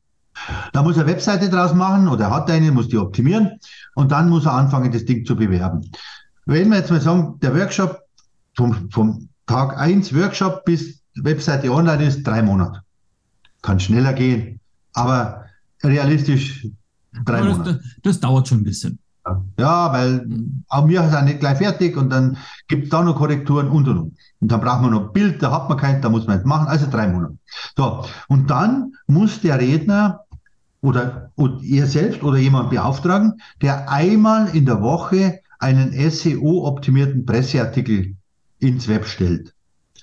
Da 0.73 0.83
muss 0.83 0.97
er 0.97 1.07
Webseite 1.07 1.51
draus 1.51 1.75
machen 1.75 2.09
oder 2.09 2.31
hat 2.31 2.51
eine, 2.51 2.73
muss 2.73 2.89
die 2.89 2.97
optimieren 2.97 3.59
und 3.95 4.13
dann 4.13 4.29
muss 4.29 4.47
er 4.47 4.55
anfangen, 4.55 4.91
das 4.91 5.05
Ding 5.05 5.25
zu 5.25 5.37
bewerben. 5.37 5.91
Wenn 6.47 6.71
wir 6.71 6.79
jetzt 6.79 6.91
mal 6.91 7.01
sagen, 7.01 7.39
der 7.41 7.55
Workshop 7.55 8.01
vom, 8.55 8.91
vom 8.91 9.29
Tag 9.47 9.79
1 9.79 10.15
Workshop 10.15 10.65
bis 10.65 11.03
Webseite 11.17 11.71
online 11.71 12.07
ist, 12.07 12.23
drei 12.23 12.43
Monate. 12.43 12.83
Kann 13.61 13.79
schneller 13.79 14.13
gehen, 14.13 14.59
aber 14.95 15.45
realistisch 15.83 16.67
drei 17.25 17.41
das, 17.41 17.59
Monate. 17.59 17.73
Das, 17.75 17.93
das 18.03 18.21
dauert 18.21 18.49
schon 18.49 18.59
ein 18.59 18.65
bisschen. 18.65 18.99
Ja, 19.57 19.93
weil 19.93 20.27
auch 20.69 20.89
wir 20.89 21.09
sind 21.09 21.27
nicht 21.27 21.41
gleich 21.41 21.59
fertig 21.59 21.97
und 21.97 22.11
dann 22.11 22.37
gibt 22.67 22.85
es 22.85 22.91
da 22.91 23.03
noch 23.05 23.17
Korrekturen 23.17 23.69
und 23.69 23.87
und 23.87 23.99
und. 23.99 24.17
Und 24.41 24.51
dann 24.51 24.61
braucht 24.61 24.83
man 24.83 24.91
noch 24.91 25.13
Bild, 25.13 25.41
da 25.43 25.53
hat 25.53 25.69
man 25.69 25.79
keins, 25.79 26.01
da 26.01 26.09
muss 26.09 26.27
man 26.27 26.39
jetzt 26.39 26.47
machen, 26.47 26.67
also 26.67 26.91
drei 26.91 27.07
Monate. 27.07 27.39
So, 27.77 28.05
und 28.27 28.51
dann 28.51 28.95
muss 29.07 29.41
der 29.41 29.61
Redner 29.61 30.25
oder, 30.81 31.31
oder 31.37 31.61
ihr 31.63 31.87
selbst 31.87 32.25
oder 32.25 32.39
jemand 32.39 32.71
beauftragen, 32.71 33.41
der 33.61 33.89
einmal 33.89 34.49
in 34.57 34.67
der 34.67 34.83
Woche 34.83 35.39
einen 35.61 35.93
SEO-optimierten 35.93 37.25
Presseartikel 37.25 38.17
ins 38.59 38.89
Web 38.89 39.07
stellt. 39.07 39.55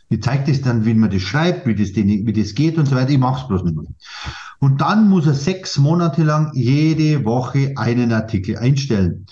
Ich 0.08 0.24
zeige 0.24 0.52
das 0.52 0.62
dann, 0.62 0.86
wie 0.86 0.93
man 0.93 1.12
das 1.12 1.22
schreibt, 1.22 1.67
wie 1.67 1.76
das, 1.76 1.93
wie 1.93 2.34
das 2.34 2.56
geht 2.56 2.78
und 2.78 2.88
so 2.88 2.95
weiter. 2.95 3.12
Ich 3.12 3.19
mache 3.19 3.41
es 3.41 3.48
bloß 3.48 3.63
nicht 3.63 3.76
mehr. 3.76 3.86
Und 4.60 4.82
dann 4.82 5.08
muss 5.08 5.26
er 5.26 5.34
sechs 5.34 5.78
Monate 5.78 6.24
lang 6.24 6.52
jede 6.54 7.24
Woche 7.24 7.74
einen 7.78 8.12
Artikel 8.12 8.58
einstellen. 8.58 9.26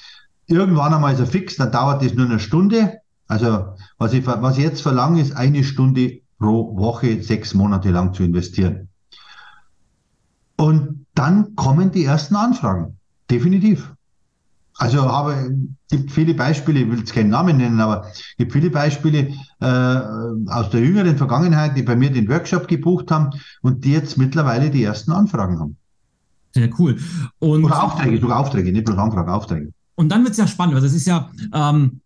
Irgendwann 0.47 0.93
einmal 0.93 1.13
ist 1.13 1.19
er 1.19 1.27
fix, 1.27 1.57
dann 1.57 1.71
dauert 1.71 2.01
das 2.01 2.13
nur 2.13 2.25
eine 2.25 2.39
Stunde. 2.39 2.99
Also 3.27 3.75
was 3.97 4.13
ich, 4.13 4.25
was 4.25 4.57
ich 4.57 4.63
jetzt 4.63 4.81
verlange, 4.81 5.21
ist 5.21 5.35
eine 5.35 5.65
Stunde 5.65 6.21
pro 6.39 6.77
Woche 6.77 7.21
sechs 7.21 7.53
Monate 7.53 7.89
lang 7.91 8.13
zu 8.13 8.23
investieren. 8.23 8.87
Und 10.55 11.05
dann 11.13 11.55
kommen 11.55 11.91
die 11.91 12.05
ersten 12.05 12.35
Anfragen. 12.35 12.97
Definitiv. 13.29 13.93
Also 14.77 15.11
habe, 15.11 15.55
gibt 15.89 16.11
viele 16.11 16.35
Beispiele, 16.35 16.81
ich 16.81 16.89
will 16.89 16.99
jetzt 16.99 17.13
keinen 17.13 17.29
Namen 17.29 17.57
nennen, 17.57 17.79
aber 17.79 18.07
es 18.11 18.35
gibt 18.37 18.53
viele 18.53 18.69
Beispiele 18.69 19.33
äh, 19.59 19.65
aus 19.65 20.69
der 20.69 20.81
jüngeren 20.81 21.17
Vergangenheit, 21.17 21.75
die 21.75 21.81
bei 21.81 21.95
mir 21.95 22.11
den 22.11 22.29
Workshop 22.29 22.67
gebucht 22.67 23.09
haben 23.09 23.31
und 23.61 23.83
die 23.83 23.93
jetzt 23.93 24.17
mittlerweile 24.17 24.69
die 24.69 24.83
ersten 24.83 25.11
Anfragen 25.11 25.59
haben. 25.59 25.77
Sehr 26.53 26.69
cool. 26.79 26.97
Und 27.39 27.65
Oder 27.65 27.83
Aufträge, 27.83 28.19
sogar 28.19 28.39
Aufträge, 28.39 28.71
nicht 28.71 28.85
bloß 28.85 28.97
Anfragen, 28.97 29.29
Aufträge. 29.29 29.71
Und 29.95 30.09
dann 30.09 30.23
wird 30.23 30.31
es 30.31 30.37
ja 30.37 30.47
spannend, 30.47 30.75
weil 30.75 30.81
das 30.83 30.93
ist 30.93 31.07
ja, 31.07 31.29
ähm, 31.53 32.01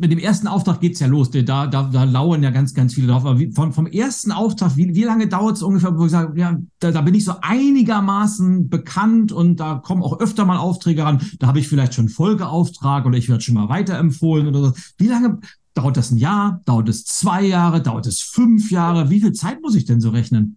mit 0.00 0.10
dem 0.10 0.18
ersten 0.18 0.46
Auftrag 0.46 0.80
geht's 0.80 0.98
ja 0.98 1.06
los. 1.06 1.30
Da, 1.30 1.66
da, 1.66 1.66
da 1.66 2.04
lauern 2.04 2.42
ja 2.42 2.50
ganz, 2.50 2.72
ganz 2.72 2.94
viele 2.94 3.08
drauf. 3.08 3.26
Aber 3.26 3.38
wie, 3.38 3.52
vom, 3.52 3.72
vom 3.72 3.86
ersten 3.86 4.32
Auftrag, 4.32 4.76
wie, 4.76 4.94
wie 4.94 5.04
lange 5.04 5.28
dauert 5.28 5.56
es 5.56 5.62
ungefähr, 5.62 5.96
wo 5.96 6.06
ich 6.06 6.10
sage, 6.10 6.40
ja, 6.40 6.56
da, 6.78 6.90
da 6.90 7.02
bin 7.02 7.14
ich 7.14 7.24
so 7.26 7.34
einigermaßen 7.42 8.70
bekannt 8.70 9.30
und 9.30 9.60
da 9.60 9.74
kommen 9.74 10.02
auch 10.02 10.18
öfter 10.18 10.46
mal 10.46 10.56
Aufträge 10.56 11.04
ran. 11.04 11.20
Da 11.38 11.48
habe 11.48 11.58
ich 11.58 11.68
vielleicht 11.68 11.92
schon 11.92 12.08
Folgeauftrag 12.08 13.04
oder 13.04 13.18
ich 13.18 13.28
werde 13.28 13.42
schon 13.42 13.54
mal 13.54 13.68
weiterempfohlen 13.68 14.46
oder 14.46 14.68
so. 14.68 14.72
Wie 14.96 15.08
lange 15.08 15.38
dauert 15.74 15.98
das 15.98 16.10
ein 16.10 16.16
Jahr? 16.16 16.62
Dauert 16.64 16.88
es 16.88 17.04
zwei 17.04 17.42
Jahre? 17.42 17.82
Dauert 17.82 18.06
es 18.06 18.22
fünf 18.22 18.70
Jahre? 18.70 19.10
Wie 19.10 19.20
viel 19.20 19.32
Zeit 19.32 19.60
muss 19.60 19.74
ich 19.74 19.84
denn 19.84 20.00
so 20.00 20.08
rechnen? 20.08 20.56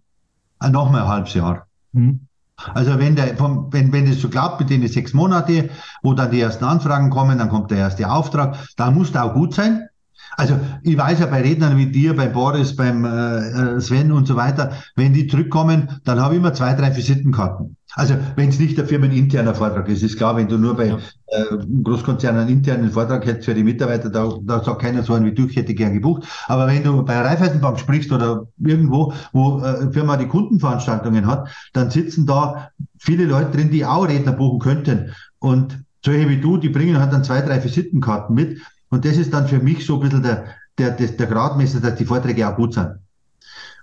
Ah, 0.58 0.70
noch 0.70 0.90
mal 0.90 1.02
ein 1.02 1.08
halbes 1.08 1.34
Jahr. 1.34 1.66
Hm. 1.92 2.20
Also 2.56 2.98
wenn 2.98 3.16
der, 3.16 3.36
vom, 3.36 3.72
wenn, 3.72 3.92
wenn 3.92 4.06
es 4.06 4.20
so 4.20 4.28
klappt 4.28 4.60
mit 4.60 4.70
den 4.70 4.86
sechs 4.86 5.12
Monate, 5.12 5.70
wo 6.02 6.14
dann 6.14 6.30
die 6.30 6.40
ersten 6.40 6.64
Anfragen 6.64 7.10
kommen, 7.10 7.38
dann 7.38 7.48
kommt 7.48 7.70
der 7.70 7.78
erste 7.78 8.10
Auftrag, 8.10 8.56
dann 8.76 8.94
muss 8.94 9.12
der 9.12 9.24
auch 9.24 9.34
gut 9.34 9.54
sein. 9.54 9.88
Also 10.36 10.58
ich 10.82 10.96
weiß 10.96 11.20
ja 11.20 11.26
bei 11.26 11.42
Rednern 11.42 11.76
wie 11.76 11.86
dir, 11.86 12.16
bei 12.16 12.26
Boris, 12.26 12.74
beim 12.74 13.04
äh, 13.04 13.80
Sven 13.80 14.10
und 14.12 14.26
so 14.26 14.36
weiter, 14.36 14.72
wenn 14.96 15.12
die 15.12 15.26
zurückkommen, 15.26 16.00
dann 16.04 16.20
habe 16.20 16.34
ich 16.34 16.40
immer 16.40 16.54
zwei, 16.54 16.74
drei 16.74 16.94
Visitenkarten. 16.94 17.76
Also 17.96 18.16
wenn 18.36 18.48
es 18.48 18.58
nicht 18.58 18.76
der 18.76 18.86
firmeninterner 18.86 19.54
Vortrag 19.54 19.88
ist, 19.88 20.02
ist 20.02 20.16
klar, 20.16 20.36
wenn 20.36 20.48
du 20.48 20.58
nur 20.58 20.76
bei 20.76 20.88
ja. 20.88 20.98
äh, 21.28 21.44
Großkonzernen 21.82 22.42
einen 22.42 22.50
internen 22.50 22.90
Vortrag 22.90 23.24
hättest 23.24 23.44
für 23.44 23.54
die 23.54 23.62
Mitarbeiter, 23.62 24.10
da, 24.10 24.36
da 24.42 24.62
sagt 24.62 24.82
keiner 24.82 25.02
so 25.02 25.14
ein 25.14 25.24
wie 25.24 25.32
du, 25.32 25.46
ich 25.46 25.56
hätte 25.56 25.74
gern 25.74 25.94
gebucht. 25.94 26.26
Aber 26.48 26.66
wenn 26.66 26.82
du 26.82 27.04
bei 27.04 27.14
der 27.14 27.24
Raiffeisenbank 27.24 27.78
sprichst 27.78 28.10
oder 28.12 28.46
irgendwo, 28.58 29.12
wo 29.32 29.60
äh, 29.60 29.92
Firma 29.92 30.16
die 30.16 30.26
Kundenveranstaltungen 30.26 31.26
hat, 31.26 31.48
dann 31.72 31.90
sitzen 31.90 32.26
da 32.26 32.70
viele 32.98 33.26
Leute 33.26 33.56
drin, 33.56 33.70
die 33.70 33.84
auch 33.84 34.08
Redner 34.08 34.32
buchen 34.32 34.58
könnten. 34.58 35.14
Und 35.38 35.84
solche 36.04 36.28
wie 36.28 36.40
du, 36.40 36.56
die 36.56 36.70
bringen 36.70 36.98
halt 36.98 37.12
dann 37.12 37.24
zwei, 37.24 37.40
drei 37.42 37.62
Visitenkarten 37.62 38.34
mit. 38.34 38.58
Und 38.90 39.04
das 39.04 39.16
ist 39.16 39.32
dann 39.32 39.46
für 39.46 39.58
mich 39.58 39.86
so 39.86 39.94
ein 39.94 40.00
bisschen 40.00 40.22
der, 40.22 40.46
der, 40.78 40.90
der, 40.90 41.08
der 41.08 41.26
Gradmesser, 41.26 41.80
dass 41.80 41.94
die 41.96 42.04
Vorträge 42.04 42.48
auch 42.48 42.56
gut 42.56 42.74
sind. 42.74 42.88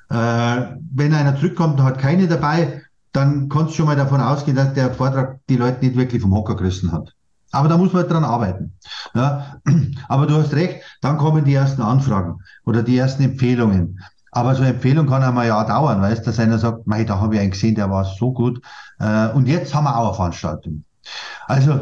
Äh, 0.10 0.76
wenn 0.94 1.14
einer 1.14 1.38
zurückkommt 1.38 1.80
und 1.80 1.86
hat 1.86 1.98
keine 1.98 2.28
dabei, 2.28 2.82
dann 3.12 3.50
kannst 3.50 3.72
du 3.72 3.78
schon 3.78 3.86
mal 3.88 3.96
davon 3.96 4.22
ausgehen, 4.22 4.56
dass 4.56 4.74
der 4.74 4.94
Vortrag 4.94 5.40
die 5.50 5.58
Leute 5.58 5.86
nicht 5.86 5.98
wirklich 5.98 6.22
vom 6.22 6.34
Hocker 6.34 6.56
gerissen 6.56 6.92
hat. 6.92 7.14
Aber 7.52 7.68
da 7.68 7.78
muss 7.78 7.92
man 7.92 8.04
halt 8.04 8.12
dran 8.12 8.24
arbeiten. 8.24 8.74
Ja, 9.14 9.58
aber 10.08 10.26
du 10.26 10.36
hast 10.36 10.54
recht, 10.54 10.82
dann 11.02 11.18
kommen 11.18 11.44
die 11.44 11.54
ersten 11.54 11.82
Anfragen 11.82 12.40
oder 12.66 12.82
die 12.84 12.98
ersten 12.98 13.24
Empfehlungen. 13.24 14.00
Aber 14.32 14.56
so 14.56 14.62
eine 14.62 14.72
Empfehlung 14.72 15.08
kann 15.08 15.24
einmal 15.24 15.48
ja 15.48 15.62
dauern, 15.66 16.02
weißt 16.02 16.22
du, 16.22 16.26
dass 16.28 16.40
einer 16.40 16.58
sagt, 16.58 16.88
mei, 16.88 17.04
da 17.04 17.20
habe 17.20 17.36
ich 17.36 17.42
einen 17.42 17.52
gesehen, 17.52 17.76
der 17.76 17.90
war 17.90 18.06
so 18.06 18.32
gut. 18.32 18.62
Äh, 19.00 19.28
und 19.30 19.48
jetzt 19.48 19.76
haben 19.76 19.84
wir 19.84 19.98
auch 19.98 20.08
eine 20.08 20.16
Veranstaltung. 20.16 20.86
Also, 21.48 21.82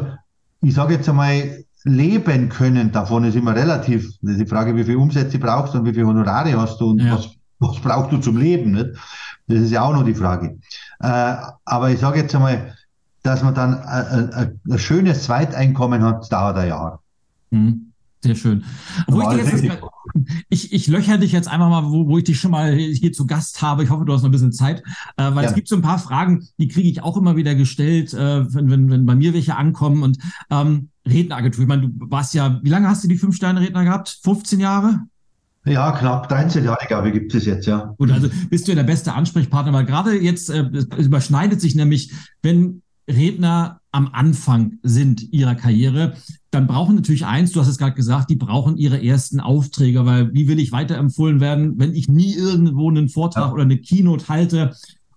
ich 0.60 0.74
sage 0.74 0.94
jetzt 0.94 1.08
einmal, 1.08 1.64
leben 1.84 2.48
können 2.48 2.90
davon 2.90 3.22
ist 3.22 3.36
immer 3.36 3.54
relativ. 3.54 4.10
Das 4.20 4.32
ist 4.32 4.40
die 4.40 4.46
Frage, 4.46 4.74
wie 4.74 4.84
viel 4.84 4.96
Umsätze 4.96 5.38
brauchst 5.38 5.74
du 5.74 5.78
und 5.78 5.86
wie 5.86 5.94
viel 5.94 6.04
Honorare 6.04 6.60
hast 6.60 6.80
du 6.80 6.90
und 6.90 7.00
ja. 7.00 7.14
was 7.14 7.30
was 7.60 7.78
brauchst 7.78 8.10
du 8.10 8.18
zum 8.18 8.36
Leben? 8.38 8.72
Nicht? 8.72 8.90
Das 9.46 9.60
ist 9.60 9.70
ja 9.70 9.82
auch 9.82 9.92
noch 9.92 10.04
die 10.04 10.14
Frage. 10.14 10.58
Äh, 11.00 11.36
aber 11.64 11.90
ich 11.90 12.00
sage 12.00 12.20
jetzt 12.20 12.34
einmal, 12.34 12.74
dass 13.22 13.42
man 13.42 13.54
dann 13.54 13.74
ein, 13.82 14.32
ein, 14.32 14.60
ein 14.68 14.78
schönes 14.78 15.24
Zweiteinkommen 15.24 16.02
hat, 16.02 16.30
dauert 16.32 16.56
ein 16.56 16.68
Jahr. 16.68 17.02
Mhm. 17.50 17.90
Sehr 18.22 18.34
schön. 18.34 18.64
Wo 19.06 19.22
ich, 19.22 19.38
jetzt, 19.38 19.78
ich, 20.50 20.72
ich 20.74 20.86
löcher 20.88 21.16
dich 21.16 21.32
jetzt 21.32 21.48
einfach 21.48 21.70
mal, 21.70 21.90
wo, 21.90 22.06
wo 22.06 22.18
ich 22.18 22.24
dich 22.24 22.38
schon 22.38 22.50
mal 22.50 22.74
hier 22.74 23.12
zu 23.14 23.26
Gast 23.26 23.62
habe. 23.62 23.82
Ich 23.82 23.88
hoffe, 23.88 24.04
du 24.04 24.12
hast 24.12 24.20
noch 24.20 24.28
ein 24.28 24.32
bisschen 24.32 24.52
Zeit, 24.52 24.82
äh, 25.16 25.34
weil 25.34 25.44
ja. 25.44 25.48
es 25.48 25.54
gibt 25.54 25.68
so 25.68 25.76
ein 25.76 25.80
paar 25.80 25.98
Fragen, 25.98 26.46
die 26.58 26.68
kriege 26.68 26.88
ich 26.88 27.02
auch 27.02 27.16
immer 27.16 27.36
wieder 27.36 27.54
gestellt, 27.54 28.12
äh, 28.12 28.52
wenn, 28.54 28.70
wenn, 28.70 28.90
wenn 28.90 29.06
bei 29.06 29.14
mir 29.14 29.32
welche 29.32 29.56
ankommen. 29.56 30.02
Und 30.02 30.18
ähm, 30.50 30.90
Redneragentur, 31.08 31.62
ich 31.62 31.68
meine, 31.68 31.88
du 31.88 32.10
warst 32.10 32.34
ja, 32.34 32.60
wie 32.62 32.68
lange 32.68 32.88
hast 32.88 33.04
du 33.04 33.08
die 33.08 33.16
Fünf-Sterne-Redner 33.16 33.84
gehabt? 33.84 34.20
15 34.22 34.60
Jahre? 34.60 35.00
Ja, 35.66 35.92
knapp 35.92 36.28
13 36.28 36.64
Jahre, 36.64 36.86
glaube 36.86 37.08
ich, 37.08 37.14
gibt 37.14 37.34
es 37.34 37.44
jetzt, 37.44 37.66
ja. 37.66 37.94
Gut, 37.98 38.10
also 38.10 38.28
bist 38.48 38.66
du 38.66 38.72
ja 38.72 38.76
der 38.76 38.84
beste 38.84 39.12
Ansprechpartner, 39.12 39.72
weil 39.72 39.84
gerade 39.84 40.18
jetzt 40.18 40.48
äh, 40.48 40.62
überschneidet 40.98 41.60
sich 41.60 41.74
nämlich, 41.74 42.12
wenn 42.42 42.82
Redner 43.08 43.80
am 43.92 44.08
Anfang 44.12 44.78
sind 44.82 45.32
ihrer 45.32 45.54
Karriere, 45.54 46.14
dann 46.50 46.66
brauchen 46.66 46.94
natürlich 46.94 47.26
eins, 47.26 47.52
du 47.52 47.60
hast 47.60 47.68
es 47.68 47.78
gerade 47.78 47.94
gesagt, 47.94 48.30
die 48.30 48.36
brauchen 48.36 48.76
ihre 48.76 49.04
ersten 49.04 49.40
Aufträge, 49.40 50.06
weil 50.06 50.32
wie 50.32 50.48
will 50.48 50.58
ich 50.58 50.72
weiterempfohlen 50.72 51.40
werden, 51.40 51.78
wenn 51.78 51.94
ich 51.94 52.08
nie 52.08 52.34
irgendwo 52.34 52.88
einen 52.88 53.08
Vortrag 53.08 53.46
ja. 53.46 53.52
oder 53.52 53.62
eine 53.62 53.78
Keynote 53.78 54.28
halte? 54.28 54.74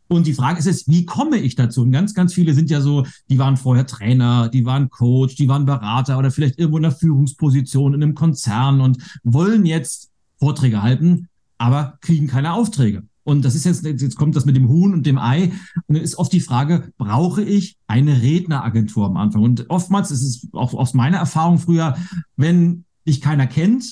Und 0.08 0.28
die 0.28 0.34
Frage 0.34 0.60
ist 0.60 0.66
jetzt, 0.66 0.88
wie 0.90 1.06
komme 1.06 1.38
ich 1.38 1.56
dazu? 1.56 1.82
Und 1.82 1.92
ganz, 1.92 2.14
ganz 2.14 2.34
viele 2.34 2.54
sind 2.54 2.70
ja 2.70 2.82
so, 2.82 3.06
die 3.30 3.40
waren 3.40 3.58
vorher 3.58 3.88
Trainer, 3.88 4.50
die 4.50 4.66
waren 4.66 4.90
Coach, 4.90 5.36
die 5.36 5.48
waren 5.48 5.66
Berater 5.66 6.18
oder 6.18 6.30
vielleicht 6.30 6.60
irgendwo 6.60 6.78
in 6.78 6.86
einer 6.86 6.94
Führungsposition 6.94 7.94
in 7.94 8.04
einem 8.04 8.14
Konzern 8.14 8.82
und 8.82 8.98
wollen 9.24 9.66
jetzt 9.66 10.13
Vorträge 10.44 10.82
halten, 10.82 11.30
aber 11.58 11.98
kriegen 12.02 12.28
keine 12.28 12.54
Aufträge. 12.54 13.04
Und 13.24 13.46
das 13.46 13.56
ist 13.56 13.64
jetzt, 13.64 13.86
jetzt 13.86 14.18
kommt 14.18 14.36
das 14.36 14.46
mit 14.46 14.58
dem 14.58 14.68
Huhn 14.68 14.94
und 14.94 15.06
dem 15.06 15.18
Ei. 15.18 15.54
Und 15.88 15.96
dann 15.96 16.04
ist 16.04 16.18
oft 16.18 16.34
die 16.34 16.42
Frage, 16.42 16.92
brauche 16.98 17.42
ich 17.42 17.78
eine 17.88 18.22
Redneragentur 18.22 19.06
am 19.06 19.16
Anfang? 19.16 19.42
Und 19.44 19.70
oftmals 19.70 20.12
ist 20.12 20.24
es 20.24 20.48
auch 20.52 20.74
aus 20.74 20.94
meiner 20.94 21.20
Erfahrung 21.20 21.58
früher, 21.58 21.96
wenn 22.36 22.84
dich 23.08 23.22
keiner 23.22 23.48
kennt, 23.48 23.86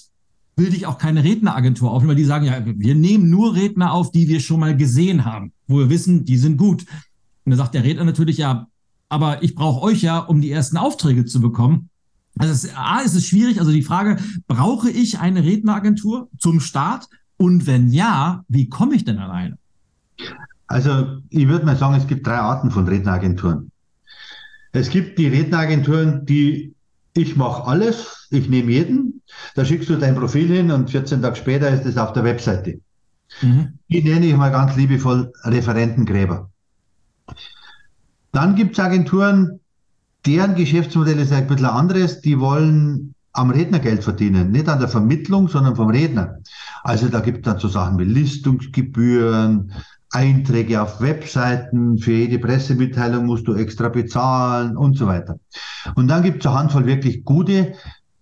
will 0.57 0.69
dich 0.69 0.85
auch 0.85 0.97
keine 0.97 1.23
Redneragentur 1.23 1.89
aufnehmen, 1.89 2.09
weil 2.09 2.15
die 2.17 2.25
sagen, 2.25 2.45
ja, 2.45 2.61
wir 2.65 2.95
nehmen 2.95 3.29
nur 3.29 3.55
Redner 3.55 3.93
auf, 3.93 4.11
die 4.11 4.27
wir 4.27 4.41
schon 4.41 4.59
mal 4.59 4.75
gesehen 4.75 5.23
haben, 5.23 5.53
wo 5.67 5.79
wir 5.79 5.89
wissen, 5.89 6.25
die 6.25 6.37
sind 6.37 6.57
gut. 6.57 6.81
Und 7.45 7.51
dann 7.51 7.57
sagt 7.57 7.73
der 7.73 7.85
Redner 7.85 8.03
natürlich, 8.03 8.37
ja, 8.37 8.67
aber 9.07 9.43
ich 9.43 9.55
brauche 9.55 9.81
euch 9.81 10.01
ja, 10.01 10.19
um 10.19 10.41
die 10.41 10.51
ersten 10.51 10.75
Aufträge 10.75 11.23
zu 11.23 11.39
bekommen. 11.39 11.89
Also 12.37 12.53
es, 12.53 12.75
A, 12.75 12.99
ist 12.99 13.15
es 13.15 13.27
schwierig, 13.27 13.59
also 13.59 13.71
die 13.71 13.83
Frage, 13.83 14.17
brauche 14.47 14.89
ich 14.89 15.19
eine 15.19 15.43
Redneragentur 15.43 16.29
zum 16.37 16.59
Start? 16.59 17.07
Und 17.37 17.67
wenn 17.67 17.89
ja, 17.89 18.43
wie 18.47 18.69
komme 18.69 18.95
ich 18.95 19.03
denn 19.03 19.17
an 19.17 19.31
eine? 19.31 19.57
Also 20.67 21.17
ich 21.29 21.47
würde 21.47 21.65
mal 21.65 21.75
sagen, 21.75 21.95
es 21.95 22.07
gibt 22.07 22.25
drei 22.25 22.37
Arten 22.37 22.71
von 22.71 22.87
Redneragenturen. 22.87 23.71
Es 24.71 24.89
gibt 24.89 25.19
die 25.19 25.27
Redneragenturen, 25.27 26.25
die 26.25 26.73
ich 27.13 27.35
mache 27.35 27.67
alles, 27.67 28.27
ich 28.31 28.47
nehme 28.47 28.71
jeden, 28.71 29.21
da 29.55 29.65
schickst 29.65 29.89
du 29.89 29.97
dein 29.97 30.15
Profil 30.15 30.47
hin 30.47 30.71
und 30.71 30.89
14 30.89 31.21
Tage 31.21 31.35
später 31.35 31.69
ist 31.69 31.85
es 31.85 31.97
auf 31.97 32.13
der 32.13 32.23
Webseite. 32.23 32.79
Mhm. 33.41 33.79
Die 33.89 34.03
nenne 34.03 34.25
ich 34.25 34.35
mal 34.35 34.51
ganz 34.51 34.75
liebevoll 34.75 35.31
Referentengräber. 35.43 36.49
Dann 38.31 38.55
gibt 38.55 38.77
es 38.77 38.79
Agenturen, 38.79 39.59
deren 40.25 40.55
Geschäftsmodell 40.55 41.19
ist 41.19 41.31
ein 41.31 41.47
bisschen 41.47 41.65
anderes, 41.65 42.21
die 42.21 42.39
wollen 42.39 43.13
am 43.33 43.49
Redner 43.49 43.79
Geld 43.79 44.03
verdienen, 44.03 44.51
nicht 44.51 44.67
an 44.67 44.79
der 44.79 44.89
Vermittlung, 44.89 45.47
sondern 45.47 45.75
vom 45.75 45.89
Redner. 45.89 46.39
Also 46.83 47.07
da 47.07 47.21
gibt 47.21 47.39
es 47.39 47.43
dann 47.43 47.59
so 47.59 47.67
Sachen 47.67 47.97
wie 47.97 48.03
Listungsgebühren, 48.03 49.71
Einträge 50.11 50.81
auf 50.81 50.99
Webseiten, 50.99 51.97
für 51.97 52.11
jede 52.11 52.37
Pressemitteilung 52.39 53.25
musst 53.25 53.47
du 53.47 53.53
extra 53.53 53.87
bezahlen 53.87 54.75
und 54.75 54.97
so 54.97 55.07
weiter. 55.07 55.39
Und 55.95 56.09
dann 56.09 56.23
gibt 56.23 56.41
es 56.41 56.47
eine 56.47 56.59
Handvoll 56.59 56.85
wirklich 56.85 57.23
gute, 57.23 57.73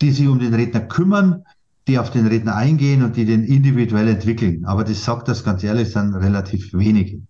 die 0.02 0.12
sich 0.12 0.28
um 0.28 0.38
den 0.38 0.54
Redner 0.54 0.82
kümmern, 0.82 1.44
die 1.88 1.98
auf 1.98 2.12
den 2.12 2.28
Redner 2.28 2.56
eingehen 2.56 3.04
und 3.04 3.16
die 3.16 3.26
den 3.26 3.44
individuell 3.44 4.08
entwickeln. 4.08 4.66
Aber 4.66 4.84
das 4.84 5.04
sagt 5.04 5.28
das 5.28 5.44
ganz 5.44 5.64
ehrlich, 5.64 5.92
sind 5.92 6.14
relativ 6.14 6.72
wenige. 6.74 7.22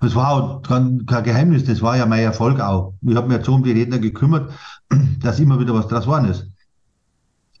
Es 0.00 0.14
war 0.14 0.30
auch 0.30 0.62
kein, 0.62 1.06
kein 1.06 1.24
Geheimnis, 1.24 1.64
das 1.64 1.82
war 1.82 1.96
ja 1.96 2.06
mein 2.06 2.22
Erfolg 2.22 2.60
auch. 2.60 2.94
Ich 3.02 3.16
habe 3.16 3.28
mich 3.28 3.44
so 3.44 3.54
um 3.54 3.62
die 3.62 3.72
Redner 3.72 3.98
gekümmert, 3.98 4.52
dass 5.20 5.40
immer 5.40 5.58
wieder 5.58 5.74
was 5.74 5.88
draus 5.88 6.04
geworden 6.04 6.26
ist. 6.26 6.46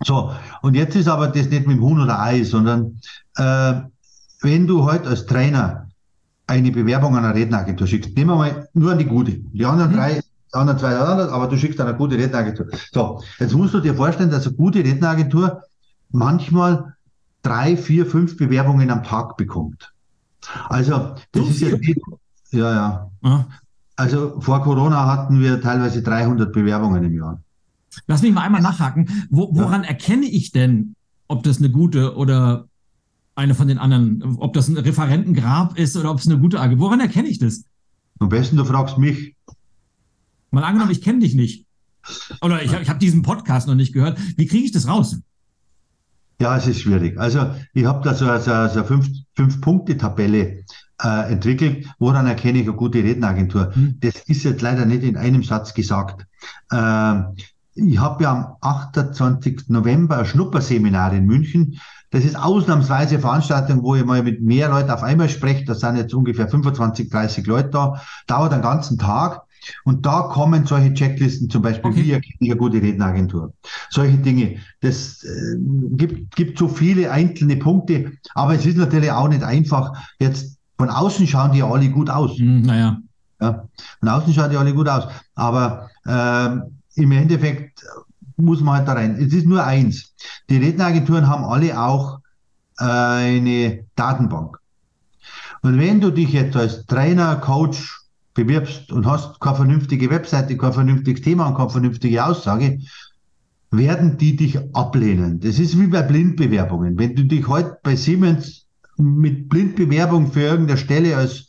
So, 0.04 0.32
und 0.62 0.74
jetzt 0.74 0.94
ist 0.94 1.08
aber 1.08 1.28
das 1.28 1.48
nicht 1.48 1.66
mit 1.66 1.78
dem 1.78 1.82
Huhn 1.82 2.00
oder 2.00 2.20
Ei, 2.20 2.44
sondern 2.44 3.00
äh, 3.36 3.74
wenn 4.42 4.66
du 4.66 4.84
heute 4.84 5.08
als 5.08 5.26
Trainer 5.26 5.88
eine 6.46 6.70
Bewerbung 6.70 7.16
an 7.16 7.24
eine 7.24 7.34
Redneragentur 7.34 7.86
schickst, 7.86 8.14
nehmen 8.16 8.30
wir 8.30 8.36
mal 8.36 8.68
nur 8.74 8.92
an 8.92 8.98
die 8.98 9.06
gute. 9.06 9.32
Die 9.32 9.64
anderen 9.64 9.92
mhm. 9.92 9.96
drei, 9.96 10.20
die 10.20 10.54
anderen 10.54 10.78
zwei 10.78 10.96
anderen, 10.96 11.30
aber 11.30 11.48
du 11.48 11.56
schickst 11.56 11.80
eine 11.80 11.94
gute 11.94 12.18
Redneragentur. 12.18 12.66
So, 12.92 13.22
jetzt 13.38 13.54
musst 13.54 13.74
du 13.74 13.80
dir 13.80 13.94
vorstellen, 13.94 14.30
dass 14.30 14.46
eine 14.46 14.56
gute 14.56 14.80
Redneragentur 14.80 15.62
manchmal 16.10 16.94
drei, 17.42 17.76
vier, 17.76 18.06
fünf 18.06 18.36
Bewerbungen 18.36 18.90
am 18.90 19.02
Tag 19.02 19.36
bekommt. 19.36 19.92
Also, 20.68 21.14
das 21.32 21.48
ist 21.48 21.60
jetzt 21.60 21.80
nicht, 21.80 22.00
ja, 22.56 22.72
ja. 22.72 23.10
Mhm. 23.22 23.44
Also 23.96 24.40
vor 24.40 24.62
Corona 24.62 25.06
hatten 25.06 25.40
wir 25.40 25.60
teilweise 25.60 26.02
300 26.02 26.52
Bewerbungen 26.52 27.02
im 27.04 27.14
Jahr. 27.14 27.40
Lass 28.06 28.22
mich 28.22 28.32
mal 28.32 28.42
einmal 28.42 28.60
nachhaken. 28.60 29.08
Wo, 29.30 29.48
woran 29.54 29.82
ja. 29.82 29.88
erkenne 29.88 30.26
ich 30.26 30.52
denn, 30.52 30.94
ob 31.28 31.42
das 31.42 31.58
eine 31.58 31.70
gute 31.70 32.16
oder 32.16 32.66
eine 33.34 33.54
von 33.54 33.68
den 33.68 33.78
anderen, 33.78 34.36
ob 34.38 34.52
das 34.52 34.68
ein 34.68 34.76
Referentengrab 34.76 35.78
ist 35.78 35.96
oder 35.96 36.10
ob 36.10 36.18
es 36.18 36.26
eine 36.26 36.38
gute 36.38 36.60
AG? 36.60 36.78
Woran 36.78 37.00
erkenne 37.00 37.28
ich 37.28 37.38
das? 37.38 37.64
Am 38.18 38.28
besten 38.28 38.56
du 38.56 38.64
fragst 38.64 38.98
mich. 38.98 39.34
Mal 40.50 40.64
angenommen, 40.64 40.90
ich 40.90 41.02
kenne 41.02 41.20
dich 41.20 41.34
nicht. 41.34 41.66
Oder 42.40 42.62
ich, 42.62 42.72
ich 42.72 42.88
habe 42.88 42.98
diesen 42.98 43.22
Podcast 43.22 43.66
noch 43.66 43.74
nicht 43.74 43.92
gehört. 43.92 44.18
Wie 44.36 44.46
kriege 44.46 44.64
ich 44.64 44.72
das 44.72 44.88
raus? 44.88 45.18
Ja, 46.40 46.56
es 46.56 46.66
ist 46.66 46.80
schwierig. 46.80 47.18
Also 47.18 47.50
ich 47.72 47.84
habe 47.84 48.04
da 48.04 48.14
so, 48.14 48.26
so, 48.38 48.68
so 48.68 48.84
fünf, 48.84 49.08
fünf 49.34 49.60
Punkte-Tabelle 49.60 50.64
äh, 51.02 51.32
entwickelt. 51.32 51.86
Woran 51.98 52.26
erkenne 52.26 52.58
ich 52.58 52.66
eine 52.66 52.76
gute 52.76 52.98
Redneragentur? 52.98 53.74
Hm. 53.74 53.98
Das 54.00 54.14
ist 54.26 54.44
jetzt 54.44 54.62
leider 54.62 54.86
nicht 54.86 55.02
in 55.02 55.16
einem 55.16 55.42
Satz 55.42 55.74
gesagt. 55.74 56.26
Äh, 56.70 57.14
ich 57.74 57.98
habe 57.98 58.24
ja 58.24 58.32
am 58.32 58.56
28. 58.62 59.68
November 59.68 60.18
ein 60.18 60.26
Schnupperseminar 60.26 61.12
in 61.12 61.26
München. 61.26 61.78
Das 62.10 62.24
ist 62.24 62.36
ausnahmsweise 62.36 63.16
eine 63.16 63.20
Veranstaltung, 63.20 63.82
wo 63.82 63.94
ich 63.94 64.04
mal 64.04 64.22
mit 64.22 64.40
mehr 64.40 64.70
Leuten 64.70 64.90
auf 64.90 65.02
einmal 65.02 65.28
spreche. 65.28 65.64
Da 65.64 65.74
sind 65.74 65.96
jetzt 65.96 66.14
ungefähr 66.14 66.48
25, 66.48 67.10
30 67.10 67.46
Leute 67.46 67.70
da. 67.70 68.00
Dauert 68.26 68.52
einen 68.52 68.62
ganzen 68.62 68.96
Tag. 68.96 69.42
Und 69.84 70.06
da 70.06 70.22
kommen 70.22 70.64
solche 70.66 70.94
Checklisten, 70.94 71.50
zum 71.50 71.62
Beispiel, 71.62 71.90
okay. 71.90 72.04
wie 72.04 72.12
erkenne 72.12 72.34
ich 72.38 72.50
eine 72.50 72.58
gute 72.58 72.80
Redneragentur? 72.80 73.52
Solche 73.90 74.16
Dinge. 74.18 74.58
Das 74.80 75.24
äh, 75.24 75.56
gibt, 75.58 76.36
gibt 76.36 76.58
so 76.58 76.68
viele 76.68 77.10
einzelne 77.10 77.56
Punkte, 77.56 78.12
aber 78.34 78.54
es 78.54 78.64
ist 78.64 78.76
natürlich 78.76 79.10
auch 79.10 79.28
nicht 79.28 79.42
einfach. 79.42 79.92
Jetzt 80.20 80.55
von 80.78 80.90
außen 80.90 81.26
schauen 81.26 81.52
die 81.52 81.62
alle 81.62 81.88
gut 81.90 82.10
aus. 82.10 82.38
Mm, 82.38 82.62
naja. 82.62 82.98
Ja, 83.40 83.64
von 84.00 84.08
außen 84.08 84.32
schauen 84.32 84.50
die 84.50 84.56
alle 84.56 84.74
gut 84.74 84.88
aus. 84.88 85.08
Aber 85.34 85.90
äh, 86.06 87.00
im 87.00 87.12
Endeffekt 87.12 87.84
muss 88.36 88.60
man 88.60 88.76
halt 88.76 88.88
da 88.88 88.92
rein. 88.94 89.16
Es 89.16 89.32
ist 89.32 89.46
nur 89.46 89.64
eins. 89.64 90.14
Die 90.48 90.58
Redneragenturen 90.58 91.28
haben 91.28 91.44
alle 91.44 91.78
auch 91.80 92.20
äh, 92.78 92.84
eine 92.84 93.84
Datenbank. 93.94 94.58
Und 95.62 95.78
wenn 95.78 96.00
du 96.00 96.10
dich 96.10 96.32
jetzt 96.32 96.56
als 96.56 96.86
Trainer, 96.86 97.36
Coach 97.36 98.02
bewirbst 98.34 98.92
und 98.92 99.06
hast 99.06 99.40
keine 99.40 99.56
vernünftige 99.56 100.10
Webseite, 100.10 100.56
kein 100.56 100.72
vernünftiges 100.72 101.22
Thema 101.22 101.48
und 101.48 101.56
keine 101.56 101.70
vernünftige 101.70 102.24
Aussage, 102.24 102.78
werden 103.70 104.16
die 104.18 104.36
dich 104.36 104.58
ablehnen. 104.74 105.40
Das 105.40 105.58
ist 105.58 105.78
wie 105.78 105.86
bei 105.86 106.02
Blindbewerbungen. 106.02 106.98
Wenn 106.98 107.16
du 107.16 107.24
dich 107.24 107.48
heute 107.48 107.78
bei 107.82 107.96
Siemens 107.96 108.65
mit 108.98 109.48
Blindbewerbung 109.48 110.32
für 110.32 110.40
irgendeine 110.40 110.78
Stelle 110.78 111.16
als 111.16 111.46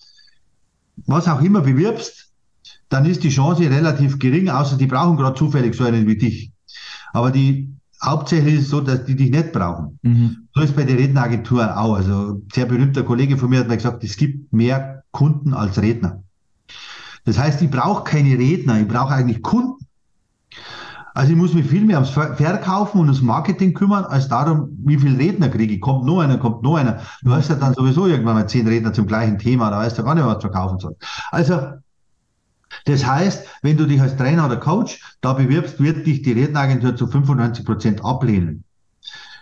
was 1.06 1.28
auch 1.28 1.42
immer 1.42 1.62
bewirbst, 1.62 2.32
dann 2.90 3.06
ist 3.06 3.24
die 3.24 3.30
Chance 3.30 3.70
relativ 3.70 4.20
gering, 4.20 4.50
außer 4.50 4.78
die 4.78 4.88
brauchen 4.88 5.18
gerade 5.18 5.38
zufällig 5.38 5.76
so 5.76 5.84
einen 5.84 6.08
wie 6.08 6.18
dich. 6.18 6.52
Aber 7.14 7.32
die 7.32 7.70
hauptsächlich 8.02 8.56
ist 8.56 8.62
es 8.64 8.70
so, 8.70 8.82
dass 8.82 9.06
die 9.06 9.16
dich 9.16 9.32
nicht 9.32 9.52
brauchen. 9.52 10.00
Mhm. 10.02 10.48
So 10.54 10.62
ist 10.62 10.76
bei 10.76 10.84
der 10.84 10.98
Redneragentur 10.98 11.78
auch. 11.78 11.96
Also 11.96 12.34
ein 12.34 12.48
sehr 12.54 12.66
berühmter 12.66 13.04
Kollege 13.04 13.38
von 13.38 13.50
mir 13.50 13.60
hat 13.60 13.68
mir 13.68 13.78
gesagt, 13.78 14.04
es 14.04 14.18
gibt 14.18 14.52
mehr 14.54 15.04
Kunden 15.12 15.54
als 15.54 15.82
Redner. 15.82 16.24
Das 17.26 17.38
heißt, 17.38 17.62
ich 17.62 17.70
brauche 17.70 18.04
keine 18.04 18.38
Redner, 18.38 18.80
ich 18.80 18.88
brauche 18.88 19.14
eigentlich 19.14 19.42
Kunden. 19.42 19.86
Also 21.18 21.32
ich 21.32 21.38
muss 21.38 21.56
mich 21.56 21.66
viel 21.66 21.84
mehr 21.84 21.98
ums 21.98 22.12
Verkaufen 22.12 23.00
und 23.00 23.08
ums 23.08 23.24
Marketing 23.24 23.74
kümmern, 23.74 24.06
als 24.06 24.28
darum, 24.28 24.78
wie 24.86 25.00
viele 25.00 25.18
Redner 25.18 25.50
kriege 25.50 25.74
ich. 25.74 25.82
Kommt 25.82 26.06
noch 26.06 26.20
einer, 26.20 26.38
kommt 26.38 26.62
noch 26.62 26.76
einer. 26.76 27.02
Du 27.24 27.32
hast 27.32 27.50
ja 27.50 27.56
dann 27.56 27.74
sowieso 27.74 28.06
irgendwann 28.06 28.36
mal 28.36 28.48
zehn 28.48 28.68
Redner 28.68 28.94
zum 28.94 29.08
gleichen 29.08 29.40
Thema, 29.40 29.72
da 29.72 29.80
weißt 29.80 29.98
du 29.98 30.04
gar 30.04 30.14
nicht, 30.14 30.28
was 30.28 30.36
du 30.36 30.42
verkaufen 30.42 30.78
sollst. 30.78 31.02
Also 31.32 31.60
das 32.86 33.04
heißt, 33.04 33.48
wenn 33.64 33.78
du 33.78 33.88
dich 33.88 34.00
als 34.00 34.16
Trainer 34.16 34.46
oder 34.46 34.58
Coach 34.58 35.02
da 35.22 35.34
bewirbst, 35.34 35.80
wird 35.82 36.06
dich 36.06 36.22
die 36.22 36.34
Redneragentur 36.34 36.96
zu 36.96 37.08
95 37.08 37.66
Prozent 37.66 38.06
ablehnen. 38.06 38.64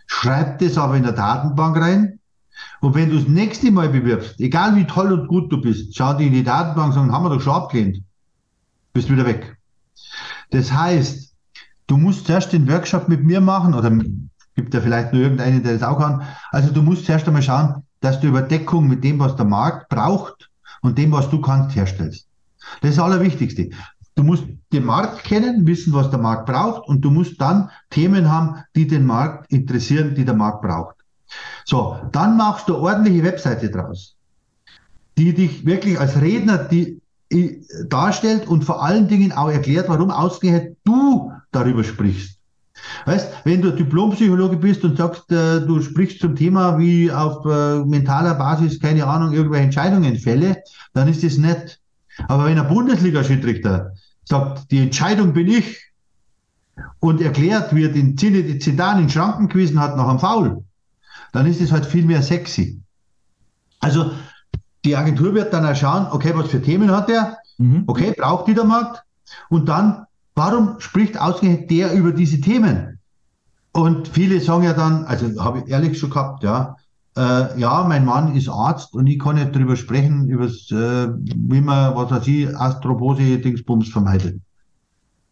Schreib 0.07 0.59
das 0.59 0.77
aber 0.77 0.95
in 0.95 1.03
der 1.03 1.11
Datenbank 1.11 1.75
rein 1.75 2.19
Und 2.79 2.95
wenn 2.95 3.09
du 3.09 3.17
das 3.17 3.27
nächste 3.27 3.69
Mal 3.69 3.89
bewirbst, 3.89 4.39
egal 4.39 4.77
wie 4.77 4.85
toll 4.85 5.11
und 5.11 5.27
gut 5.27 5.51
du 5.51 5.59
bist, 5.59 5.93
schau 5.93 6.13
dir 6.13 6.27
in 6.27 6.33
die 6.33 6.43
Datenbank 6.45 6.87
und 6.87 6.93
sagen, 6.93 7.11
haben 7.11 7.25
wir 7.25 7.31
doch 7.31 7.41
schon 7.41 7.53
abgelehnt. 7.53 8.01
Bist 8.93 9.11
wieder 9.11 9.25
weg. 9.25 9.57
Das 10.51 10.71
heißt, 10.71 11.34
du 11.87 11.97
musst 11.97 12.25
zuerst 12.25 12.53
den 12.53 12.69
Workshop 12.69 13.07
mit 13.07 13.23
mir 13.23 13.41
machen 13.41 13.73
oder 13.73 13.91
gibt 14.55 14.73
ja 14.73 14.81
vielleicht 14.81 15.13
nur 15.13 15.21
irgendeinen, 15.21 15.63
der 15.63 15.73
das 15.73 15.83
auch 15.83 15.99
kann. 15.99 16.23
Also 16.51 16.71
du 16.71 16.81
musst 16.81 17.05
zuerst 17.05 17.27
einmal 17.27 17.41
schauen, 17.41 17.83
dass 18.01 18.19
du 18.19 18.27
Überdeckung 18.27 18.87
mit 18.87 19.03
dem, 19.03 19.19
was 19.19 19.35
der 19.35 19.45
Markt 19.45 19.89
braucht 19.89 20.49
und 20.81 20.97
dem, 20.97 21.11
was 21.11 21.29
du 21.29 21.41
kannst, 21.41 21.75
herstellst. 21.75 22.27
Das 22.81 22.91
ist 22.91 22.97
das 22.97 23.05
Allerwichtigste. 23.05 23.69
Du 24.15 24.23
musst 24.23 24.45
den 24.71 24.85
Markt 24.85 25.23
kennen, 25.25 25.67
wissen, 25.67 25.93
was 25.93 26.09
der 26.09 26.19
Markt 26.19 26.45
braucht 26.45 26.87
und 26.87 27.01
du 27.01 27.11
musst 27.11 27.39
dann 27.41 27.69
Themen 27.89 28.31
haben, 28.31 28.63
die 28.75 28.87
den 28.87 29.05
Markt 29.05 29.51
interessieren, 29.51 30.15
die 30.15 30.23
der 30.23 30.35
Markt 30.35 30.61
braucht. 30.61 30.95
So, 31.65 31.97
dann 32.11 32.37
machst 32.37 32.69
du 32.69 32.77
ordentliche 32.77 33.23
Webseite 33.23 33.69
draus, 33.69 34.15
die 35.17 35.33
dich 35.33 35.65
wirklich 35.65 35.99
als 35.99 36.19
Redner 36.21 36.59
die, 36.59 37.01
darstellt 37.89 38.47
und 38.47 38.63
vor 38.63 38.83
allen 38.83 39.07
Dingen 39.07 39.31
auch 39.33 39.49
erklärt, 39.49 39.89
warum 39.89 40.11
ausgerechnet 40.11 40.77
du 40.85 41.31
darüber 41.55 41.83
sprichst. 41.83 42.39
Weißt, 43.05 43.29
wenn 43.45 43.61
du 43.61 43.71
Diplompsychologe 43.71 44.57
bist 44.57 44.83
und 44.83 44.97
sagst, 44.97 45.31
äh, 45.31 45.61
du 45.61 45.81
sprichst 45.81 46.19
zum 46.19 46.35
Thema, 46.35 46.77
wie 46.77 47.11
auf 47.11 47.45
äh, 47.45 47.85
mentaler 47.85 48.35
Basis, 48.35 48.79
keine 48.79 49.07
Ahnung, 49.07 49.33
irgendwelche 49.33 49.65
Entscheidungen 49.65 50.17
fälle, 50.17 50.57
dann 50.93 51.07
ist 51.07 51.23
das 51.23 51.37
nett. 51.37 51.79
Aber 52.27 52.45
wenn 52.45 52.59
ein 52.59 52.67
Bundesliga-Schiedsrichter 52.67 53.93
sagt, 54.25 54.71
die 54.71 54.79
Entscheidung 54.79 55.33
bin 55.33 55.47
ich 55.47 55.81
und 56.99 57.21
erklärt, 57.21 57.73
wie 57.73 57.85
er 57.85 57.91
den 57.91 58.17
Zidan 58.17 59.01
in 59.01 59.09
Schranken 59.09 59.47
gewiesen 59.47 59.79
hat 59.79 59.95
nach 59.95 60.07
einem 60.07 60.19
Foul, 60.19 60.63
dann 61.31 61.45
ist 61.45 61.61
es 61.61 61.71
halt 61.71 61.85
viel 61.85 62.05
mehr 62.05 62.21
sexy. 62.21 62.81
Also 63.79 64.11
die 64.83 64.95
Agentur 64.95 65.33
wird 65.33 65.53
dann 65.53 65.65
auch 65.65 65.75
schauen, 65.75 66.07
okay, 66.11 66.31
was 66.35 66.49
für 66.49 66.61
Themen 66.61 66.91
hat 66.91 67.09
er, 67.09 67.37
mhm. 67.57 67.83
okay, 67.87 68.13
braucht 68.17 68.47
die 68.47 68.53
der 68.53 68.63
Markt 68.63 69.03
und 69.49 69.67
dann, 69.67 70.04
warum 70.35 70.79
spricht 70.79 71.19
ausgerechnet 71.19 71.71
der 71.71 71.93
über 71.93 72.11
diese 72.11 72.41
Themen? 72.41 72.99
Und 73.71 74.07
viele 74.07 74.39
sagen 74.39 74.63
ja 74.63 74.73
dann, 74.73 75.05
also 75.05 75.43
habe 75.43 75.59
ich 75.59 75.67
ehrlich 75.67 75.97
schon 75.97 76.09
gehabt, 76.09 76.43
ja, 76.43 76.75
äh, 77.17 77.59
ja, 77.59 77.83
mein 77.87 78.05
Mann 78.05 78.35
ist 78.35 78.49
Arzt 78.49 78.93
und 78.93 79.07
ich 79.07 79.19
kann 79.19 79.35
nicht 79.35 79.55
darüber 79.55 79.75
sprechen, 79.75 80.27
über 80.27 80.45
äh, 80.45 81.07
wie 81.17 81.61
man, 81.61 81.95
was 81.95 82.11
weiß 82.11 82.27
ich, 82.27 82.55
Astropose, 82.55 83.39
Dingsbums 83.39 83.89
vermeidet. 83.89 84.39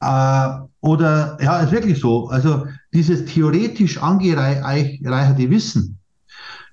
Äh, 0.02 0.50
oder, 0.82 1.38
ja, 1.42 1.60
ist 1.60 1.72
wirklich 1.72 2.00
so. 2.00 2.28
Also 2.28 2.66
dieses 2.94 3.26
theoretisch 3.26 4.02
angereicherte 4.02 5.50
Wissen, 5.50 6.00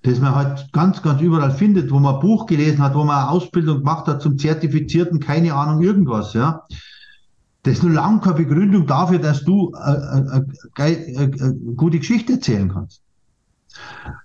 das 0.03 0.19
man 0.19 0.35
halt 0.35 0.73
ganz, 0.73 1.03
ganz 1.03 1.21
überall 1.21 1.51
findet, 1.51 1.91
wo 1.91 1.99
man 1.99 2.17
ein 2.17 2.21
Buch 2.21 2.47
gelesen 2.47 2.83
hat, 2.83 2.95
wo 2.95 3.05
man 3.05 3.19
eine 3.19 3.31
Ausbildung 3.31 3.79
gemacht 3.79 4.07
hat 4.07 4.23
zum 4.23 4.39
Zertifizierten, 4.39 5.21
keine 5.21 5.55
Ahnung, 5.55 5.83
irgendwas, 5.83 6.33
ja. 6.33 6.63
Das 7.63 7.75
ist 7.75 7.83
nur 7.83 7.93
lang 7.93 8.21
keine 8.21 8.37
Begründung 8.37 8.87
dafür, 8.87 9.19
dass 9.19 9.45
du 9.45 9.73
eine 9.75 10.47
äh, 10.79 10.93
äh, 10.93 11.25
äh, 11.25 11.55
gute 11.77 11.99
Geschichte 11.99 12.35
erzählen 12.35 12.73
kannst. 12.73 13.03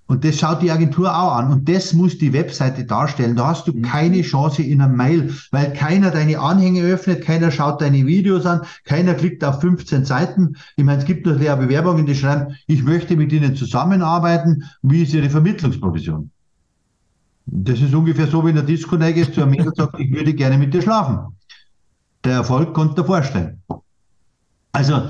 Und 0.08 0.24
das 0.24 0.40
schaut 0.40 0.62
die 0.62 0.72
Agentur 0.72 1.16
auch 1.16 1.36
an. 1.36 1.52
Und 1.52 1.70
das 1.70 1.94
muss 1.94 2.18
die 2.18 2.34
Webseite 2.34 2.86
darstellen. 2.86 3.36
Da 3.36 3.48
hast 3.48 3.68
du 3.68 3.74
mhm. 3.74 3.82
keine 3.82 4.22
Chance 4.22 4.64
in 4.64 4.82
einem 4.82 4.96
Mail, 4.96 5.34
weil 5.52 5.74
keiner 5.74 6.12
deine 6.12 6.40
Anhänge 6.40 6.82
öffnet, 6.82 7.24
keiner 7.24 7.52
schaut 7.52 7.82
deine 7.82 8.06
Videos 8.06 8.46
an, 8.46 8.62
keiner 8.86 9.14
klickt 9.14 9.44
auf 9.44 9.62
15 9.62 10.06
Seiten. 10.06 10.56
Ich 10.78 10.84
meine, 10.84 11.00
es 11.00 11.06
gibt 11.06 11.26
nur 11.26 11.36
leere 11.36 11.58
Bewerbungen, 11.58 12.06
die 12.06 12.16
schreiben, 12.16 12.56
ich 12.68 12.84
möchte 12.84 13.16
mit 13.16 13.32
Ihnen 13.34 13.56
zusammenarbeiten. 13.56 14.64
Wie 14.82 15.04
ist 15.04 15.14
Ihre 15.14 15.30
Vermittlungsprovision? 15.30 16.32
Das 17.48 17.80
ist 17.80 17.94
ungefähr 17.94 18.28
so, 18.28 18.44
wenn 18.44 18.56
der 18.56 18.64
Disco 18.64 18.98
geht 18.98 19.34
zu 19.34 19.42
einem 19.42 19.52
Mädel 19.52 19.72
sagt, 19.76 20.00
ich 20.00 20.12
würde 20.12 20.34
gerne 20.34 20.58
mit 20.58 20.74
dir 20.74 20.82
schlafen. 20.82 21.35
Der 22.26 22.34
Erfolg 22.34 22.74
konnte 22.74 23.06
vorstellen. 23.06 23.62
Also, 24.72 25.04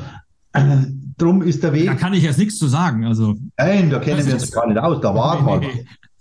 äh, 0.54 0.78
drum 1.18 1.42
ist 1.42 1.64
der 1.64 1.74
Weg. 1.74 1.88
Da 1.88 1.96
kann 1.96 2.14
ich 2.14 2.24
jetzt 2.24 2.38
nichts 2.38 2.58
zu 2.58 2.68
sagen. 2.68 3.06
Also, 3.06 3.36
Nein, 3.58 3.90
da 3.90 4.00
kennen 4.00 4.26
wir 4.26 4.34
uns 4.34 4.52
gar 4.52 4.68
nicht 4.68 4.78
aus. 4.78 5.02
Da 5.02 5.16
war 5.16 5.42
mal. 5.42 5.62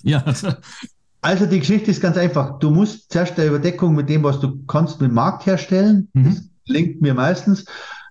Ja. 0.03 0.25
Also 1.21 1.47
die 1.47 1.59
Geschichte 1.59 1.91
ist 1.91 2.03
ganz 2.03 2.19
einfach. 2.19 2.59
Du 2.59 2.69
musst 2.69 3.11
zuerst 3.11 3.39
eine 3.39 3.49
Überdeckung 3.49 3.95
mit 3.95 4.11
dem, 4.11 4.23
was 4.25 4.41
du 4.41 4.63
kannst, 4.67 5.01
mit 5.01 5.09
dem 5.09 5.15
Markt 5.15 5.47
herstellen. 5.47 6.07
Mhm. 6.13 6.25
Das 6.25 6.43
gelingt 6.67 7.01
mir 7.01 7.15
meistens. 7.15 7.65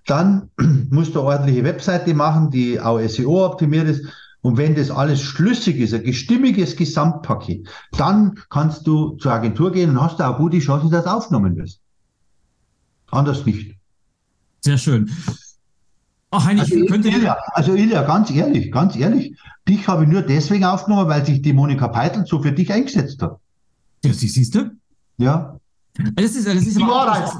Dann 0.06 0.50
musst 0.90 1.14
du 1.14 1.20
eine 1.20 1.28
ordentliche 1.28 1.62
Webseite 1.62 2.12
machen, 2.12 2.50
die 2.50 2.80
auch 2.80 2.98
SEO 2.98 3.46
optimiert 3.46 3.86
ist. 3.86 4.04
Und 4.40 4.56
wenn 4.56 4.74
das 4.74 4.90
alles 4.90 5.22
schlüssig 5.22 5.76
ist, 5.76 5.94
ein 5.94 6.02
gestimmiges 6.02 6.74
Gesamtpaket, 6.74 7.68
dann 7.92 8.34
kannst 8.50 8.84
du 8.84 9.16
zur 9.18 9.30
Agentur 9.30 9.70
gehen 9.70 9.90
und 9.90 10.02
hast 10.02 10.18
da 10.18 10.30
auch 10.30 10.38
gute 10.38 10.58
Chancen, 10.58 10.90
dass 10.90 11.04
du 11.04 11.10
aufgenommen 11.10 11.56
wirst. 11.56 11.83
Anders 13.14 13.46
nicht. 13.46 13.76
Sehr 14.60 14.78
schön. 14.78 15.10
Ach, 16.30 16.44
Heinrich, 16.44 16.72
also, 16.72 16.86
könnte 16.86 17.08
Ilja, 17.10 17.36
also 17.52 17.74
Ilja, 17.74 18.02
ganz 18.02 18.30
ehrlich, 18.30 18.72
ganz 18.72 18.96
ehrlich, 18.96 19.36
dich 19.68 19.86
habe 19.86 20.02
ich 20.02 20.10
nur 20.10 20.22
deswegen 20.22 20.64
aufgenommen, 20.64 21.08
weil 21.08 21.24
sich 21.24 21.42
die 21.42 21.52
Monika 21.52 21.86
Peitel 21.86 22.26
so 22.26 22.42
für 22.42 22.50
dich 22.50 22.72
eingesetzt 22.72 23.22
hat. 23.22 23.38
Ja, 24.04 24.12
sie 24.12 24.26
siehst 24.26 24.54
du? 24.54 24.72
Ja. 25.16 25.58
Das 26.14 26.34
ist, 26.34 26.46
das 26.46 26.66
ist 26.66 26.76
die 26.76 26.82
Wahrheit. 26.82 27.30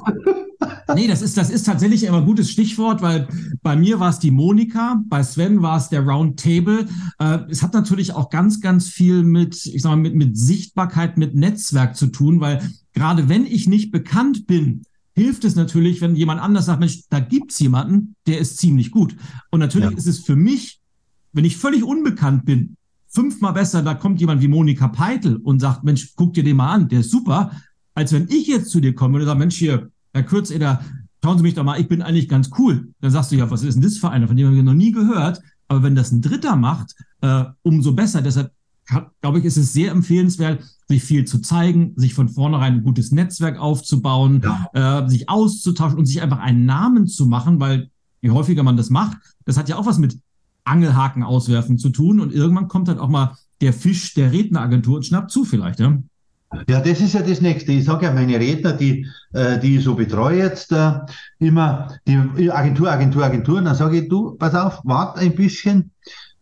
nee, 0.94 1.08
das 1.08 1.22
ist, 1.22 1.36
das 1.36 1.50
ist 1.50 1.64
tatsächlich 1.64 2.04
immer 2.04 2.18
ein 2.18 2.24
gutes 2.24 2.50
Stichwort, 2.50 3.02
weil 3.02 3.26
bei 3.62 3.74
mir 3.74 3.98
war 3.98 4.10
es 4.10 4.20
die 4.20 4.30
Monika, 4.30 5.02
bei 5.08 5.24
Sven 5.24 5.60
war 5.60 5.78
es 5.78 5.88
der 5.88 6.02
Roundtable. 6.02 6.86
Äh, 7.18 7.38
es 7.50 7.64
hat 7.64 7.74
natürlich 7.74 8.14
auch 8.14 8.30
ganz, 8.30 8.60
ganz 8.60 8.88
viel 8.88 9.24
mit, 9.24 9.66
ich 9.66 9.82
sag 9.82 9.90
mal, 9.90 9.96
mit, 9.96 10.14
mit 10.14 10.38
Sichtbarkeit, 10.38 11.18
mit 11.18 11.34
Netzwerk 11.34 11.96
zu 11.96 12.06
tun, 12.06 12.40
weil 12.40 12.62
gerade 12.92 13.28
wenn 13.28 13.44
ich 13.44 13.66
nicht 13.66 13.90
bekannt 13.90 14.46
bin, 14.46 14.84
hilft 15.14 15.44
es 15.44 15.54
natürlich, 15.54 16.00
wenn 16.00 16.16
jemand 16.16 16.40
anders 16.40 16.66
sagt, 16.66 16.80
Mensch, 16.80 17.02
da 17.08 17.20
gibt's 17.20 17.58
jemanden, 17.60 18.16
der 18.26 18.38
ist 18.38 18.58
ziemlich 18.58 18.90
gut. 18.90 19.16
Und 19.50 19.60
natürlich 19.60 19.90
ja. 19.90 19.96
ist 19.96 20.06
es 20.06 20.20
für 20.20 20.36
mich, 20.36 20.80
wenn 21.32 21.44
ich 21.44 21.56
völlig 21.56 21.84
unbekannt 21.84 22.44
bin, 22.44 22.76
fünfmal 23.08 23.52
besser, 23.52 23.82
da 23.82 23.94
kommt 23.94 24.20
jemand 24.20 24.42
wie 24.42 24.48
Monika 24.48 24.88
Peitel 24.88 25.36
und 25.36 25.60
sagt, 25.60 25.84
Mensch, 25.84 26.14
guck 26.16 26.34
dir 26.34 26.42
den 26.42 26.56
mal 26.56 26.72
an, 26.72 26.88
der 26.88 27.00
ist 27.00 27.10
super, 27.10 27.52
als 27.94 28.12
wenn 28.12 28.28
ich 28.28 28.48
jetzt 28.48 28.70
zu 28.70 28.80
dir 28.80 28.94
komme 28.94 29.18
und 29.18 29.24
sage, 29.24 29.38
Mensch, 29.38 29.56
hier, 29.56 29.90
Herr 30.12 30.24
Kürzeder, 30.24 30.84
schauen 31.22 31.38
Sie 31.38 31.42
mich 31.42 31.54
doch 31.54 31.64
mal, 31.64 31.80
ich 31.80 31.88
bin 31.88 32.02
eigentlich 32.02 32.28
ganz 32.28 32.50
cool. 32.58 32.88
Dann 33.00 33.10
sagst 33.10 33.30
du 33.30 33.36
ja, 33.36 33.50
was 33.50 33.62
ist 33.62 33.74
denn 33.74 33.82
das 33.82 33.98
für 33.98 34.10
einer, 34.10 34.26
von 34.26 34.36
dem 34.36 34.46
habe 34.46 34.56
ich 34.56 34.62
noch 34.62 34.74
nie 34.74 34.92
gehört. 34.92 35.40
Aber 35.68 35.82
wenn 35.82 35.94
das 35.94 36.12
ein 36.12 36.20
Dritter 36.20 36.56
macht, 36.56 36.94
äh, 37.22 37.44
umso 37.62 37.92
besser. 37.92 38.20
Deshalb 38.20 38.52
glaube 39.20 39.38
ich, 39.38 39.44
ist 39.44 39.56
es 39.56 39.72
sehr 39.72 39.90
empfehlenswert, 39.90 40.62
sich 40.88 41.02
viel 41.02 41.24
zu 41.24 41.40
zeigen, 41.40 41.94
sich 41.96 42.14
von 42.14 42.28
vornherein 42.28 42.74
ein 42.74 42.82
gutes 42.82 43.12
Netzwerk 43.12 43.58
aufzubauen, 43.58 44.42
ja. 44.44 45.04
äh, 45.04 45.08
sich 45.08 45.28
auszutauschen 45.28 45.98
und 45.98 46.06
sich 46.06 46.20
einfach 46.20 46.38
einen 46.38 46.66
Namen 46.66 47.06
zu 47.06 47.26
machen, 47.26 47.60
weil 47.60 47.90
je 48.20 48.30
häufiger 48.30 48.62
man 48.62 48.76
das 48.76 48.90
macht, 48.90 49.16
das 49.44 49.56
hat 49.56 49.68
ja 49.68 49.76
auch 49.76 49.86
was 49.86 49.98
mit 49.98 50.18
Angelhaken 50.64 51.22
auswerfen 51.22 51.78
zu 51.78 51.90
tun 51.90 52.20
und 52.20 52.32
irgendwann 52.32 52.68
kommt 52.68 52.88
dann 52.88 52.98
auch 52.98 53.08
mal 53.08 53.36
der 53.60 53.72
Fisch 53.72 54.14
der 54.14 54.32
Redneragentur 54.32 54.96
und 54.96 55.06
schnappt 55.06 55.30
zu 55.30 55.44
vielleicht. 55.44 55.80
Ja? 55.80 55.98
Ja, 56.68 56.80
das 56.80 57.00
ist 57.00 57.14
ja 57.14 57.22
das 57.22 57.40
Nächste. 57.40 57.72
Ich 57.72 57.84
sage 57.84 58.06
ja, 58.06 58.12
meine 58.12 58.38
Redner, 58.38 58.72
die, 58.72 59.06
äh, 59.32 59.58
die 59.58 59.78
ich 59.78 59.84
so 59.84 59.94
betreue 59.94 60.38
jetzt, 60.38 60.72
äh, 60.72 61.00
immer 61.38 61.88
die 62.06 62.50
Agentur, 62.50 62.90
Agentur, 62.90 63.24
Agentur, 63.24 63.60
dann 63.60 63.74
sage 63.74 64.00
ich, 64.00 64.08
du, 64.08 64.36
pass 64.36 64.54
auf, 64.54 64.80
wart 64.84 65.18
ein 65.18 65.34
bisschen, 65.34 65.90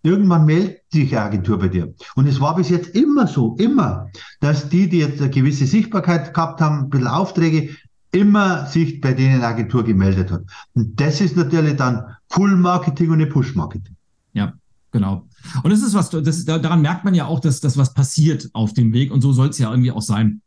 Irgendwann 0.03 0.47
meldet 0.47 0.81
sich 0.93 1.17
eine 1.17 1.27
Agentur 1.27 1.59
bei 1.59 1.69
dir. 1.69 1.95
Und 2.17 2.27
es 2.27 2.41
war 2.41 2.57
bis 2.57 2.69
jetzt 2.69 2.95
immer 2.95 3.27
so, 3.27 3.57
immer, 3.57 4.11
dass 4.41 4.69
die, 4.69 4.89
die 4.89 4.99
jetzt 4.99 5.21
eine 5.21 5.31
gewisse 5.31 5.67
Sichtbarkeit 5.67 6.35
gehabt 6.35 6.61
haben, 6.61 6.85
ein 6.85 6.91
bisschen 6.91 7.07
Aufträge, 7.07 7.77
immer 8.11 8.67
sich 8.67 9.01
bei 9.01 9.13
denen 9.15 9.37
eine 9.37 9.47
Agentur 9.47 9.85
gemeldet 9.85 10.31
hat. 10.31 10.43
Und 10.75 11.01
das 11.01 11.21
ist 11.21 11.37
natürlich 11.37 11.77
dann 11.77 12.05
Full-Marketing 12.29 13.09
und 13.09 13.15
eine 13.15 13.27
Push-Marketing. 13.27 13.97
Ja, 14.35 14.53
genau. 14.91 15.27
Und 15.63 15.71
das 15.71 15.83
ist 15.83 15.95
was, 15.95 16.11
das, 16.11 16.45
daran 16.45 16.83
merkt 16.83 17.05
man 17.05 17.15
ja 17.15 17.27
auch, 17.27 17.41
dass 17.41 17.61
das 17.61 17.77
was 17.77 17.95
passiert 17.95 18.51
auf 18.53 18.75
dem 18.75 18.93
Weg 18.93 19.11
und 19.11 19.23
so 19.23 19.33
soll 19.33 19.49
es 19.49 19.59
ja 19.59 19.71
irgendwie 19.71 19.93
auch 19.93 20.03
sein. 20.03 20.43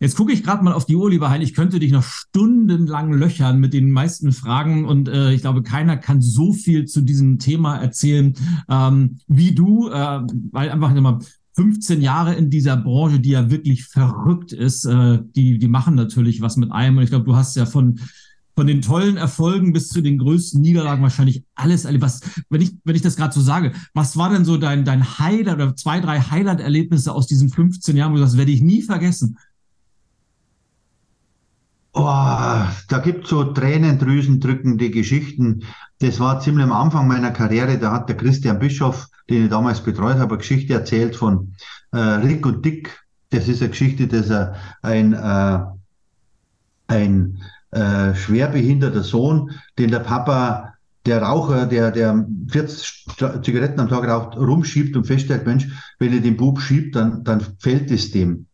Jetzt 0.00 0.16
gucke 0.16 0.32
ich 0.32 0.44
gerade 0.44 0.62
mal 0.62 0.72
auf 0.72 0.86
die 0.86 0.96
Uhr, 0.96 1.10
lieber 1.10 1.28
Hein. 1.30 1.42
Ich 1.42 1.54
könnte 1.54 1.80
dich 1.80 1.90
noch 1.90 2.04
stundenlang 2.04 3.12
löchern 3.12 3.58
mit 3.58 3.72
den 3.72 3.90
meisten 3.90 4.32
Fragen 4.32 4.84
und 4.84 5.08
äh, 5.08 5.32
ich 5.32 5.40
glaube, 5.40 5.62
keiner 5.62 5.96
kann 5.96 6.22
so 6.22 6.52
viel 6.52 6.84
zu 6.84 7.00
diesem 7.00 7.38
Thema 7.38 7.76
erzählen 7.76 8.34
ähm, 8.68 9.18
wie 9.26 9.52
du, 9.52 9.88
äh, 9.88 10.20
weil 10.52 10.70
einfach 10.70 10.94
immer 10.94 11.18
15 11.54 12.00
Jahre 12.00 12.34
in 12.34 12.50
dieser 12.50 12.76
Branche, 12.76 13.18
die 13.18 13.30
ja 13.30 13.50
wirklich 13.50 13.86
verrückt 13.86 14.52
ist, 14.52 14.84
äh, 14.84 15.18
die, 15.34 15.58
die 15.58 15.68
machen 15.68 15.96
natürlich 15.96 16.40
was 16.40 16.56
mit 16.56 16.70
einem. 16.70 16.98
Und 16.98 17.02
ich 17.02 17.10
glaube, 17.10 17.24
du 17.24 17.34
hast 17.34 17.56
ja 17.56 17.66
von 17.66 17.98
von 18.58 18.66
den 18.66 18.82
tollen 18.82 19.16
Erfolgen 19.16 19.72
bis 19.72 19.86
zu 19.86 20.00
den 20.00 20.18
größten 20.18 20.60
Niederlagen 20.60 21.00
wahrscheinlich 21.00 21.44
alles. 21.54 21.86
Was, 22.00 22.22
wenn 22.50 22.60
ich, 22.60 22.72
wenn 22.82 22.96
ich 22.96 23.02
das 23.02 23.14
gerade 23.14 23.32
so 23.32 23.40
sage, 23.40 23.70
was 23.94 24.16
war 24.16 24.30
denn 24.30 24.44
so 24.44 24.56
dein, 24.56 24.84
dein 24.84 25.20
Highlight 25.20 25.54
oder 25.54 25.76
zwei, 25.76 26.00
drei 26.00 26.18
Highlight-Erlebnisse 26.18 27.12
aus 27.12 27.28
diesen 27.28 27.50
15 27.50 27.96
Jahren, 27.96 28.10
wo 28.10 28.16
du 28.16 28.22
das 28.22 28.36
werde 28.36 28.50
ich 28.50 28.60
nie 28.60 28.82
vergessen? 28.82 29.38
Oh, 31.92 32.04
da 32.04 32.98
gibt 33.02 33.26
so 33.26 33.44
tränendrüsendrückende 33.44 34.90
Geschichten. 34.90 35.64
Das 36.00 36.20
war 36.20 36.40
ziemlich 36.40 36.64
am 36.64 36.72
Anfang 36.72 37.08
meiner 37.08 37.30
Karriere. 37.30 37.78
Da 37.78 37.92
hat 37.92 38.08
der 38.08 38.16
Christian 38.16 38.58
Bischof, 38.58 39.08
den 39.28 39.44
ich 39.44 39.50
damals 39.50 39.82
betreut 39.82 40.18
habe, 40.18 40.34
eine 40.34 40.38
Geschichte 40.38 40.74
erzählt 40.74 41.16
von 41.16 41.54
äh, 41.92 41.98
Rick 41.98 42.46
und 42.46 42.64
Dick. 42.64 43.04
Das 43.30 43.48
ist 43.48 43.62
eine 43.62 43.70
Geschichte, 43.70 44.06
dass 44.06 44.30
er 44.30 44.54
ein, 44.82 45.12
äh, 45.12 45.58
ein 46.86 47.42
äh, 47.70 48.14
schwerbehinderter 48.14 49.02
Sohn, 49.02 49.50
den 49.78 49.90
der 49.90 50.00
Papa, 50.00 50.74
der 51.04 51.22
Raucher, 51.22 51.66
der, 51.66 51.90
der 51.90 52.26
40 52.48 53.06
Zigaretten 53.42 53.80
am 53.80 53.88
Tag 53.88 54.06
raucht, 54.06 54.36
rumschiebt 54.36 54.94
und 54.96 55.06
feststellt, 55.06 55.46
Mensch, 55.46 55.66
wenn 55.98 56.12
er 56.12 56.20
den 56.20 56.36
Bub 56.36 56.60
schiebt, 56.60 56.96
dann, 56.96 57.24
dann 57.24 57.40
fällt 57.58 57.90
es 57.90 58.10
dem. 58.10 58.46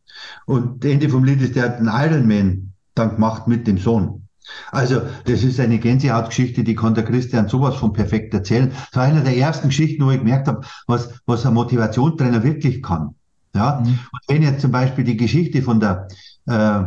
Und 0.47 0.85
Ende 0.85 1.09
vom 1.09 1.25
Lied 1.25 1.43
ist, 1.43 1.57
der 1.57 1.65
hat 1.65 1.79
einen 1.79 1.89
Ironman 1.89 2.74
dann 2.95 3.17
gemacht 3.17 3.49
mit 3.49 3.67
dem 3.67 3.79
Sohn. 3.79 4.29
Also, 4.71 5.01
das 5.25 5.43
ist 5.43 5.59
eine 5.59 5.79
Gänsehautgeschichte, 5.79 6.65
die 6.65 6.75
kann 6.75 6.95
der 6.95 7.05
Christian 7.05 7.49
sowas 7.49 7.77
von 7.77 7.93
perfekt 7.93 8.35
erzählen. 8.35 8.73
Das 8.91 8.97
war 8.97 9.05
eine 9.05 9.23
der 9.23 9.37
ersten 9.37 9.69
Geschichten, 9.69 10.05
wo 10.05 10.11
ich 10.11 10.19
gemerkt 10.19 10.49
habe, 10.49 10.67
was, 10.87 11.09
was 11.25 11.47
ein 11.47 11.55
Motivationstrainer 11.55 12.43
wirklich 12.43 12.83
kann. 12.83 13.15
Ja, 13.55 13.81
mhm. 13.81 13.87
und 13.87 14.21
wenn 14.29 14.43
jetzt 14.43 14.61
zum 14.61 14.73
Beispiel 14.73 15.05
die 15.05 15.17
Geschichte 15.17 15.63
von 15.63 15.81
der, 15.81 16.09
äh, 16.47 16.83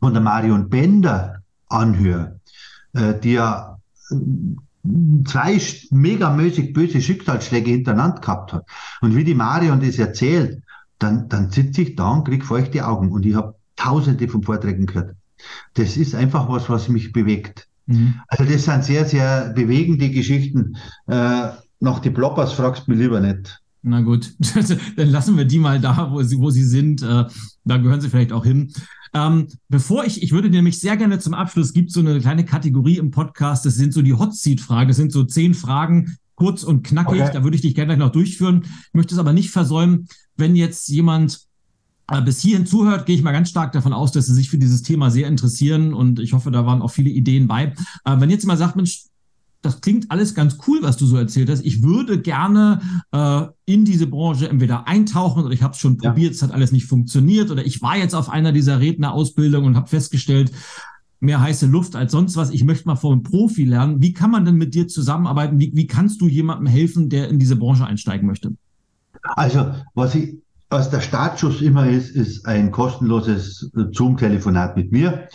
von 0.00 0.12
der 0.12 0.20
Marion 0.20 0.68
Bender 0.68 1.42
anhöre, 1.68 2.40
äh, 2.92 3.14
die 3.14 3.34
ja 3.34 3.78
äh, 4.10 4.16
zwei 5.24 5.58
megamäßig 5.90 6.72
böse 6.72 7.00
Schicksalsschläge 7.00 7.70
hintereinander 7.70 8.20
gehabt 8.20 8.52
hat. 8.52 8.66
Und 9.00 9.16
wie 9.16 9.24
die 9.24 9.34
Marion 9.34 9.80
das 9.80 9.98
erzählt, 9.98 10.62
dann, 10.98 11.28
dann 11.28 11.50
sitze 11.50 11.82
ich 11.82 11.96
da 11.96 12.10
und 12.10 12.24
kriege 12.24 12.44
feuchte 12.44 12.86
Augen. 12.86 13.10
Und 13.12 13.24
ich 13.24 13.34
habe 13.34 13.54
tausende 13.76 14.28
von 14.28 14.42
Vorträgen 14.42 14.86
gehört. 14.86 15.14
Das 15.74 15.96
ist 15.96 16.14
einfach 16.14 16.48
was, 16.48 16.68
was 16.68 16.88
mich 16.88 17.12
bewegt. 17.12 17.68
Mhm. 17.86 18.14
Also 18.28 18.44
das 18.44 18.64
sind 18.64 18.84
sehr, 18.84 19.04
sehr 19.04 19.52
bewegende 19.54 20.10
Geschichten. 20.10 20.76
Äh, 21.06 21.48
nach 21.80 21.98
die 22.00 22.10
Ploppers 22.10 22.52
fragst 22.52 22.86
du 22.86 22.92
mich 22.92 23.00
lieber 23.00 23.20
nicht. 23.20 23.60
Na 23.82 24.00
gut, 24.00 24.34
dann 24.96 25.10
lassen 25.10 25.36
wir 25.36 25.44
die 25.44 25.58
mal 25.58 25.78
da, 25.78 26.10
wo 26.10 26.22
sie, 26.22 26.38
wo 26.38 26.50
sie 26.50 26.64
sind. 26.64 27.02
Äh, 27.02 27.24
da 27.64 27.76
gehören 27.76 28.00
sie 28.00 28.08
vielleicht 28.08 28.32
auch 28.32 28.44
hin. 28.44 28.72
Ähm, 29.12 29.48
bevor 29.68 30.04
ich, 30.04 30.22
ich 30.22 30.32
würde 30.32 30.50
nämlich 30.50 30.80
sehr 30.80 30.96
gerne 30.96 31.18
zum 31.18 31.34
Abschluss, 31.34 31.72
gibt 31.72 31.92
so 31.92 32.00
eine 32.00 32.18
kleine 32.18 32.44
Kategorie 32.44 32.98
im 32.98 33.10
Podcast, 33.10 33.64
das 33.64 33.74
sind 33.74 33.92
so 33.92 34.02
die 34.02 34.14
Hot 34.14 34.34
Seat 34.34 34.60
Fragen, 34.60 34.88
das 34.88 34.96
sind 34.96 35.12
so 35.12 35.22
zehn 35.22 35.54
Fragen, 35.54 36.16
kurz 36.34 36.64
und 36.64 36.84
knackig, 36.84 37.20
okay. 37.20 37.30
da 37.32 37.44
würde 37.44 37.54
ich 37.54 37.62
dich 37.62 37.74
gerne 37.74 37.94
gleich 37.94 37.98
noch 37.98 38.10
durchführen. 38.10 38.62
Ich 38.64 38.94
möchte 38.94 39.14
es 39.14 39.20
aber 39.20 39.32
nicht 39.32 39.50
versäumen, 39.50 40.08
wenn 40.36 40.56
jetzt 40.56 40.88
jemand 40.88 41.42
bis 42.24 42.40
hierhin 42.40 42.66
zuhört, 42.66 43.06
gehe 43.06 43.16
ich 43.16 43.22
mal 43.22 43.32
ganz 43.32 43.48
stark 43.48 43.72
davon 43.72 43.92
aus, 43.92 44.12
dass 44.12 44.26
Sie 44.26 44.34
sich 44.34 44.50
für 44.50 44.58
dieses 44.58 44.82
Thema 44.82 45.10
sehr 45.10 45.28
interessieren 45.28 45.94
und 45.94 46.20
ich 46.20 46.32
hoffe, 46.32 46.50
da 46.50 46.66
waren 46.66 46.82
auch 46.82 46.90
viele 46.90 47.10
Ideen 47.10 47.46
bei. 47.46 47.74
Äh, 48.04 48.20
wenn 48.20 48.30
jetzt 48.30 48.46
mal 48.46 48.56
sagt, 48.56 48.76
Mensch, 48.76 49.04
das 49.62 49.80
klingt 49.80 50.10
alles 50.10 50.34
ganz 50.34 50.58
cool, 50.66 50.80
was 50.82 50.98
du 50.98 51.06
so 51.06 51.16
erzählt 51.16 51.48
hast. 51.48 51.64
Ich 51.64 51.82
würde 51.82 52.20
gerne 52.20 52.80
äh, 53.12 53.46
in 53.64 53.86
diese 53.86 54.06
Branche 54.06 54.48
entweder 54.48 54.86
eintauchen 54.86 55.44
oder 55.44 55.54
ich 55.54 55.62
habe 55.62 55.72
es 55.72 55.80
schon 55.80 55.98
ja. 56.00 56.10
probiert, 56.10 56.34
es 56.34 56.42
hat 56.42 56.52
alles 56.52 56.70
nicht 56.70 56.84
funktioniert 56.86 57.50
oder 57.50 57.64
ich 57.64 57.80
war 57.80 57.96
jetzt 57.96 58.14
auf 58.14 58.28
einer 58.28 58.52
dieser 58.52 58.80
Rednerausbildungen 58.80 59.68
und 59.68 59.76
habe 59.76 59.88
festgestellt, 59.88 60.52
mehr 61.20 61.40
heiße 61.40 61.66
Luft 61.66 61.96
als 61.96 62.12
sonst 62.12 62.36
was. 62.36 62.50
Ich 62.50 62.64
möchte 62.64 62.86
mal 62.86 62.96
vom 62.96 63.22
Profi 63.22 63.64
lernen. 63.64 64.02
Wie 64.02 64.12
kann 64.12 64.30
man 64.30 64.44
denn 64.44 64.56
mit 64.56 64.74
dir 64.74 64.86
zusammenarbeiten? 64.86 65.58
Wie, 65.58 65.72
wie 65.74 65.86
kannst 65.86 66.20
du 66.20 66.28
jemandem 66.28 66.66
helfen, 66.66 67.08
der 67.08 67.28
in 67.28 67.38
diese 67.38 67.56
Branche 67.56 67.86
einsteigen 67.86 68.26
möchte? 68.26 68.54
Also, 69.22 69.74
was 69.94 70.14
ich 70.14 70.43
was 70.70 70.90
der 70.90 71.00
Startschuss 71.00 71.60
immer 71.60 71.86
ist, 71.86 72.10
ist 72.10 72.46
ein 72.46 72.70
kostenloses 72.70 73.70
Zoom-Telefonat 73.92 74.76
mit 74.76 74.92
mir. 74.92 75.28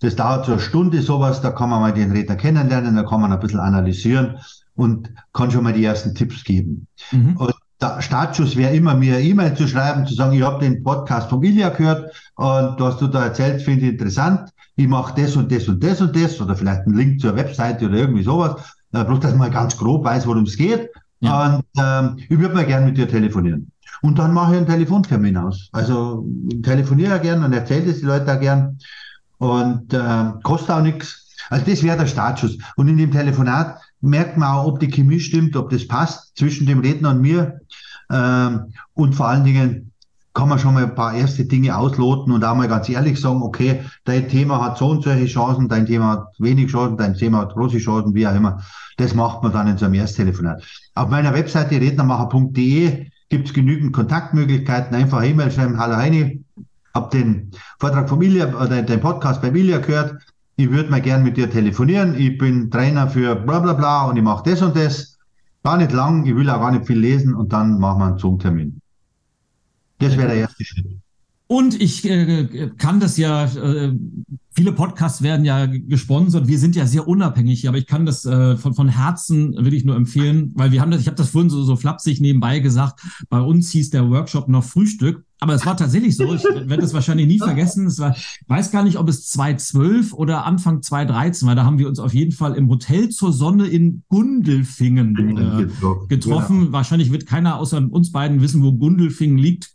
Das 0.00 0.16
dauert 0.16 0.46
so 0.46 0.52
eine 0.52 0.60
Stunde 0.60 1.00
sowas, 1.00 1.40
da 1.40 1.50
kann 1.50 1.70
man 1.70 1.80
mal 1.80 1.92
den 1.92 2.10
Redner 2.10 2.34
kennenlernen, 2.34 2.96
da 2.96 3.04
kann 3.04 3.20
man 3.20 3.32
ein 3.32 3.38
bisschen 3.38 3.60
analysieren 3.60 4.38
und 4.74 5.12
kann 5.32 5.50
schon 5.50 5.62
mal 5.62 5.72
die 5.72 5.84
ersten 5.84 6.14
Tipps 6.14 6.42
geben. 6.42 6.88
Mhm. 7.12 7.36
Und 7.36 7.54
der 7.80 8.00
Startschuss 8.00 8.56
wäre 8.56 8.74
immer, 8.74 8.94
mir 8.94 9.20
E-Mail 9.20 9.54
zu 9.54 9.68
schreiben, 9.68 10.06
zu 10.06 10.14
sagen, 10.14 10.32
ich 10.32 10.42
habe 10.42 10.64
den 10.64 10.82
Podcast 10.82 11.28
von 11.28 11.42
Ilja 11.42 11.68
gehört 11.68 12.12
und 12.36 12.80
was 12.80 12.96
du 12.98 13.06
da 13.06 13.24
erzählt, 13.24 13.62
finde 13.62 13.86
ich 13.86 13.92
interessant. 13.92 14.50
Ich 14.76 14.88
mache 14.88 15.20
das 15.20 15.36
und 15.36 15.52
das 15.52 15.68
und 15.68 15.82
das 15.82 16.00
und 16.00 16.16
das 16.16 16.40
oder 16.40 16.56
vielleicht 16.56 16.82
einen 16.82 16.96
Link 16.96 17.20
zur 17.20 17.36
Webseite 17.36 17.86
oder 17.86 17.98
irgendwie 17.98 18.22
sowas. 18.22 18.56
Bloß, 18.92 19.20
dass 19.20 19.34
man 19.34 19.50
ganz 19.50 19.76
grob 19.76 20.04
weiß, 20.04 20.26
worum 20.26 20.44
es 20.44 20.56
geht. 20.56 20.90
Ja. 21.20 21.56
Und 21.56 21.64
ähm, 21.78 22.16
ich 22.28 22.38
würde 22.38 22.54
mal 22.54 22.66
gerne 22.66 22.86
mit 22.86 22.96
dir 22.96 23.08
telefonieren. 23.08 23.71
Und 24.02 24.18
dann 24.18 24.34
mache 24.34 24.52
ich 24.52 24.58
einen 24.58 24.66
Telefontermin 24.66 25.36
aus. 25.36 25.68
Also 25.72 26.26
telefoniere 26.62 27.20
gern 27.20 27.42
und 27.44 27.52
erzähle 27.52 27.90
es 27.90 28.00
die 28.00 28.06
Leute 28.06 28.34
auch 28.34 28.40
gern. 28.40 28.78
Und 29.38 29.94
äh, 29.94 30.24
kostet 30.42 30.70
auch 30.70 30.82
nichts. 30.82 31.34
Also 31.50 31.64
das 31.66 31.82
wäre 31.82 31.96
der 31.96 32.06
Startschuss. 32.06 32.58
Und 32.76 32.88
in 32.88 32.96
dem 32.96 33.12
Telefonat 33.12 33.80
merkt 34.00 34.36
man 34.36 34.50
auch, 34.50 34.66
ob 34.66 34.80
die 34.80 34.88
Chemie 34.88 35.20
stimmt, 35.20 35.56
ob 35.56 35.70
das 35.70 35.86
passt 35.86 36.36
zwischen 36.36 36.66
dem 36.66 36.80
Redner 36.80 37.10
und 37.10 37.20
mir. 37.20 37.60
Ähm, 38.10 38.72
und 38.94 39.14
vor 39.14 39.28
allen 39.28 39.44
Dingen 39.44 39.92
kann 40.34 40.48
man 40.48 40.58
schon 40.58 40.74
mal 40.74 40.84
ein 40.84 40.94
paar 40.94 41.14
erste 41.14 41.44
Dinge 41.44 41.76
ausloten 41.76 42.32
und 42.32 42.44
auch 42.44 42.54
mal 42.56 42.68
ganz 42.68 42.88
ehrlich 42.88 43.20
sagen, 43.20 43.42
okay, 43.42 43.82
dein 44.04 44.28
Thema 44.28 44.64
hat 44.64 44.78
so 44.78 44.88
und 44.88 45.04
solche 45.04 45.26
Chancen, 45.26 45.68
dein 45.68 45.86
Thema 45.86 46.10
hat 46.12 46.26
wenig 46.38 46.70
Chancen, 46.70 46.96
dein 46.96 47.14
Thema 47.14 47.38
hat 47.38 47.52
große 47.52 47.78
Chancen, 47.78 48.14
wie 48.14 48.26
auch 48.26 48.34
immer. 48.34 48.62
Das 48.96 49.14
macht 49.14 49.42
man 49.42 49.52
dann 49.52 49.68
in 49.68 49.78
so 49.78 49.84
einem 49.84 49.94
Ersttelefonat. 49.94 50.62
Auf 50.94 51.10
meiner 51.10 51.34
Webseite 51.34 51.80
rednermacher.de 51.80 53.11
gibt 53.32 53.48
es 53.48 53.54
genügend 53.54 53.94
Kontaktmöglichkeiten. 53.94 54.94
Einfach 54.94 55.24
E-Mail 55.24 55.50
schreiben, 55.50 55.78
hallo 55.78 55.96
Heini, 55.96 56.44
hab 56.92 57.10
den 57.12 57.50
Vortrag 57.80 58.06
von 58.06 58.20
Ilja 58.20 58.54
oder 58.54 58.82
den 58.82 59.00
Podcast 59.00 59.40
bei 59.40 59.48
Ilja 59.48 59.78
gehört. 59.78 60.22
Ich 60.56 60.70
würde 60.70 60.90
mal 60.90 61.00
gern 61.00 61.22
mit 61.22 61.38
dir 61.38 61.50
telefonieren. 61.50 62.14
Ich 62.14 62.36
bin 62.36 62.70
Trainer 62.70 63.08
für 63.08 63.34
bla 63.34 63.60
bla 63.60 63.72
bla 63.72 64.04
und 64.04 64.18
ich 64.18 64.22
mache 64.22 64.50
das 64.50 64.60
und 64.60 64.76
das. 64.76 65.16
Gar 65.64 65.78
nicht 65.78 65.92
lang, 65.92 66.26
ich 66.26 66.36
will 66.36 66.50
auch 66.50 66.60
gar 66.60 66.72
nicht 66.72 66.86
viel 66.86 66.98
lesen 66.98 67.32
und 67.32 67.54
dann 67.54 67.78
machen 67.78 68.00
wir 68.00 68.06
einen 68.08 68.18
Zoom-Termin. 68.18 68.78
Das 69.98 70.14
wäre 70.18 70.28
der 70.28 70.36
erste 70.36 70.64
Schritt. 70.64 70.98
Und 71.46 71.80
ich 71.80 72.04
äh, 72.04 72.70
kann 72.76 73.00
das 73.00 73.16
ja, 73.16 73.44
äh, 73.44 73.94
viele 74.54 74.72
Podcasts 74.72 75.22
werden 75.22 75.44
ja 75.44 75.66
gesponsert. 75.66 76.46
Wir 76.46 76.58
sind 76.58 76.76
ja 76.76 76.86
sehr 76.86 77.08
unabhängig, 77.08 77.68
aber 77.68 77.78
ich 77.78 77.86
kann 77.86 78.06
das 78.06 78.24
äh, 78.24 78.56
von, 78.56 78.74
von 78.74 78.88
Herzen 78.88 79.54
wirklich 79.54 79.84
nur 79.84 79.96
empfehlen, 79.96 80.52
weil 80.54 80.72
wir 80.72 80.80
haben 80.80 80.90
das, 80.90 81.00
ich 81.00 81.06
habe 81.06 81.16
das 81.16 81.30
vorhin 81.30 81.50
so, 81.50 81.62
so 81.62 81.76
flapsig 81.76 82.20
nebenbei 82.20 82.58
gesagt, 82.58 83.00
bei 83.28 83.40
uns 83.40 83.70
hieß 83.70 83.90
der 83.90 84.08
Workshop 84.10 84.48
noch 84.48 84.64
Frühstück. 84.64 85.24
Aber 85.40 85.54
es 85.54 85.66
war 85.66 85.76
tatsächlich 85.76 86.16
so, 86.16 86.32
ich 86.32 86.44
werde 86.44 86.82
das 86.82 86.94
wahrscheinlich 86.94 87.26
nie 87.26 87.38
vergessen. 87.38 87.86
Es 87.86 87.98
war, 87.98 88.14
ich 88.14 88.44
weiß 88.46 88.70
gar 88.70 88.84
nicht, 88.84 88.96
ob 88.96 89.08
es 89.08 89.26
2012 89.26 90.12
oder 90.12 90.46
Anfang 90.46 90.82
2013 90.82 91.48
war. 91.48 91.56
Da 91.56 91.64
haben 91.64 91.78
wir 91.78 91.88
uns 91.88 91.98
auf 91.98 92.14
jeden 92.14 92.30
Fall 92.30 92.54
im 92.54 92.68
Hotel 92.68 93.08
zur 93.08 93.32
Sonne 93.32 93.66
in 93.66 94.04
Gundelfingen 94.08 95.36
äh, 95.36 96.06
getroffen. 96.06 96.66
Ja. 96.66 96.72
Wahrscheinlich 96.72 97.10
wird 97.10 97.26
keiner 97.26 97.56
außer 97.56 97.84
uns 97.90 98.12
beiden 98.12 98.40
wissen, 98.40 98.62
wo 98.62 98.72
Gundelfingen 98.72 99.36
liegt. 99.36 99.74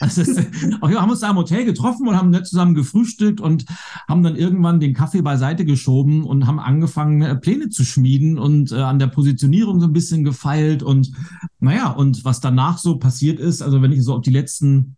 Also 0.00 0.22
ist, 0.22 0.36
wir 0.82 1.00
haben 1.00 1.10
uns 1.10 1.20
da 1.20 1.30
im 1.30 1.36
Hotel 1.36 1.64
getroffen 1.64 2.08
und 2.08 2.16
haben 2.16 2.30
nett 2.30 2.46
zusammen 2.46 2.74
gefrühstückt 2.74 3.40
und 3.40 3.64
haben 4.08 4.22
dann 4.22 4.36
irgendwann 4.36 4.80
den 4.80 4.94
Kaffee 4.94 5.22
beiseite 5.22 5.64
geschoben 5.64 6.24
und 6.24 6.46
haben 6.46 6.58
angefangen, 6.58 7.22
äh, 7.22 7.36
Pläne 7.36 7.68
zu 7.68 7.84
schmieden 7.84 8.38
und 8.38 8.72
äh, 8.72 8.76
an 8.76 8.98
der 8.98 9.08
Positionierung 9.08 9.80
so 9.80 9.86
ein 9.86 9.92
bisschen 9.92 10.24
gefeilt. 10.24 10.82
Und 10.82 11.12
naja, 11.60 11.90
und 11.90 12.24
was 12.24 12.40
danach 12.40 12.78
so 12.78 12.98
passiert 12.98 13.40
ist, 13.40 13.62
also 13.62 13.82
wenn 13.82 13.92
ich 13.92 14.02
so 14.02 14.14
auf 14.14 14.22
die 14.22 14.30
letzten 14.30 14.96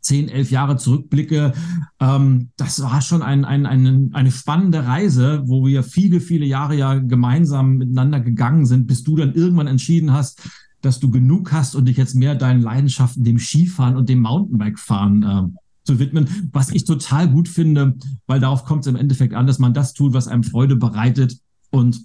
zehn, 0.00 0.28
elf 0.28 0.50
Jahre 0.50 0.76
zurückblicke, 0.76 1.52
ähm, 2.00 2.50
das 2.56 2.82
war 2.82 3.02
schon 3.02 3.22
ein, 3.22 3.44
ein, 3.44 3.66
ein, 3.66 4.10
eine 4.14 4.30
spannende 4.30 4.86
Reise, 4.86 5.42
wo 5.46 5.66
wir 5.66 5.82
viele, 5.82 6.20
viele 6.20 6.46
Jahre 6.46 6.76
ja 6.76 6.94
gemeinsam 6.94 7.76
miteinander 7.76 8.20
gegangen 8.20 8.64
sind, 8.64 8.86
bis 8.86 9.02
du 9.02 9.16
dann 9.16 9.34
irgendwann 9.34 9.66
entschieden 9.66 10.12
hast, 10.12 10.48
dass 10.80 11.00
du 11.00 11.10
genug 11.10 11.52
hast 11.52 11.74
und 11.74 11.86
dich 11.86 11.96
jetzt 11.96 12.14
mehr 12.14 12.36
deinen 12.36 12.62
Leidenschaften, 12.62 13.24
dem 13.24 13.38
Skifahren 13.38 13.96
und 13.96 14.08
dem 14.08 14.20
Mountainbikefahren 14.20 15.22
äh, 15.22 15.42
zu 15.88 15.98
widmen, 15.98 16.50
was 16.52 16.68
ich 16.68 16.84
total 16.84 17.28
gut 17.28 17.48
finde, 17.48 17.96
weil 18.26 18.40
darauf 18.40 18.66
kommt 18.66 18.82
es 18.82 18.86
im 18.86 18.96
Endeffekt 18.96 19.32
an, 19.32 19.46
dass 19.46 19.58
man 19.58 19.72
das 19.72 19.94
tut, 19.94 20.12
was 20.12 20.28
einem 20.28 20.44
Freude 20.44 20.76
bereitet. 20.76 21.38
Und 21.70 22.04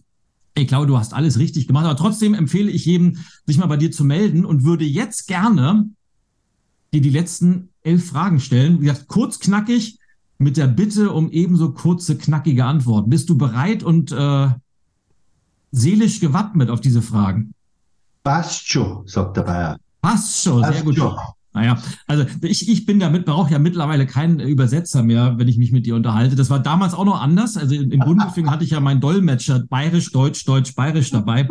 ich 0.56 0.68
glaube, 0.68 0.88
du 0.88 0.98
hast 0.98 1.14
alles 1.14 1.38
richtig 1.38 1.68
gemacht. 1.68 1.86
Aber 1.86 1.98
trotzdem 1.98 2.34
empfehle 2.34 2.72
ich 2.72 2.86
jedem, 2.86 3.18
sich 3.46 3.58
mal 3.58 3.66
bei 3.66 3.76
dir 3.76 3.92
zu 3.92 4.06
melden 4.06 4.46
und 4.46 4.64
würde 4.64 4.86
jetzt 4.86 5.28
gerne 5.28 5.90
dir 6.94 7.02
die 7.02 7.10
letzten 7.10 7.70
elf 7.82 8.08
Fragen 8.08 8.40
stellen. 8.40 8.80
Wie 8.80 8.86
gesagt, 8.86 9.10
kurz, 9.10 9.40
knackig, 9.40 10.00
mit 10.38 10.56
der 10.56 10.68
Bitte 10.68 11.12
um 11.12 11.30
ebenso 11.30 11.74
kurze, 11.74 12.18
knackige 12.18 12.64
Antworten. 12.64 13.10
Bist 13.10 13.30
du 13.30 13.38
bereit 13.38 13.84
und 13.84 14.14
äh, 14.14 14.48
seelisch 15.72 16.22
gewappnet 16.22 16.70
auf 16.70 16.80
diese 16.80 17.02
Fragen? 17.02 17.54
Passt 18.24 18.66
schon, 18.66 19.06
sagt 19.08 19.36
der 19.36 19.42
Bayer. 19.42 19.78
Passt 20.02 20.42
schon, 20.42 20.62
Passt 20.62 20.74
sehr 20.74 20.84
gut. 20.84 20.96
Schon. 20.96 21.18
Naja, 21.54 21.82
also 22.08 22.26
ich, 22.42 22.68
ich 22.68 22.86
bin 22.86 23.00
damit, 23.00 23.26
brauche 23.26 23.52
ja 23.52 23.60
mittlerweile 23.60 24.08
keinen 24.08 24.40
Übersetzer 24.40 25.04
mehr, 25.04 25.38
wenn 25.38 25.48
ich 25.48 25.58
mich 25.58 25.72
mit 25.72 25.86
dir 25.86 25.96
unterhalte. 25.96 26.36
Das 26.36 26.50
war 26.50 26.60
damals 26.60 26.94
auch 26.94 27.06
noch 27.06 27.22
anders. 27.22 27.58
Also 27.58 27.76
im 27.76 28.00
Bundesfing 28.00 28.50
hatte 28.50 28.64
ich 28.64 28.72
ja 28.72 28.80
meinen 28.80 29.02
Dolmetscher 29.02 29.64
bayerisch, 29.70 30.12
deutsch, 30.12 30.46
deutsch, 30.46 30.76
bayerisch 30.76 31.12
dabei. 31.12 31.48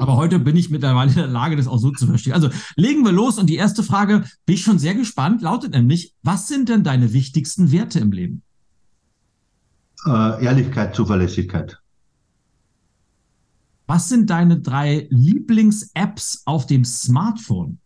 Aber 0.00 0.16
heute 0.16 0.38
bin 0.38 0.56
ich 0.56 0.70
mittlerweile 0.70 1.10
in 1.10 1.16
der 1.16 1.26
Lage, 1.26 1.56
das 1.56 1.68
auch 1.68 1.78
so 1.78 1.90
zu 1.92 2.06
verstehen. 2.06 2.32
Also 2.32 2.50
legen 2.76 3.04
wir 3.04 3.12
los. 3.12 3.38
Und 3.38 3.48
die 3.48 3.56
erste 3.56 3.82
Frage, 3.82 4.24
bin 4.46 4.54
ich 4.54 4.62
schon 4.62 4.78
sehr 4.78 4.94
gespannt, 4.94 5.42
lautet 5.42 5.72
nämlich, 5.72 6.14
was 6.22 6.48
sind 6.48 6.68
denn 6.68 6.82
deine 6.82 7.12
wichtigsten 7.12 7.70
Werte 7.70 8.00
im 8.00 8.10
Leben? 8.10 8.42
äh, 10.06 10.44
Ehrlichkeit, 10.44 10.94
Zuverlässigkeit. 10.94 11.78
Was 13.86 14.08
sind 14.08 14.30
deine 14.30 14.60
drei 14.60 15.08
Lieblings-Apps 15.10 16.42
auf 16.44 16.66
dem 16.66 16.84
Smartphone? 16.84 17.79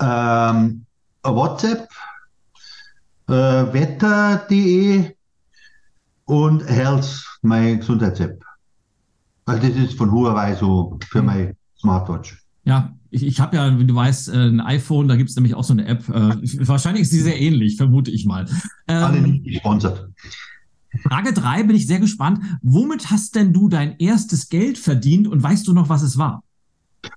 Ähm, 0.00 0.84
WhatsApp, 1.22 1.88
äh, 3.28 3.32
Wetter.de 3.32 5.14
und 6.24 6.66
Health, 6.68 7.24
meine 7.42 7.78
Gesundheits-App. 7.78 8.42
Also 9.46 9.68
das 9.68 9.76
ist 9.76 9.94
von 9.94 10.12
Huawei 10.12 10.54
so 10.54 10.98
für 11.08 11.20
mhm. 11.20 11.26
meine 11.26 11.56
Smartwatch. 11.78 12.42
Ja, 12.64 12.94
ich, 13.10 13.24
ich 13.24 13.40
habe 13.40 13.56
ja, 13.56 13.78
wie 13.78 13.86
du 13.86 13.94
weißt, 13.94 14.28
äh, 14.28 14.48
ein 14.48 14.60
iPhone, 14.60 15.08
da 15.08 15.16
gibt 15.16 15.30
es 15.30 15.36
nämlich 15.36 15.54
auch 15.54 15.64
so 15.64 15.72
eine 15.72 15.86
App. 15.86 16.08
Äh, 16.08 16.68
wahrscheinlich 16.68 17.02
ist 17.02 17.10
sie 17.10 17.20
sehr 17.20 17.40
ähnlich, 17.40 17.76
vermute 17.76 18.10
ich 18.10 18.26
mal. 18.26 18.46
Ähm, 18.86 19.02
Alle 19.02 19.20
nicht 19.20 19.44
gesponsert. 19.44 20.08
Frage 21.02 21.32
drei 21.32 21.62
bin 21.62 21.76
ich 21.76 21.86
sehr 21.86 22.00
gespannt. 22.00 22.40
Womit 22.62 23.10
hast 23.10 23.34
denn 23.34 23.52
du 23.52 23.68
dein 23.68 23.96
erstes 23.98 24.48
Geld 24.48 24.78
verdient 24.78 25.28
und 25.28 25.42
weißt 25.42 25.66
du 25.66 25.72
noch, 25.72 25.88
was 25.88 26.02
es 26.02 26.18
war? 26.18 26.42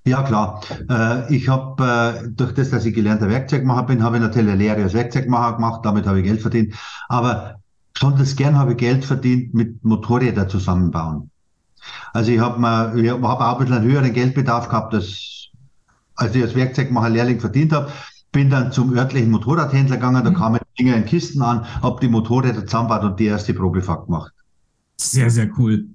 Ja, 0.06 0.24
klar. 0.24 0.62
Äh, 0.89 1.34
ich 1.34 1.48
habe 1.48 2.32
durch 2.36 2.54
das, 2.54 2.70
dass 2.70 2.86
ich 2.86 2.94
gelernter 2.94 3.30
Werkzeugmacher 3.30 3.84
bin, 3.84 4.04
habe 4.04 4.18
ich 4.18 4.22
natürlich 4.22 4.50
eine 4.52 4.58
Lehre 4.58 4.84
als 4.84 4.94
Werkzeugmacher 4.94 5.56
gemacht, 5.56 5.82
damit 5.84 6.06
habe 6.06 6.20
ich 6.20 6.26
Geld 6.26 6.41
verdient. 6.41 6.76
Aber 7.08 7.56
besonders 7.94 8.36
gern 8.36 8.58
habe 8.58 8.72
ich 8.72 8.78
Geld 8.78 9.06
verdient 9.06 9.54
mit 9.54 9.84
Motorräder 9.84 10.48
zusammenbauen. 10.48 11.30
Also 12.14 12.32
ich 12.32 12.39
habe 12.39 12.62
hab 12.62 13.24
auch 13.24 13.60
ein 13.60 13.66
bisschen 13.66 13.82
einen 13.82 13.91
höheren 13.91 14.14
Geldbedarf 14.14 14.70
gehabt, 14.70 14.94
als, 14.94 15.50
als 16.16 16.36
ich 16.36 16.44
als 16.44 16.56
Werkzeugmacher 16.56 17.10
Lehrling 17.10 17.39
verdient 17.39 17.74
habe. 17.74 17.91
Bin 18.32 18.50
dann 18.50 18.72
zum 18.72 18.94
örtlichen 18.94 19.30
Motorradhändler 19.30 19.98
gegangen, 19.98 20.24
da 20.24 20.32
mhm. 20.32 20.36
kamen 20.36 20.60
Dinge 20.78 20.96
in 20.96 21.06
Kisten 21.06 21.41
an, 21.41 21.66
habe 21.82 22.00
die 22.02 22.08
Motorräder 22.08 22.66
zusammengebaut 22.66 23.04
und 23.04 23.20
die 23.20 23.26
erste 23.26 23.54
Probefahrt 23.54 24.06
gemacht. 24.06 24.34
Sehr, 24.98 25.30
sehr 25.30 25.50
cool. 25.58 25.88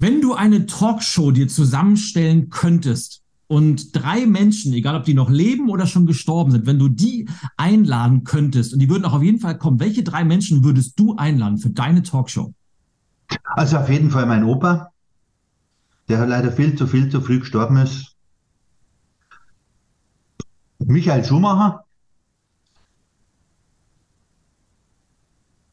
Wenn 0.00 0.22
du 0.22 0.32
eine 0.32 0.64
Talkshow 0.64 1.30
dir 1.30 1.46
zusammenstellen 1.46 2.48
könntest 2.48 3.22
und 3.48 3.94
drei 3.94 4.24
Menschen, 4.24 4.72
egal 4.72 4.96
ob 4.96 5.04
die 5.04 5.12
noch 5.12 5.28
leben 5.28 5.68
oder 5.68 5.86
schon 5.86 6.06
gestorben 6.06 6.52
sind, 6.52 6.64
wenn 6.64 6.78
du 6.78 6.88
die 6.88 7.28
einladen 7.58 8.24
könntest 8.24 8.72
und 8.72 8.78
die 8.78 8.88
würden 8.88 9.04
auch 9.04 9.12
auf 9.12 9.22
jeden 9.22 9.40
Fall 9.40 9.58
kommen, 9.58 9.78
welche 9.78 10.02
drei 10.02 10.24
Menschen 10.24 10.64
würdest 10.64 10.98
du 10.98 11.16
einladen 11.16 11.58
für 11.58 11.68
deine 11.68 12.02
Talkshow? 12.02 12.54
Also 13.44 13.76
auf 13.76 13.90
jeden 13.90 14.10
Fall 14.10 14.24
mein 14.24 14.42
Opa, 14.42 14.90
der 16.08 16.26
leider 16.26 16.50
viel 16.50 16.76
zu 16.76 16.86
viel 16.86 17.10
zu 17.10 17.20
früh 17.20 17.40
gestorben 17.40 17.76
ist. 17.76 18.16
Michael 20.78 21.22
Schumacher. 21.22 21.84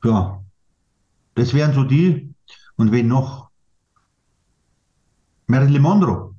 Ja, 0.03 0.43
das 1.35 1.53
wären 1.53 1.73
so 1.73 1.85
die. 1.85 2.33
Und 2.75 2.91
wen 2.91 3.07
noch? 3.07 3.46
Marilyn 5.47 5.81
Monroe. 5.81 6.33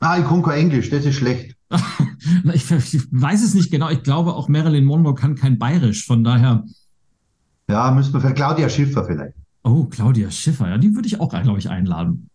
Ah, 0.00 0.18
ich 0.18 0.26
kann 0.26 0.42
kein 0.42 0.58
Englisch, 0.58 0.90
das 0.90 1.04
ist 1.04 1.14
schlecht. 1.16 1.56
ich, 2.52 2.70
weiß 2.70 3.44
es 3.44 3.54
nicht 3.54 3.70
genau. 3.70 3.88
Ich 3.90 4.02
glaube, 4.02 4.34
auch 4.34 4.48
Marilyn 4.48 4.84
Monroe 4.84 5.14
kann 5.14 5.36
kein 5.36 5.58
Bayerisch, 5.58 6.04
von 6.04 6.24
daher. 6.24 6.64
Ja, 7.68 7.90
müssen 7.92 8.12
wir 8.12 8.20
für 8.20 8.34
Claudia 8.34 8.68
Schiffer 8.68 9.04
vielleicht. 9.04 9.34
Oh, 9.62 9.84
Claudia 9.84 10.30
Schiffer, 10.30 10.68
ja, 10.68 10.78
die 10.78 10.94
würde 10.94 11.06
ich 11.06 11.20
auch, 11.20 11.28
glaube 11.28 11.58
ich, 11.58 11.70
einladen. 11.70 12.28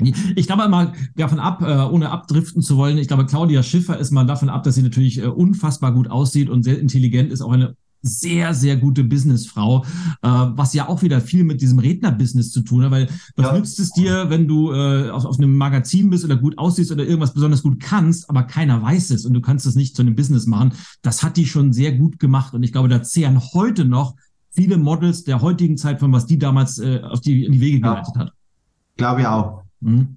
Ich 0.00 0.46
glaube 0.46 0.68
mal 0.68 0.92
davon 1.16 1.40
ab, 1.40 1.60
äh, 1.60 1.82
ohne 1.92 2.10
abdriften 2.10 2.62
zu 2.62 2.76
wollen, 2.76 2.98
ich 2.98 3.08
glaube, 3.08 3.26
Claudia 3.26 3.64
Schiffer 3.64 3.98
ist 3.98 4.12
mal 4.12 4.24
davon 4.24 4.48
ab, 4.48 4.62
dass 4.62 4.76
sie 4.76 4.82
natürlich 4.82 5.18
äh, 5.18 5.26
unfassbar 5.26 5.92
gut 5.92 6.08
aussieht 6.08 6.48
und 6.48 6.62
sehr 6.62 6.78
intelligent 6.78 7.32
ist, 7.32 7.42
auch 7.42 7.50
eine 7.50 7.74
sehr, 8.02 8.54
sehr 8.54 8.76
gute 8.76 9.04
Businessfrau, 9.04 9.84
äh, 10.22 10.28
was 10.28 10.74
ja 10.74 10.88
auch 10.88 11.02
wieder 11.02 11.20
viel 11.20 11.44
mit 11.44 11.60
diesem 11.60 11.78
Rednerbusiness 11.78 12.50
zu 12.50 12.60
tun 12.62 12.84
hat, 12.84 12.90
weil 12.90 13.08
was 13.36 13.46
ja. 13.46 13.52
nützt 13.54 13.80
es 13.80 13.92
dir, 13.92 14.30
wenn 14.30 14.46
du 14.46 14.72
äh, 14.72 15.10
auf, 15.10 15.24
auf 15.24 15.38
einem 15.38 15.56
Magazin 15.56 16.10
bist 16.10 16.24
oder 16.24 16.36
gut 16.36 16.58
aussiehst 16.58 16.92
oder 16.92 17.04
irgendwas 17.04 17.34
besonders 17.34 17.62
gut 17.62 17.80
kannst, 17.80 18.28
aber 18.30 18.44
keiner 18.44 18.82
weiß 18.82 19.10
es 19.10 19.26
und 19.26 19.34
du 19.34 19.40
kannst 19.40 19.66
es 19.66 19.74
nicht 19.74 19.96
zu 19.96 20.02
einem 20.02 20.14
Business 20.14 20.46
machen. 20.46 20.72
Das 21.02 21.22
hat 21.22 21.36
die 21.36 21.46
schon 21.46 21.72
sehr 21.72 21.92
gut 21.92 22.18
gemacht 22.18 22.54
und 22.54 22.62
ich 22.62 22.72
glaube, 22.72 22.88
da 22.88 23.02
zehren 23.02 23.40
heute 23.52 23.84
noch 23.84 24.14
viele 24.50 24.76
Models 24.76 25.24
der 25.24 25.40
heutigen 25.40 25.76
Zeit 25.76 26.00
von 26.00 26.12
was 26.12 26.26
die 26.26 26.38
damals 26.38 26.78
äh, 26.78 27.00
auf 27.02 27.20
die, 27.20 27.44
in 27.44 27.52
die 27.52 27.60
Wege 27.60 27.80
geleitet 27.80 28.14
ja, 28.14 28.20
hat. 28.22 28.32
Glaube 28.96 29.20
ich 29.20 29.26
auch. 29.26 29.62
Mhm. 29.80 30.14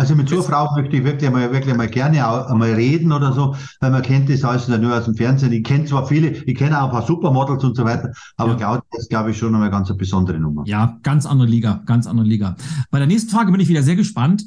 Also 0.00 0.14
mit 0.14 0.30
so 0.30 0.36
einer 0.36 0.44
Frau 0.44 0.74
möchte 0.74 0.96
ich 0.96 1.04
wirklich 1.04 1.30
mal, 1.30 1.52
wirklich 1.52 1.76
mal 1.76 1.86
gerne 1.86 2.26
auch, 2.26 2.46
einmal 2.46 2.72
reden 2.72 3.12
oder 3.12 3.34
so, 3.34 3.54
weil 3.80 3.90
man 3.90 4.00
kennt 4.00 4.30
das 4.30 4.42
alles 4.44 4.66
nur 4.66 4.96
aus 4.96 5.04
dem 5.04 5.14
Fernsehen. 5.14 5.52
Ich 5.52 5.62
kenne 5.62 5.84
zwar 5.84 6.06
viele, 6.06 6.28
ich 6.30 6.56
kenne 6.56 6.80
auch 6.80 6.86
ein 6.86 6.90
paar 6.90 7.06
Supermodels 7.06 7.62
und 7.64 7.76
so 7.76 7.84
weiter, 7.84 8.10
aber 8.38 8.52
ja. 8.52 8.56
Claudia 8.56 8.98
ist, 8.98 9.10
glaube 9.10 9.32
ich, 9.32 9.36
schon 9.36 9.54
eine 9.54 9.70
ganz 9.70 9.90
eine 9.90 9.98
besondere 9.98 10.40
Nummer. 10.40 10.62
Ja, 10.64 10.98
ganz 11.02 11.26
andere 11.26 11.46
Liga, 11.46 11.82
ganz 11.84 12.06
andere 12.06 12.26
Liga. 12.26 12.56
Bei 12.90 12.96
der 12.96 13.08
nächsten 13.08 13.30
Frage 13.30 13.52
bin 13.52 13.60
ich 13.60 13.68
wieder 13.68 13.82
sehr 13.82 13.94
gespannt. 13.94 14.46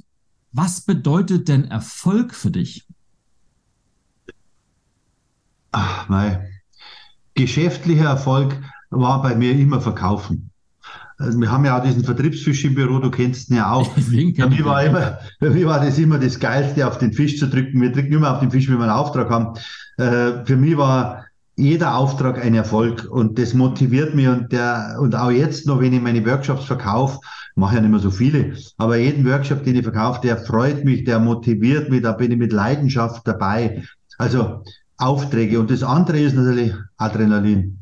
Was 0.53 0.81
bedeutet 0.81 1.47
denn 1.47 1.65
Erfolg 1.65 2.33
für 2.33 2.49
dich? 2.49 2.87
Ach, 5.71 6.09
mein 6.09 6.47
geschäftlicher 7.35 8.05
Erfolg 8.05 8.59
war 8.89 9.21
bei 9.21 9.35
mir 9.35 9.51
immer 9.51 9.81
Verkaufen. 9.81 10.49
Also 11.23 11.39
wir 11.39 11.51
haben 11.51 11.65
ja 11.65 11.77
auch 11.77 11.83
diesen 11.83 12.03
Vertriebsfisch 12.03 12.65
im 12.65 12.75
Büro, 12.75 12.99
du 12.99 13.09
kennst 13.09 13.49
ihn 13.49 13.57
ja 13.57 13.71
auch. 13.71 13.91
Für 13.95 14.49
mich, 14.49 14.65
war 14.65 14.83
immer, 14.83 15.19
für 15.39 15.49
mich 15.49 15.65
war 15.65 15.83
das 15.83 15.97
immer 15.97 16.19
das 16.19 16.39
Geilste, 16.39 16.87
auf 16.87 16.97
den 16.97 17.13
Fisch 17.13 17.39
zu 17.39 17.47
drücken. 17.47 17.81
Wir 17.81 17.91
drücken 17.91 18.13
immer 18.13 18.33
auf 18.33 18.39
den 18.39 18.51
Fisch, 18.51 18.69
wenn 18.69 18.77
wir 18.77 18.83
einen 18.83 18.91
Auftrag 18.91 19.29
haben. 19.29 19.57
Äh, 19.97 20.45
für 20.45 20.57
mich 20.57 20.77
war 20.77 21.25
jeder 21.55 21.95
Auftrag 21.95 22.43
ein 22.43 22.55
Erfolg 22.55 23.07
und 23.09 23.37
das 23.37 23.53
motiviert 23.53 24.15
mich 24.15 24.27
und 24.27 24.51
der, 24.51 24.97
und 24.99 25.15
auch 25.15 25.29
jetzt 25.29 25.67
noch, 25.67 25.79
wenn 25.79 25.93
ich 25.93 26.01
meine 26.01 26.25
Workshops 26.25 26.65
verkaufe, 26.65 27.19
mache 27.55 27.75
ja 27.75 27.81
nicht 27.81 27.91
mehr 27.91 27.99
so 27.99 28.09
viele, 28.09 28.55
aber 28.77 28.97
jeden 28.97 29.25
Workshop, 29.25 29.63
den 29.63 29.75
ich 29.75 29.83
verkaufe, 29.83 30.21
der 30.21 30.37
freut 30.37 30.83
mich, 30.83 31.03
der 31.03 31.19
motiviert 31.19 31.89
mich, 31.89 32.01
da 32.01 32.13
bin 32.13 32.31
ich 32.31 32.37
mit 32.37 32.51
Leidenschaft 32.51 33.27
dabei. 33.27 33.83
Also 34.17 34.63
Aufträge 34.97 35.59
und 35.59 35.69
das 35.69 35.83
andere 35.83 36.19
ist 36.19 36.35
natürlich 36.35 36.73
Adrenalin. 36.97 37.79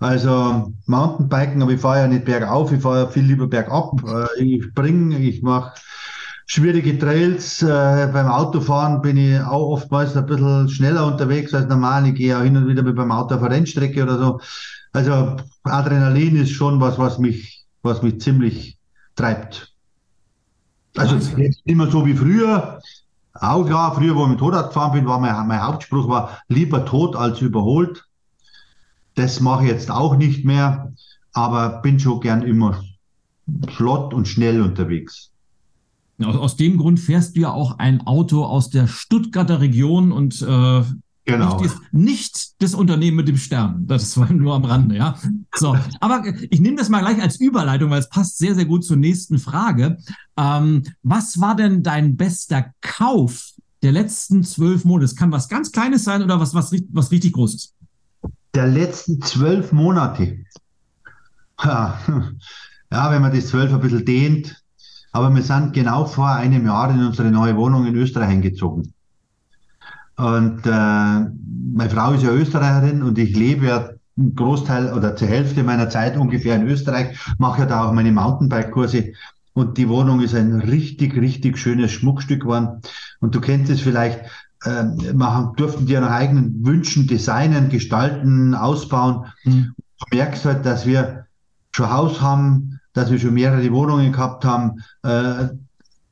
Also 0.00 0.72
Mountainbiken, 0.86 1.60
aber 1.62 1.72
ich 1.72 1.80
fahre 1.80 1.98
ja 1.98 2.08
nicht 2.08 2.24
bergauf, 2.24 2.70
ich 2.70 2.80
fahre 2.80 3.00
ja 3.00 3.06
viel 3.08 3.24
lieber 3.24 3.48
bergab. 3.48 4.00
Äh, 4.06 4.42
ich 4.42 4.64
springe, 4.64 5.18
ich 5.18 5.42
mache 5.42 5.72
schwierige 6.46 6.98
Trails. 6.98 7.62
Äh, 7.62 8.08
beim 8.12 8.28
Autofahren 8.28 9.02
bin 9.02 9.16
ich 9.16 9.40
auch 9.40 9.70
oftmals 9.72 10.16
ein 10.16 10.26
bisschen 10.26 10.68
schneller 10.68 11.06
unterwegs 11.06 11.52
als 11.52 11.68
normal. 11.68 12.06
Ich 12.06 12.14
gehe 12.14 12.36
auch 12.36 12.42
hin 12.42 12.56
und 12.56 12.68
wieder 12.68 12.82
mit 12.82 12.94
beim 12.96 13.10
Auto 13.10 13.34
auf 13.34 13.42
eine 13.42 13.54
Rennstrecke 13.56 14.02
oder 14.02 14.18
so. 14.18 14.40
Also 14.92 15.36
Adrenalin 15.64 16.36
ist 16.36 16.50
schon 16.50 16.80
was, 16.80 16.98
was 16.98 17.18
mich, 17.18 17.66
was 17.82 18.02
mich 18.02 18.20
ziemlich 18.20 18.78
treibt. 19.16 19.72
Also 20.96 21.16
jetzt 21.36 21.60
immer 21.64 21.90
so 21.90 22.06
wie 22.06 22.14
früher. 22.14 22.80
Auch 23.34 23.64
klar, 23.64 23.94
früher, 23.94 24.16
wo 24.16 24.22
ich 24.22 24.30
mit 24.30 24.40
Motorrad 24.40 24.68
gefahren 24.68 24.92
bin, 24.92 25.06
war 25.06 25.20
mein, 25.20 25.46
mein 25.46 25.64
Hauptspruch 25.64 26.08
war 26.08 26.40
lieber 26.48 26.84
tot 26.84 27.14
als 27.14 27.40
überholt. 27.40 28.07
Das 29.18 29.40
mache 29.40 29.64
ich 29.64 29.70
jetzt 29.70 29.90
auch 29.90 30.16
nicht 30.16 30.44
mehr, 30.44 30.92
aber 31.32 31.82
bin 31.82 31.98
schon 31.98 32.20
gern 32.20 32.42
immer 32.42 32.84
flott 33.66 34.14
und 34.14 34.28
schnell 34.28 34.62
unterwegs. 34.62 35.32
Aus 36.22 36.54
dem 36.54 36.78
Grund 36.78 37.00
fährst 37.00 37.34
du 37.36 37.40
ja 37.40 37.50
auch 37.50 37.78
ein 37.78 38.06
Auto 38.06 38.44
aus 38.44 38.70
der 38.70 38.86
Stuttgarter 38.86 39.60
Region 39.60 40.12
und 40.12 40.40
äh, 40.40 40.82
genau. 41.24 41.60
nicht, 41.60 41.74
nicht, 41.90 42.62
das 42.62 42.74
Unternehmen 42.74 43.16
mit 43.16 43.26
dem 43.26 43.36
Stern. 43.36 43.88
Das 43.88 44.16
war 44.18 44.32
nur 44.32 44.54
am 44.54 44.64
Rande, 44.64 44.96
ja. 44.96 45.18
So, 45.56 45.76
aber 45.98 46.22
ich 46.48 46.60
nehme 46.60 46.76
das 46.76 46.88
mal 46.88 47.00
gleich 47.00 47.20
als 47.20 47.40
Überleitung, 47.40 47.90
weil 47.90 47.98
es 48.00 48.08
passt 48.08 48.38
sehr, 48.38 48.54
sehr 48.54 48.66
gut 48.66 48.84
zur 48.84 48.98
nächsten 48.98 49.40
Frage. 49.40 49.98
Ähm, 50.36 50.84
was 51.02 51.40
war 51.40 51.56
denn 51.56 51.82
dein 51.82 52.16
bester 52.16 52.72
Kauf 52.82 53.54
der 53.82 53.90
letzten 53.90 54.44
zwölf 54.44 54.84
Monate? 54.84 55.06
Es 55.06 55.16
kann 55.16 55.32
was 55.32 55.48
ganz 55.48 55.72
Kleines 55.72 56.04
sein 56.04 56.22
oder 56.22 56.38
was, 56.38 56.54
was, 56.54 56.72
was 56.92 57.10
richtig 57.10 57.32
Großes 57.32 57.74
der 58.54 58.66
letzten 58.66 59.20
zwölf 59.22 59.72
Monate. 59.72 60.38
Ja, 62.90 63.10
wenn 63.12 63.20
man 63.20 63.34
das 63.34 63.48
zwölf 63.48 63.70
ein 63.70 63.80
bisschen 63.80 64.06
dehnt, 64.06 64.62
aber 65.12 65.28
wir 65.34 65.42
sind 65.42 65.74
genau 65.74 66.06
vor 66.06 66.30
einem 66.30 66.64
Jahr 66.64 66.90
in 66.90 67.04
unsere 67.04 67.30
neue 67.30 67.54
Wohnung 67.54 67.84
in 67.84 67.94
Österreich 67.94 68.30
eingezogen. 68.30 68.94
Und 70.16 70.64
äh, 70.64 70.70
meine 70.70 71.90
Frau 71.90 72.12
ist 72.12 72.22
ja 72.22 72.30
Österreicherin 72.30 73.02
und 73.02 73.18
ich 73.18 73.36
lebe 73.36 73.66
ja 73.66 73.90
einen 74.16 74.34
Großteil 74.34 74.92
oder 74.92 75.14
zur 75.16 75.28
Hälfte 75.28 75.62
meiner 75.62 75.90
Zeit 75.90 76.16
ungefähr 76.16 76.56
in 76.56 76.66
Österreich, 76.66 77.16
mache 77.38 77.60
ja 77.60 77.66
da 77.66 77.84
auch 77.84 77.92
meine 77.92 78.10
Mountainbike-Kurse. 78.10 79.12
Und 79.52 79.76
die 79.78 79.88
Wohnung 79.88 80.20
ist 80.20 80.34
ein 80.34 80.60
richtig, 80.60 81.16
richtig 81.16 81.58
schönes 81.58 81.92
Schmuckstück 81.92 82.40
geworden. 82.42 82.80
Und 83.20 83.34
du 83.34 83.40
kennst 83.40 83.70
es 83.70 83.80
vielleicht, 83.80 84.20
äh, 84.64 85.12
machen, 85.12 85.54
durften 85.56 85.86
die 85.86 85.94
nach 85.94 86.10
eigenen 86.10 86.64
Wünschen 86.64 87.06
designen, 87.06 87.68
gestalten, 87.68 88.54
ausbauen. 88.54 89.26
Mhm. 89.44 89.74
Du 89.76 90.16
merkst 90.16 90.44
halt, 90.44 90.66
dass 90.66 90.86
wir 90.86 91.26
schon 91.72 91.90
Haus 91.90 92.20
haben, 92.20 92.80
dass 92.92 93.10
wir 93.10 93.18
schon 93.18 93.34
mehrere 93.34 93.70
Wohnungen 93.72 94.12
gehabt 94.12 94.44
haben. 94.44 94.82
Äh, 95.02 95.48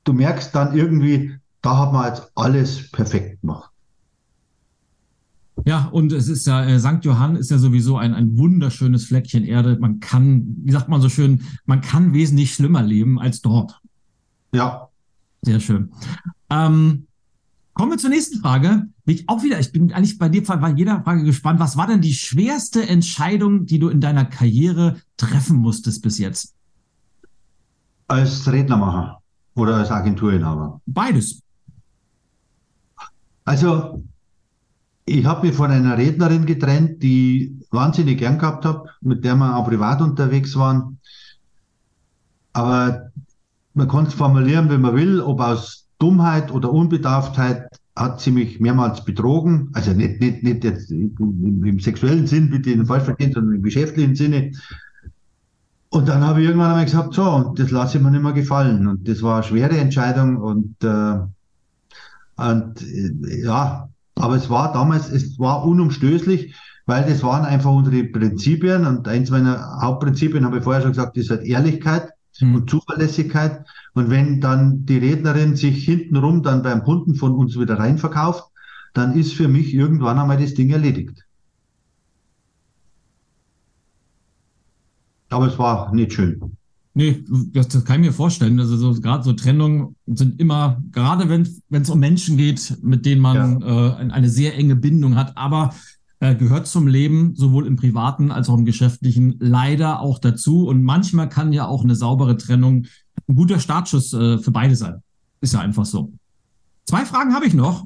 du 0.04 0.12
merkst 0.12 0.54
dann 0.54 0.76
irgendwie, 0.76 1.34
da 1.62 1.78
hat 1.78 1.92
man 1.92 2.06
jetzt 2.06 2.30
alles 2.34 2.90
perfekt 2.90 3.40
gemacht. 3.40 3.70
Ja, 5.64 5.86
und 5.86 6.12
es 6.12 6.28
ist 6.28 6.46
ja, 6.46 6.64
äh, 6.64 6.78
St. 6.78 7.04
Johann 7.04 7.34
ist 7.34 7.50
ja 7.50 7.58
sowieso 7.58 7.96
ein, 7.96 8.14
ein 8.14 8.38
wunderschönes 8.38 9.06
Fleckchen 9.06 9.42
Erde. 9.44 9.76
Man 9.80 9.98
kann, 10.00 10.56
wie 10.62 10.70
sagt 10.70 10.88
man 10.88 11.00
so 11.00 11.08
schön, 11.08 11.42
man 11.64 11.80
kann 11.80 12.12
wesentlich 12.12 12.54
schlimmer 12.54 12.82
leben 12.82 13.18
als 13.18 13.40
dort. 13.40 13.80
Ja. 14.52 14.88
Sehr 15.42 15.58
schön. 15.58 15.90
Ähm, 16.50 17.05
kommen 17.76 17.92
wir 17.92 17.98
zur 17.98 18.08
nächsten 18.08 18.40
Frage. 18.40 18.88
Ich 19.04 19.28
auch 19.28 19.42
wieder, 19.42 19.60
ich 19.60 19.70
bin 19.70 19.92
eigentlich 19.92 20.18
bei 20.18 20.30
dir 20.30 20.42
bei 20.42 20.70
jeder 20.70 21.02
Frage 21.02 21.24
gespannt. 21.24 21.60
Was 21.60 21.76
war 21.76 21.86
denn 21.86 22.00
die 22.00 22.14
schwerste 22.14 22.88
Entscheidung, 22.88 23.66
die 23.66 23.78
du 23.78 23.90
in 23.90 24.00
deiner 24.00 24.24
Karriere 24.24 24.96
treffen 25.18 25.58
musstest 25.58 26.02
bis 26.02 26.18
jetzt? 26.18 26.54
Als 28.08 28.50
Rednermacher 28.50 29.20
oder 29.54 29.76
als 29.76 29.90
Agenturinhaber? 29.90 30.80
Beides. 30.86 31.42
Also, 33.44 34.02
ich 35.04 35.26
habe 35.26 35.46
mich 35.46 35.54
von 35.54 35.70
einer 35.70 35.98
Rednerin 35.98 36.46
getrennt, 36.46 37.02
die 37.02 37.60
wahnsinnig 37.70 38.18
gern 38.18 38.38
gehabt 38.38 38.64
habe, 38.64 38.88
mit 39.02 39.22
der 39.22 39.36
wir 39.36 39.54
auch 39.54 39.68
privat 39.68 40.00
unterwegs 40.00 40.56
waren. 40.56 40.98
Aber 42.54 43.10
man 43.74 43.86
kann 43.86 44.06
es 44.06 44.14
formulieren, 44.14 44.70
wie 44.70 44.78
man 44.78 44.96
will, 44.96 45.20
ob 45.20 45.40
aus 45.40 45.85
Dummheit 45.98 46.52
oder 46.52 46.72
Unbedarftheit 46.72 47.68
hat 47.96 48.20
sie 48.20 48.30
mich 48.30 48.60
mehrmals 48.60 49.04
betrogen. 49.04 49.70
Also 49.72 49.92
nicht, 49.92 50.20
nicht, 50.20 50.42
nicht 50.42 50.64
jetzt 50.64 50.90
im, 50.90 51.64
im 51.64 51.80
sexuellen 51.80 52.26
Sinn, 52.26 52.50
bitte 52.50 52.70
in 52.70 52.86
falsch 52.86 53.04
verstehen, 53.04 53.32
sondern 53.32 53.54
im 53.54 53.62
geschäftlichen 53.62 54.14
Sinne. 54.14 54.52
Und 55.88 56.08
dann 56.08 56.22
habe 56.22 56.40
ich 56.40 56.46
irgendwann 56.46 56.70
einmal 56.70 56.84
gesagt, 56.84 57.14
so, 57.14 57.22
und 57.22 57.58
das 57.58 57.70
lasse 57.70 57.96
ich 57.96 58.04
mir 58.04 58.10
nicht 58.10 58.22
mehr 58.22 58.32
gefallen. 58.32 58.86
Und 58.86 59.08
das 59.08 59.22
war 59.22 59.36
eine 59.36 59.44
schwere 59.44 59.78
Entscheidung 59.78 60.36
und, 60.36 60.74
äh, 60.84 61.18
und 62.36 62.82
äh, 62.82 63.44
ja, 63.44 63.88
aber 64.16 64.34
es 64.36 64.50
war 64.50 64.72
damals, 64.72 65.10
es 65.10 65.38
war 65.38 65.64
unumstößlich, 65.64 66.54
weil 66.86 67.04
das 67.04 67.22
waren 67.22 67.44
einfach 67.44 67.70
unsere 67.70 68.04
Prinzipien 68.04 68.86
und 68.86 69.08
eins 69.08 69.30
meiner 69.30 69.80
Hauptprinzipien, 69.80 70.44
habe 70.44 70.58
ich 70.58 70.64
vorher 70.64 70.82
schon 70.82 70.92
gesagt, 70.92 71.16
ist 71.16 71.30
halt 71.30 71.44
Ehrlichkeit 71.44 72.10
mhm. 72.40 72.56
und 72.56 72.70
Zuverlässigkeit. 72.70 73.64
Und 73.96 74.10
wenn 74.10 74.42
dann 74.42 74.84
die 74.84 74.98
Rednerin 74.98 75.56
sich 75.56 75.86
hintenrum 75.86 76.42
dann 76.42 76.62
beim 76.62 76.84
Kunden 76.84 77.14
von 77.14 77.32
uns 77.32 77.58
wieder 77.58 77.78
reinverkauft, 77.78 78.44
dann 78.92 79.14
ist 79.14 79.32
für 79.32 79.48
mich 79.48 79.72
irgendwann 79.72 80.18
einmal 80.18 80.36
das 80.36 80.52
Ding 80.52 80.68
erledigt. 80.68 81.24
Aber 85.30 85.46
es 85.46 85.58
war 85.58 85.94
nicht 85.94 86.12
schön. 86.12 86.58
Nee, 86.92 87.24
das, 87.54 87.68
das 87.68 87.86
kann 87.86 88.02
ich 88.02 88.08
mir 88.08 88.12
vorstellen. 88.12 88.60
Also 88.60 88.76
so, 88.76 89.00
gerade 89.00 89.24
so 89.24 89.32
Trennungen 89.32 89.96
sind 90.06 90.38
immer, 90.42 90.82
gerade 90.92 91.30
wenn 91.30 91.82
es 91.82 91.88
um 91.88 91.98
Menschen 91.98 92.36
geht, 92.36 92.76
mit 92.82 93.06
denen 93.06 93.22
man 93.22 93.62
ja. 93.62 93.98
äh, 93.98 94.10
eine 94.10 94.28
sehr 94.28 94.58
enge 94.58 94.76
Bindung 94.76 95.16
hat, 95.16 95.38
aber 95.38 95.74
äh, 96.20 96.34
gehört 96.34 96.66
zum 96.66 96.86
Leben, 96.86 97.34
sowohl 97.34 97.66
im 97.66 97.76
privaten 97.76 98.30
als 98.30 98.50
auch 98.50 98.58
im 98.58 98.66
geschäftlichen, 98.66 99.36
leider 99.38 100.00
auch 100.00 100.18
dazu. 100.18 100.66
Und 100.66 100.82
manchmal 100.82 101.30
kann 101.30 101.54
ja 101.54 101.66
auch 101.66 101.82
eine 101.82 101.94
saubere 101.94 102.36
Trennung 102.36 102.84
ein 103.28 103.34
guter 103.34 103.58
Startschuss 103.58 104.12
äh, 104.12 104.38
für 104.38 104.50
beide 104.50 104.76
sein. 104.76 105.02
Ist 105.40 105.54
ja 105.54 105.60
einfach 105.60 105.84
so. 105.84 106.12
Zwei 106.84 107.04
Fragen 107.04 107.34
habe 107.34 107.46
ich 107.46 107.54
noch. 107.54 107.82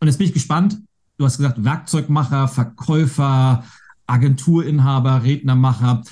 Und 0.00 0.06
jetzt 0.06 0.18
bin 0.18 0.26
ich 0.26 0.34
gespannt. 0.34 0.80
Du 1.18 1.24
hast 1.24 1.38
gesagt, 1.38 1.64
Werkzeugmacher, 1.64 2.48
Verkäufer, 2.48 3.64
Agenturinhaber, 4.06 5.22
Rednermacher. 5.22 6.02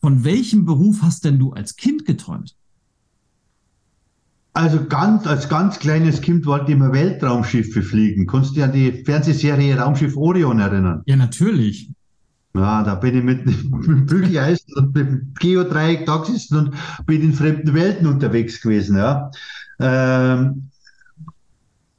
Von 0.00 0.24
welchem 0.24 0.64
Beruf 0.64 1.02
hast 1.02 1.24
denn 1.24 1.38
du 1.38 1.52
als 1.52 1.76
Kind 1.76 2.04
geträumt? 2.04 2.54
Also 4.52 4.84
ganz, 4.84 5.26
als 5.26 5.48
ganz 5.48 5.80
kleines 5.80 6.20
Kind 6.20 6.46
wollte 6.46 6.66
ich 6.66 6.76
immer 6.76 6.92
Weltraumschiffe 6.92 7.82
fliegen. 7.82 8.26
Kannst 8.26 8.50
du 8.50 8.54
dich 8.54 8.64
an 8.64 8.72
die 8.72 9.04
Fernsehserie 9.04 9.76
Raumschiff 9.76 10.16
Orion 10.16 10.60
erinnern? 10.60 11.02
Ja, 11.06 11.16
natürlich. 11.16 11.90
Ja, 12.56 12.84
da 12.84 12.94
bin 12.94 13.16
ich 13.18 13.24
mit, 13.24 13.46
dem 13.46 14.06
Bügeleisen 14.06 14.74
und 14.76 14.94
mit 14.94 15.06
dem 15.06 15.34
Geodreieck 15.38 16.06
da 16.06 16.16
und 16.16 16.74
bin 17.06 17.22
in 17.22 17.34
fremden 17.34 17.74
Welten 17.74 18.06
unterwegs 18.06 18.60
gewesen. 18.60 18.96
Ja. 18.96 19.30
Ähm, 19.80 20.70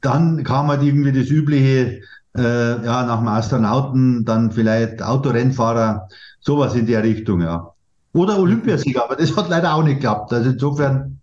dann 0.00 0.44
kam 0.44 0.68
halt 0.68 0.82
irgendwie 0.82 1.12
das 1.12 1.28
übliche, 1.28 2.00
äh, 2.36 2.84
ja, 2.84 3.04
nach 3.04 3.18
dem 3.18 3.28
Astronauten, 3.28 4.24
dann 4.24 4.52
vielleicht 4.52 5.02
Autorennfahrer, 5.02 6.08
sowas 6.40 6.74
in 6.74 6.86
der 6.86 7.02
Richtung, 7.02 7.42
ja. 7.42 7.72
Oder 8.12 8.38
Olympiasieger, 8.38 9.04
aber 9.04 9.16
das 9.16 9.36
hat 9.36 9.50
leider 9.50 9.74
auch 9.74 9.82
nicht 9.82 9.96
geklappt. 9.96 10.32
Also 10.32 10.50
insofern. 10.50 11.20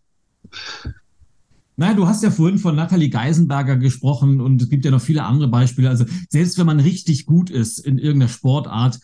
Naja, 1.75 1.95
du 1.95 2.07
hast 2.07 2.21
ja 2.21 2.29
vorhin 2.29 2.59
von 2.59 2.75
Nathalie 2.75 3.09
Geisenberger 3.09 3.77
gesprochen 3.77 4.39
und 4.41 4.61
es 4.61 4.69
gibt 4.69 4.85
ja 4.85 4.91
noch 4.91 5.01
viele 5.01 5.23
andere 5.23 5.47
Beispiele. 5.47 5.89
Also 5.89 6.05
selbst 6.29 6.59
wenn 6.59 6.67
man 6.67 6.79
richtig 6.79 7.25
gut 7.25 7.49
ist 7.49 7.79
in 7.79 7.97
irgendeiner 7.97 8.29
Sportart, 8.29 8.99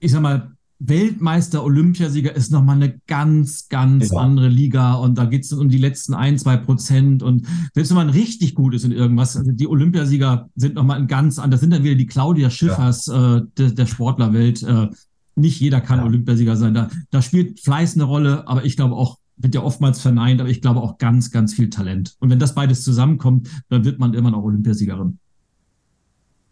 ich 0.00 0.10
sag 0.10 0.22
mal, 0.22 0.52
Weltmeister, 0.82 1.62
Olympiasieger 1.62 2.34
ist 2.34 2.50
nochmal 2.50 2.76
eine 2.76 2.98
ganz, 3.06 3.68
ganz 3.68 4.10
ja. 4.10 4.18
andere 4.18 4.48
Liga 4.48 4.94
und 4.94 5.18
da 5.18 5.26
geht 5.26 5.44
es 5.44 5.52
um 5.52 5.68
die 5.68 5.78
letzten 5.78 6.14
ein, 6.14 6.38
zwei 6.38 6.56
Prozent 6.56 7.22
und 7.22 7.46
selbst 7.74 7.90
wenn 7.90 7.98
man 7.98 8.08
richtig 8.08 8.54
gut 8.54 8.74
ist 8.74 8.84
in 8.84 8.92
irgendwas, 8.92 9.36
also 9.36 9.52
die 9.52 9.68
Olympiasieger 9.68 10.48
sind 10.56 10.74
nochmal 10.74 10.98
ein 10.98 11.06
ganz 11.06 11.38
anders, 11.38 11.58
das 11.58 11.60
sind 11.60 11.74
dann 11.74 11.84
wieder 11.84 11.96
die 11.96 12.06
Claudia 12.06 12.48
Schiffers 12.48 13.06
ja. 13.06 13.36
äh, 13.36 13.42
der, 13.58 13.70
der 13.72 13.86
Sportlerwelt. 13.86 14.62
Äh, 14.62 14.88
nicht 15.36 15.60
jeder 15.60 15.80
kann 15.80 15.98
ja. 15.98 16.04
Olympiasieger 16.06 16.56
sein. 16.56 16.74
Da, 16.74 16.88
da 17.10 17.22
spielt 17.22 17.60
Fleiß 17.60 17.94
eine 17.94 18.04
Rolle, 18.04 18.48
aber 18.48 18.64
ich 18.64 18.76
glaube 18.76 18.94
auch, 18.94 19.18
wird 19.36 19.54
ja 19.54 19.62
oftmals 19.62 20.00
verneint, 20.00 20.40
aber 20.40 20.50
ich 20.50 20.60
glaube 20.60 20.80
auch 20.80 20.98
ganz, 20.98 21.30
ganz 21.30 21.54
viel 21.54 21.70
Talent. 21.70 22.14
Und 22.20 22.30
wenn 22.30 22.38
das 22.38 22.54
beides 22.54 22.84
zusammenkommt, 22.84 23.48
dann 23.68 23.84
wird 23.84 23.98
man 23.98 24.14
immer 24.14 24.30
noch 24.30 24.42
Olympiasiegerin. 24.42 25.18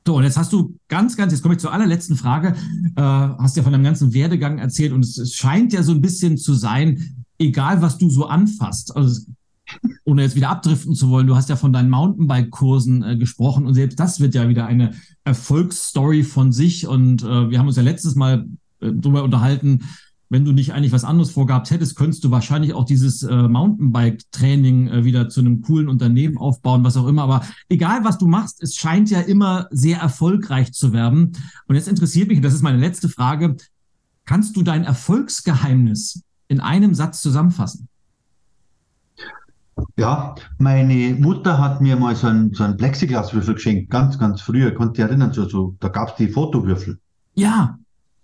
So, 0.09 0.17
und 0.17 0.25
jetzt 0.25 0.39
hast 0.39 0.55
du 0.55 0.75
ganz, 0.89 1.19
ganz, 1.19 1.35
jetzt 1.35 1.43
komme 1.43 1.53
ich 1.53 1.61
zur 1.61 1.71
allerletzten 1.71 2.17
Frage, 2.17 2.55
äh, 2.97 3.03
hast 3.03 3.59
ja 3.59 3.63
von 3.63 3.73
deinem 3.73 3.85
ganzen 3.85 4.15
Werdegang 4.15 4.57
erzählt 4.57 4.95
und 4.95 5.05
es, 5.05 5.19
es 5.19 5.35
scheint 5.35 5.75
ja 5.75 5.83
so 5.83 5.93
ein 5.93 6.01
bisschen 6.01 6.39
zu 6.39 6.55
sein, 6.55 7.27
egal 7.39 7.83
was 7.83 7.99
du 7.99 8.09
so 8.09 8.25
anfasst, 8.25 8.97
also 8.97 9.21
ohne 10.07 10.23
jetzt 10.23 10.35
wieder 10.35 10.49
abdriften 10.49 10.95
zu 10.95 11.11
wollen, 11.11 11.27
du 11.27 11.37
hast 11.37 11.51
ja 11.51 11.57
von 11.57 11.75
deinen 11.75 11.91
Mountainbike-Kursen 11.91 13.03
äh, 13.03 13.17
gesprochen 13.19 13.67
und 13.67 13.75
selbst 13.75 14.01
das 14.01 14.19
wird 14.19 14.35
ja 14.35 14.49
wieder 14.49 14.65
eine 14.65 14.95
Erfolgsstory 15.25 16.23
von 16.23 16.53
sich 16.53 16.87
und 16.87 17.23
äh, 17.23 17.51
wir 17.51 17.59
haben 17.59 17.67
uns 17.67 17.77
ja 17.77 17.83
letztes 17.83 18.15
Mal 18.15 18.47
äh, 18.81 18.91
drüber 18.91 19.25
unterhalten, 19.25 19.81
wenn 20.31 20.45
du 20.45 20.53
nicht 20.53 20.73
eigentlich 20.73 20.93
was 20.93 21.05
anderes 21.05 21.31
vorgehabt 21.31 21.71
hättest, 21.71 21.97
könntest 21.97 22.23
du 22.25 22.31
wahrscheinlich 22.31 22.75
auch 22.75 22.85
dieses 22.85 23.23
äh, 23.23 23.49
Mountainbike-Training 23.49 24.89
äh, 24.89 25.05
wieder 25.05 25.29
zu 25.29 25.41
einem 25.41 25.63
coolen 25.63 25.89
Unternehmen 25.89 26.37
aufbauen, 26.37 26.85
was 26.85 26.97
auch 26.97 27.07
immer. 27.07 27.23
Aber 27.23 27.43
egal, 27.69 28.05
was 28.05 28.19
du 28.19 28.27
machst, 28.27 28.63
es 28.63 28.75
scheint 28.77 29.11
ja 29.11 29.21
immer 29.21 29.69
sehr 29.71 29.99
erfolgreich 29.99 30.73
zu 30.73 30.93
werden. 30.93 31.33
Und 31.67 31.77
jetzt 31.77 31.89
interessiert 31.89 32.29
mich, 32.29 32.39
und 32.39 32.45
das 32.45 32.55
ist 32.55 32.63
meine 32.63 32.79
letzte 32.79 33.09
Frage, 33.09 33.57
kannst 34.25 34.57
du 34.57 34.63
dein 34.63 34.85
Erfolgsgeheimnis 34.85 36.23
in 36.49 36.61
einem 36.61 36.95
Satz 36.95 37.23
zusammenfassen? 37.23 37.89
Ja, 39.97 40.35
meine 40.59 41.15
Mutter 41.15 41.59
hat 41.59 41.81
mir 41.81 41.97
mal 41.97 42.17
so 42.17 42.27
einen, 42.27 42.53
so 42.53 42.65
einen 42.65 42.77
Plexiglaswürfel 42.77 43.55
geschenkt, 43.55 43.91
ganz, 43.91 44.19
ganz 44.19 44.41
früher. 44.41 44.73
Konnte 44.75 45.01
ich 45.01 45.09
erinnern, 45.09 45.33
so, 45.33 45.49
so, 45.49 45.77
da 45.81 45.89
gab 45.89 46.11
es 46.11 46.15
die 46.17 46.29
Fotowürfel. 46.29 46.99
Ja, 47.35 47.79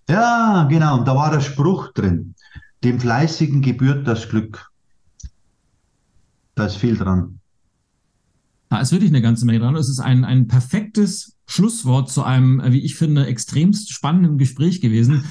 ja, 0.08 0.64
genau. 0.64 0.98
Und 0.98 1.08
da 1.08 1.14
war 1.14 1.30
der 1.30 1.40
Spruch 1.40 1.92
drin. 1.92 2.34
Dem 2.82 3.00
Fleißigen 3.00 3.62
gebührt 3.62 4.06
das 4.06 4.28
Glück. 4.28 4.70
Da 6.54 6.66
ist 6.66 6.76
viel 6.76 6.96
dran. 6.96 7.40
Da 8.68 8.80
ist 8.80 8.92
wirklich 8.92 9.10
eine 9.10 9.22
ganze 9.22 9.46
Menge 9.46 9.60
dran. 9.60 9.76
Es 9.76 9.88
ist 9.88 10.00
ein, 10.00 10.24
ein 10.24 10.48
perfektes 10.48 11.36
Schlusswort 11.46 12.10
zu 12.10 12.24
einem, 12.24 12.62
wie 12.72 12.80
ich 12.80 12.96
finde, 12.96 13.26
extremst 13.26 13.92
spannenden 13.92 14.38
Gespräch 14.38 14.80
gewesen. 14.80 15.24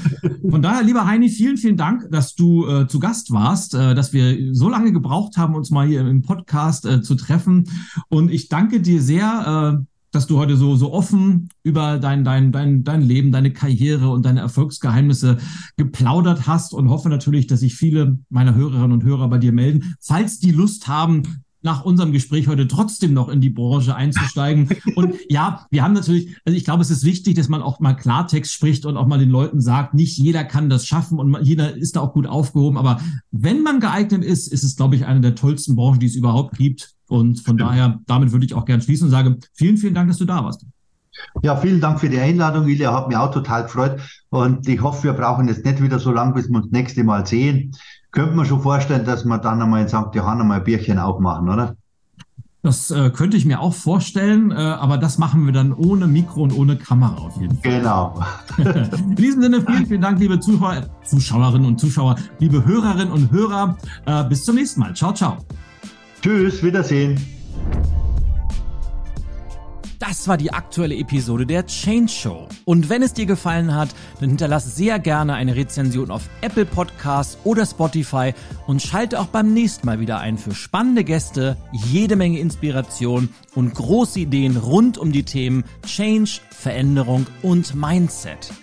Von 0.49 0.61
daher, 0.61 0.83
lieber 0.83 1.05
Heini, 1.05 1.29
vielen, 1.29 1.57
vielen 1.57 1.77
Dank, 1.77 2.09
dass 2.11 2.35
du 2.35 2.67
äh, 2.67 2.87
zu 2.87 2.99
Gast 2.99 3.31
warst, 3.31 3.73
äh, 3.73 3.95
dass 3.95 4.13
wir 4.13 4.53
so 4.53 4.69
lange 4.69 4.93
gebraucht 4.93 5.37
haben, 5.37 5.55
uns 5.55 5.71
mal 5.71 5.87
hier 5.87 6.01
im 6.01 6.21
Podcast 6.21 6.85
äh, 6.85 7.01
zu 7.01 7.15
treffen. 7.15 7.65
Und 8.09 8.31
ich 8.31 8.47
danke 8.47 8.79
dir 8.79 9.01
sehr 9.01 9.81
äh, 9.81 9.85
dass 10.13 10.27
du 10.27 10.37
heute 10.37 10.55
so, 10.55 10.75
so 10.75 10.93
offen 10.93 11.49
über 11.63 11.97
dein, 11.97 12.23
dein, 12.23 12.51
dein, 12.51 12.83
dein 12.83 13.01
Leben, 13.01 13.31
deine 13.31 13.51
Karriere 13.51 14.09
und 14.09 14.25
deine 14.25 14.41
Erfolgsgeheimnisse 14.41 15.37
geplaudert 15.75 16.47
hast 16.47 16.73
und 16.73 16.89
hoffe 16.89 17.09
natürlich, 17.09 17.47
dass 17.47 17.61
sich 17.61 17.75
viele 17.75 18.19
meiner 18.29 18.55
Hörerinnen 18.55 18.91
und 18.91 19.03
Hörer 19.03 19.27
bei 19.27 19.39
dir 19.39 19.51
melden. 19.51 19.95
Falls 19.99 20.39
die 20.39 20.51
Lust 20.51 20.87
haben, 20.87 21.23
nach 21.63 21.85
unserem 21.85 22.11
Gespräch 22.11 22.47
heute 22.47 22.67
trotzdem 22.67 23.13
noch 23.13 23.29
in 23.29 23.41
die 23.41 23.49
Branche 23.49 23.95
einzusteigen. 23.95 24.69
Und 24.95 25.15
ja, 25.29 25.65
wir 25.71 25.81
haben 25.81 25.93
natürlich, 25.93 26.35
also 26.45 26.55
ich 26.55 26.65
glaube, 26.65 26.81
es 26.81 26.91
ist 26.91 27.05
wichtig, 27.05 27.35
dass 27.35 27.47
man 27.47 27.61
auch 27.61 27.79
mal 27.79 27.93
Klartext 27.93 28.51
spricht 28.51 28.85
und 28.85 28.97
auch 28.97 29.07
mal 29.07 29.17
den 29.17 29.29
Leuten 29.29 29.61
sagt, 29.61 29.93
nicht 29.93 30.17
jeder 30.17 30.43
kann 30.43 30.69
das 30.69 30.85
schaffen 30.85 31.19
und 31.19 31.37
jeder 31.41 31.75
ist 31.75 31.95
da 31.95 32.01
auch 32.01 32.13
gut 32.13 32.27
aufgehoben. 32.27 32.77
Aber 32.77 32.99
wenn 33.31 33.63
man 33.63 33.79
geeignet 33.79 34.25
ist, 34.25 34.47
ist 34.47 34.63
es, 34.63 34.75
glaube 34.75 34.97
ich, 34.97 35.05
eine 35.05 35.21
der 35.21 35.35
tollsten 35.35 35.75
Branchen, 35.75 35.99
die 35.99 36.07
es 36.07 36.15
überhaupt 36.15 36.57
gibt. 36.57 36.95
Und 37.13 37.41
von 37.41 37.57
Stimmt. 37.57 37.61
daher, 37.61 37.99
damit 38.07 38.31
würde 38.31 38.43
ich 38.43 38.55
auch 38.55 38.65
gern 38.65 38.81
schließen 38.81 39.05
und 39.05 39.11
sage, 39.11 39.37
vielen, 39.53 39.77
vielen 39.77 39.93
Dank, 39.93 40.09
dass 40.09 40.17
du 40.17 40.25
da 40.25 40.43
warst. 40.43 40.65
Ja, 41.43 41.55
vielen 41.55 41.79
Dank 41.79 41.99
für 41.99 42.09
die 42.09 42.19
Einladung, 42.19 42.67
Ilja. 42.67 42.91
Hat 42.91 43.07
mich 43.07 43.17
auch 43.17 43.29
total 43.29 43.63
gefreut. 43.63 44.01
Und 44.29 44.67
ich 44.67 44.81
hoffe, 44.81 45.03
wir 45.03 45.13
brauchen 45.13 45.47
jetzt 45.47 45.63
nicht 45.63 45.79
wieder 45.79 45.99
so 45.99 46.11
lange, 46.11 46.33
bis 46.33 46.49
wir 46.49 46.55
uns 46.55 46.65
das 46.65 46.71
nächste 46.71 47.03
Mal 47.03 47.27
sehen. 47.27 47.75
Könnte 48.11 48.35
man 48.35 48.47
schon 48.47 48.61
vorstellen, 48.61 49.05
dass 49.05 49.25
wir 49.25 49.37
dann 49.37 49.61
einmal 49.61 49.83
in 49.83 49.87
St. 49.87 50.15
Johann 50.15 50.41
einmal 50.41 50.57
ein 50.57 50.63
Bierchen 50.63 50.97
aufmachen, 50.97 51.49
oder? 51.49 51.75
Das 52.63 52.89
äh, 52.89 53.11
könnte 53.11 53.37
ich 53.37 53.45
mir 53.45 53.59
auch 53.59 53.75
vorstellen, 53.75 54.49
äh, 54.49 54.55
aber 54.55 54.97
das 54.97 55.19
machen 55.19 55.45
wir 55.45 55.53
dann 55.53 55.71
ohne 55.71 56.07
Mikro 56.07 56.41
und 56.41 56.53
ohne 56.53 56.77
Kamera 56.77 57.17
auf 57.17 57.39
jeden 57.39 57.59
Fall. 57.59 57.79
Genau. 57.79 58.23
In 58.97 59.15
diesem 59.15 59.43
Sinne, 59.43 59.61
vielen, 59.61 59.85
vielen 59.85 60.01
Dank, 60.01 60.17
liebe 60.17 60.39
Zuschauer, 60.39 60.89
Zuschauerinnen 61.03 61.67
und 61.67 61.79
Zuschauer, 61.79 62.15
liebe 62.39 62.65
Hörerinnen 62.65 63.11
und 63.11 63.29
Hörer. 63.29 63.77
Äh, 64.07 64.23
bis 64.23 64.45
zum 64.45 64.55
nächsten 64.55 64.79
Mal. 64.79 64.95
Ciao, 64.95 65.13
ciao. 65.13 65.37
Tschüss, 66.23 66.63
Wiedersehen. 66.63 67.19
Das 69.99 70.25
war 70.29 70.37
die 70.37 70.53
aktuelle 70.53 70.95
Episode 70.95 71.45
der 71.45 71.65
Change 71.65 72.09
Show. 72.09 72.47
Und 72.63 72.87
wenn 72.87 73.03
es 73.03 73.11
dir 73.11 73.25
gefallen 73.25 73.75
hat, 73.75 73.89
dann 74.21 74.29
hinterlass 74.29 74.73
sehr 74.73 74.99
gerne 74.99 75.33
eine 75.33 75.57
Rezension 75.57 76.11
auf 76.11 76.29
Apple 76.39 76.65
Podcasts 76.65 77.37
oder 77.43 77.65
Spotify 77.65 78.33
und 78.67 78.81
schalte 78.81 79.19
auch 79.19 79.27
beim 79.27 79.53
nächsten 79.53 79.85
Mal 79.85 79.99
wieder 79.99 80.19
ein 80.19 80.37
für 80.37 80.55
spannende 80.55 81.03
Gäste, 81.03 81.57
jede 81.73 82.15
Menge 82.15 82.39
Inspiration 82.39 83.27
und 83.53 83.73
große 83.73 84.21
Ideen 84.21 84.55
rund 84.55 84.97
um 84.97 85.11
die 85.11 85.23
Themen 85.23 85.65
Change, 85.85 86.39
Veränderung 86.51 87.27
und 87.41 87.75
Mindset. 87.75 88.53